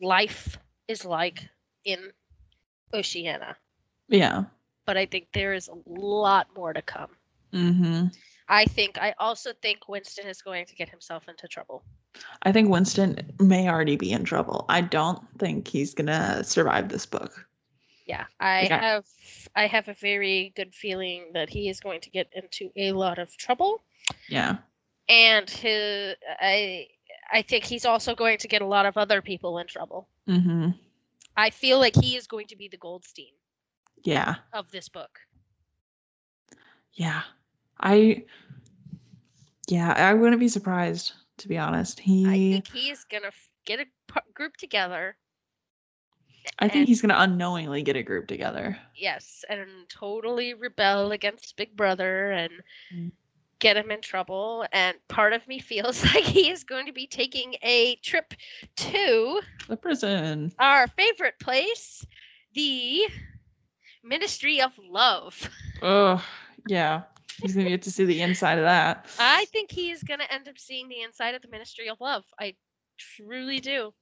life 0.00 0.58
is 0.88 1.04
like 1.04 1.48
in 1.84 1.98
Oceania. 2.92 3.56
Yeah. 4.08 4.44
But 4.86 4.96
I 4.96 5.06
think 5.06 5.28
there 5.32 5.54
is 5.54 5.68
a 5.68 5.76
lot 5.86 6.48
more 6.56 6.72
to 6.72 6.82
come. 6.82 7.10
Mm-hmm. 7.54 8.06
I 8.48 8.66
think 8.66 8.98
I 9.00 9.14
also 9.18 9.52
think 9.62 9.88
Winston 9.88 10.26
is 10.26 10.42
going 10.42 10.66
to 10.66 10.74
get 10.74 10.88
himself 10.88 11.28
into 11.28 11.48
trouble. 11.48 11.82
I 12.42 12.52
think 12.52 12.68
Winston 12.68 13.32
may 13.40 13.68
already 13.68 13.96
be 13.96 14.12
in 14.12 14.24
trouble. 14.24 14.66
I 14.68 14.82
don't 14.82 15.22
think 15.38 15.68
he's 15.68 15.94
gonna 15.94 16.44
survive 16.44 16.88
this 16.88 17.06
book. 17.06 17.46
Yeah, 18.06 18.24
I 18.40 18.66
have 18.70 19.06
I 19.56 19.66
have 19.66 19.88
a 19.88 19.94
very 19.94 20.52
good 20.56 20.74
feeling 20.74 21.30
that 21.32 21.48
he 21.48 21.70
is 21.70 21.80
going 21.80 22.02
to 22.02 22.10
get 22.10 22.28
into 22.34 22.70
a 22.76 22.92
lot 22.92 23.18
of 23.18 23.34
trouble. 23.36 23.82
Yeah. 24.28 24.58
And 25.08 25.48
his 25.48 26.14
I 26.40 26.88
I 27.32 27.40
think 27.42 27.64
he's 27.64 27.86
also 27.86 28.14
going 28.14 28.38
to 28.38 28.48
get 28.48 28.60
a 28.60 28.66
lot 28.66 28.84
of 28.84 28.98
other 28.98 29.22
people 29.22 29.58
in 29.58 29.66
trouble. 29.66 30.08
Mm-hmm. 30.28 30.70
I 31.36 31.50
feel 31.50 31.78
like 31.78 31.96
he 31.96 32.16
is 32.16 32.26
going 32.26 32.46
to 32.48 32.56
be 32.56 32.68
the 32.68 32.76
Goldstein. 32.76 33.32
Yeah. 34.04 34.36
Of 34.52 34.70
this 34.70 34.88
book. 34.90 35.18
Yeah. 36.92 37.22
I 37.84 38.24
yeah, 39.68 39.92
I 39.92 40.14
wouldn't 40.14 40.40
be 40.40 40.48
surprised 40.48 41.12
to 41.38 41.48
be 41.48 41.58
honest. 41.58 42.00
He 42.00 42.26
I 42.26 42.52
think 42.52 42.68
he's 42.68 43.04
going 43.04 43.22
to 43.22 43.32
get 43.66 43.80
a 43.80 43.84
p- 44.12 44.20
group 44.32 44.56
together. 44.56 45.16
I 46.58 46.68
think 46.68 46.80
and, 46.80 46.88
he's 46.88 47.00
going 47.00 47.10
to 47.10 47.20
unknowingly 47.20 47.82
get 47.82 47.96
a 47.96 48.02
group 48.02 48.26
together. 48.26 48.76
Yes, 48.96 49.44
and 49.48 49.68
totally 49.88 50.54
rebel 50.54 51.12
against 51.12 51.56
Big 51.56 51.76
Brother 51.76 52.32
and 52.32 52.52
mm 52.92 53.12
get 53.60 53.76
him 53.78 53.90
in 53.90 54.00
trouble. 54.02 54.66
And 54.72 54.96
part 55.08 55.32
of 55.32 55.46
me 55.48 55.58
feels 55.60 56.02
like 56.04 56.24
he 56.24 56.50
is 56.50 56.64
going 56.64 56.86
to 56.86 56.92
be 56.92 57.06
taking 57.06 57.54
a 57.62 57.96
trip 58.02 58.34
to 58.76 59.40
the 59.68 59.76
prison, 59.76 60.52
our 60.58 60.86
favorite 60.88 61.38
place, 61.40 62.04
the 62.52 63.06
Ministry 64.02 64.60
of 64.60 64.72
Love. 64.78 65.48
Oh, 65.80 66.22
yeah. 66.68 67.02
He's 67.44 67.54
to 67.54 67.64
get 67.64 67.82
to 67.82 67.90
see 67.90 68.06
the 68.06 68.22
inside 68.22 68.56
of 68.56 68.64
that. 68.64 69.04
I 69.18 69.44
think 69.46 69.70
he 69.70 69.90
is 69.90 70.02
going 70.02 70.20
to 70.20 70.32
end 70.32 70.48
up 70.48 70.58
seeing 70.58 70.88
the 70.88 71.02
inside 71.02 71.34
of 71.34 71.42
the 71.42 71.48
Ministry 71.48 71.88
of 71.88 72.00
Love. 72.00 72.24
I 72.40 72.54
truly 72.98 73.60
do. 73.60 73.92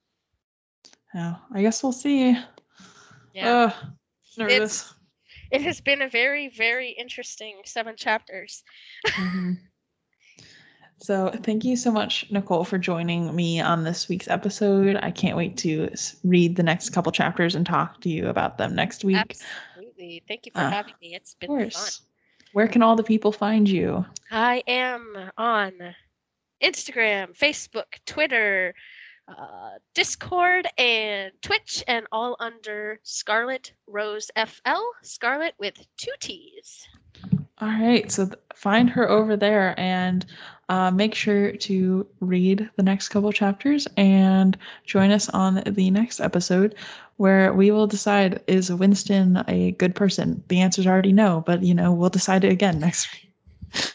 Yeah, 1.13 1.35
I 1.53 1.61
guess 1.61 1.83
we'll 1.83 1.91
see. 1.91 2.39
Yeah. 3.35 3.51
Uh, 3.51 3.73
nervous. 4.39 4.63
It's, 4.63 4.95
it 5.51 5.63
has 5.63 5.81
been 5.81 6.03
a 6.03 6.09
very, 6.09 6.51
very 6.57 6.91
interesting 6.91 7.57
seven 7.65 7.97
chapters. 7.97 8.63
mm-hmm. 9.09 9.53
So, 10.99 11.33
thank 11.43 11.65
you 11.65 11.77
so 11.77 11.91
much, 11.91 12.31
Nicole, 12.31 12.63
for 12.63 12.79
joining 12.79 13.35
me 13.35 13.61
on 13.61 13.83
this 13.83 14.09
week's 14.09 14.29
episode. 14.29 14.97
I 15.03 15.11
can't 15.11 15.37
wait 15.37 15.57
to 15.57 15.91
read 16.23 16.55
the 16.55 16.63
next 16.63 16.91
couple 16.91 17.11
chapters 17.11 17.57
and 17.57 17.67
talk 17.67 18.01
to 18.03 18.09
you 18.09 18.29
about 18.29 18.57
them 18.57 18.77
next 18.77 19.03
week. 19.03 19.17
Absolutely. 19.17 20.23
Thank 20.29 20.47
you 20.47 20.53
for 20.53 20.61
uh, 20.61 20.71
having 20.71 20.95
me. 21.03 21.17
It's 21.17 21.35
been 21.35 21.71
fun. 21.71 21.91
Where 22.53 22.69
can 22.69 22.83
all 22.83 22.97
the 22.97 23.03
people 23.03 23.33
find 23.33 23.69
you? 23.69 24.05
I 24.31 24.63
am 24.67 25.31
on 25.39 25.73
Instagram, 26.63 27.37
Facebook, 27.37 27.99
Twitter, 28.07 28.75
uh, 29.27 29.71
Discord 29.95 30.67
and 30.77 31.33
Twitch, 31.41 31.83
and 31.89 32.07
all 32.13 32.37
under 32.41 33.01
Scarlett 33.05 33.73
Rose 33.87 34.31
FL. 34.37 34.83
Scarlett 35.03 35.55
with 35.59 35.79
two 35.97 36.13
T's. 36.21 36.87
All 37.63 37.69
right, 37.69 38.11
so 38.11 38.27
th- 38.27 38.39
find 38.57 38.91
her 38.91 39.09
over 39.09 39.37
there 39.37 39.79
and 39.79 40.27
uh, 40.69 40.91
make 40.91 41.15
sure 41.15 41.53
to 41.53 42.05
read 42.19 42.69
the 42.75 42.83
next 42.83 43.11
couple 43.11 43.31
chapters 43.31 43.87
and 43.97 44.59
join 44.85 45.13
us 45.13 45.29
on 45.29 45.63
the 45.65 45.91
next 45.93 46.19
episode 46.19 46.75
where 47.19 47.53
we 47.53 47.71
will 47.71 47.87
decide 47.87 48.43
is 48.49 48.73
Winston 48.73 49.45
a 49.47 49.71
good 49.73 49.95
person? 49.95 50.43
The 50.49 50.61
answer's 50.61 50.89
already 50.89 51.13
no, 51.13 51.45
but 51.47 51.63
you 51.63 51.73
know, 51.73 51.93
we'll 51.93 52.11
decide 52.11 52.43
it 52.43 52.51
again 52.51 52.81
next 52.81 53.09
week. 53.13 53.33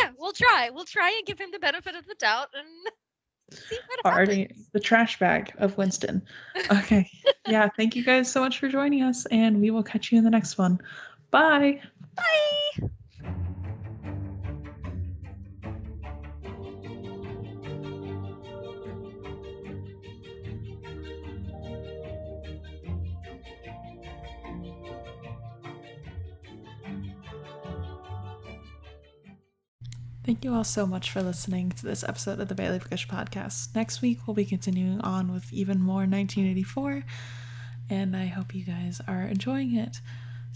yeah, 0.00 0.10
we'll 0.16 0.30
try. 0.30 0.70
We'll 0.72 0.84
try 0.84 1.10
and 1.10 1.26
give 1.26 1.40
him 1.40 1.50
the 1.50 1.58
benefit 1.58 1.96
of 1.96 2.06
the 2.06 2.14
doubt 2.20 2.50
and 2.54 2.92
see 3.58 3.78
what 3.88 4.14
already 4.14 4.48
the 4.72 4.78
trash 4.78 5.18
bag 5.18 5.52
of 5.58 5.76
Winston. 5.76 6.22
Okay. 6.70 7.10
yeah. 7.48 7.68
Thank 7.76 7.96
you 7.96 8.04
guys 8.04 8.30
so 8.30 8.40
much 8.40 8.60
for 8.60 8.68
joining 8.68 9.02
us, 9.02 9.26
and 9.26 9.60
we 9.60 9.72
will 9.72 9.82
catch 9.82 10.12
you 10.12 10.18
in 10.18 10.24
the 10.24 10.30
next 10.30 10.56
one. 10.56 10.78
Bye. 11.32 11.80
Bye. 12.18 12.88
Thank 30.24 30.44
you 30.44 30.52
all 30.52 30.62
so 30.62 30.86
much 30.86 31.10
for 31.10 31.22
listening 31.22 31.70
to 31.70 31.86
this 31.86 32.04
episode 32.04 32.38
of 32.38 32.48
the 32.48 32.54
Barely 32.54 32.78
Bookish 32.78 33.08
podcast. 33.08 33.74
Next 33.74 34.02
week, 34.02 34.18
we'll 34.26 34.34
be 34.34 34.44
continuing 34.44 35.00
on 35.00 35.32
with 35.32 35.50
even 35.54 35.80
more 35.80 36.00
1984, 36.00 37.02
and 37.88 38.14
I 38.14 38.26
hope 38.26 38.54
you 38.54 38.62
guys 38.62 39.00
are 39.08 39.22
enjoying 39.22 39.74
it. 39.74 40.02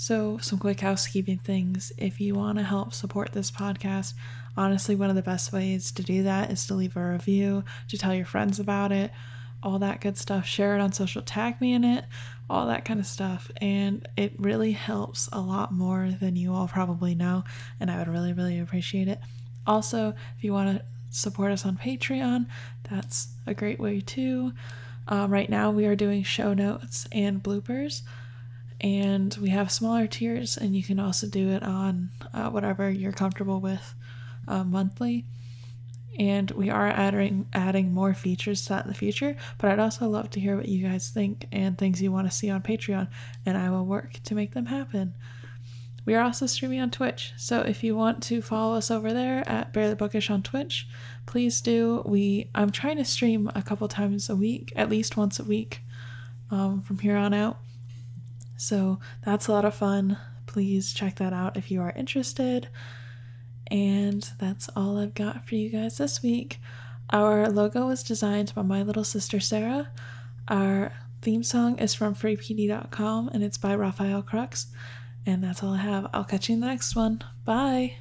So, 0.02 0.36
some 0.38 0.58
quick 0.58 0.80
housekeeping 0.80 1.38
things. 1.38 1.92
If 1.96 2.20
you 2.20 2.34
want 2.34 2.58
to 2.58 2.64
help 2.64 2.92
support 2.92 3.30
this 3.30 3.52
podcast, 3.52 4.14
honestly, 4.56 4.96
one 4.96 5.10
of 5.10 5.14
the 5.14 5.22
best 5.22 5.52
ways 5.52 5.92
to 5.92 6.02
do 6.02 6.24
that 6.24 6.50
is 6.50 6.66
to 6.66 6.74
leave 6.74 6.96
a 6.96 7.12
review, 7.12 7.62
to 7.86 7.96
tell 7.96 8.12
your 8.12 8.26
friends 8.26 8.58
about 8.58 8.90
it, 8.90 9.12
all 9.62 9.78
that 9.78 10.00
good 10.00 10.18
stuff. 10.18 10.44
Share 10.44 10.74
it 10.74 10.80
on 10.80 10.90
social, 10.92 11.22
tag 11.22 11.60
me 11.60 11.72
in 11.72 11.84
it, 11.84 12.04
all 12.50 12.66
that 12.66 12.84
kind 12.84 12.98
of 12.98 13.06
stuff. 13.06 13.48
And 13.60 14.08
it 14.16 14.32
really 14.38 14.72
helps 14.72 15.28
a 15.30 15.38
lot 15.40 15.72
more 15.72 16.10
than 16.20 16.34
you 16.34 16.52
all 16.52 16.66
probably 16.66 17.14
know, 17.14 17.44
and 17.78 17.88
I 17.88 17.98
would 17.98 18.08
really, 18.08 18.32
really 18.32 18.58
appreciate 18.58 19.06
it. 19.06 19.20
Also, 19.68 20.14
if 20.36 20.42
you 20.42 20.52
want 20.52 20.76
to 20.76 20.84
support 21.10 21.52
us 21.52 21.64
on 21.64 21.76
Patreon, 21.76 22.46
that's 22.90 23.28
a 23.46 23.54
great 23.54 23.78
way 23.78 24.00
too. 24.00 24.52
Um, 25.06 25.30
right 25.30 25.48
now, 25.48 25.70
we 25.70 25.86
are 25.86 25.94
doing 25.94 26.24
show 26.24 26.54
notes 26.54 27.06
and 27.12 27.40
bloopers, 27.40 28.02
and 28.82 29.36
we 29.40 29.50
have 29.50 29.70
smaller 29.70 30.06
tiers, 30.06 30.56
and 30.56 30.74
you 30.74 30.82
can 30.82 30.98
also 30.98 31.26
do 31.28 31.50
it 31.50 31.62
on 31.62 32.10
uh, 32.34 32.50
whatever 32.50 32.90
you're 32.90 33.12
comfortable 33.12 33.60
with 33.60 33.94
uh, 34.48 34.64
monthly. 34.64 35.24
And 36.18 36.50
we 36.50 36.68
are 36.68 36.88
adding 36.88 37.46
adding 37.54 37.94
more 37.94 38.12
features 38.12 38.64
to 38.64 38.68
that 38.70 38.84
in 38.84 38.90
the 38.90 38.98
future, 38.98 39.34
but 39.56 39.70
I'd 39.70 39.78
also 39.78 40.08
love 40.08 40.28
to 40.30 40.40
hear 40.40 40.56
what 40.56 40.68
you 40.68 40.86
guys 40.86 41.08
think 41.08 41.46
and 41.52 41.78
things 41.78 42.02
you 42.02 42.12
want 42.12 42.28
to 42.30 42.36
see 42.36 42.50
on 42.50 42.60
Patreon, 42.60 43.08
and 43.46 43.56
I 43.56 43.70
will 43.70 43.86
work 43.86 44.20
to 44.24 44.34
make 44.34 44.52
them 44.52 44.66
happen. 44.66 45.14
We 46.04 46.14
are 46.14 46.22
also 46.22 46.46
streaming 46.46 46.80
on 46.80 46.90
Twitch, 46.90 47.32
so 47.36 47.60
if 47.60 47.84
you 47.84 47.96
want 47.96 48.22
to 48.24 48.42
follow 48.42 48.74
us 48.74 48.90
over 48.90 49.12
there 49.12 49.48
at 49.48 49.72
Barely 49.72 49.94
Bookish 49.94 50.28
on 50.28 50.42
Twitch, 50.42 50.88
please 51.24 51.60
do. 51.60 52.02
We 52.04 52.50
I'm 52.54 52.72
trying 52.72 52.96
to 52.96 53.04
stream 53.04 53.50
a 53.54 53.62
couple 53.62 53.86
times 53.88 54.28
a 54.28 54.36
week, 54.36 54.72
at 54.74 54.90
least 54.90 55.16
once 55.16 55.38
a 55.38 55.44
week, 55.44 55.80
um, 56.50 56.82
from 56.82 56.98
here 56.98 57.16
on 57.16 57.32
out. 57.32 57.58
So 58.62 59.00
that's 59.24 59.48
a 59.48 59.52
lot 59.52 59.64
of 59.64 59.74
fun. 59.74 60.18
Please 60.46 60.92
check 60.92 61.16
that 61.16 61.32
out 61.32 61.56
if 61.56 61.68
you 61.68 61.80
are 61.82 61.92
interested. 61.96 62.68
And 63.66 64.22
that's 64.38 64.68
all 64.76 64.98
I've 64.98 65.14
got 65.14 65.48
for 65.48 65.56
you 65.56 65.68
guys 65.68 65.98
this 65.98 66.22
week. 66.22 66.60
Our 67.10 67.48
logo 67.48 67.88
was 67.88 68.04
designed 68.04 68.54
by 68.54 68.62
my 68.62 68.84
little 68.84 69.02
sister 69.02 69.40
Sarah. 69.40 69.90
Our 70.46 70.92
theme 71.22 71.42
song 71.42 71.76
is 71.78 71.92
from 71.92 72.14
freepd.com 72.14 73.30
and 73.34 73.42
it's 73.42 73.58
by 73.58 73.74
Rafael 73.74 74.22
Krux. 74.22 74.66
And 75.26 75.42
that's 75.42 75.64
all 75.64 75.74
I 75.74 75.78
have. 75.78 76.08
I'll 76.12 76.22
catch 76.24 76.48
you 76.48 76.54
in 76.54 76.60
the 76.60 76.68
next 76.68 76.94
one. 76.94 77.20
Bye. 77.44 77.96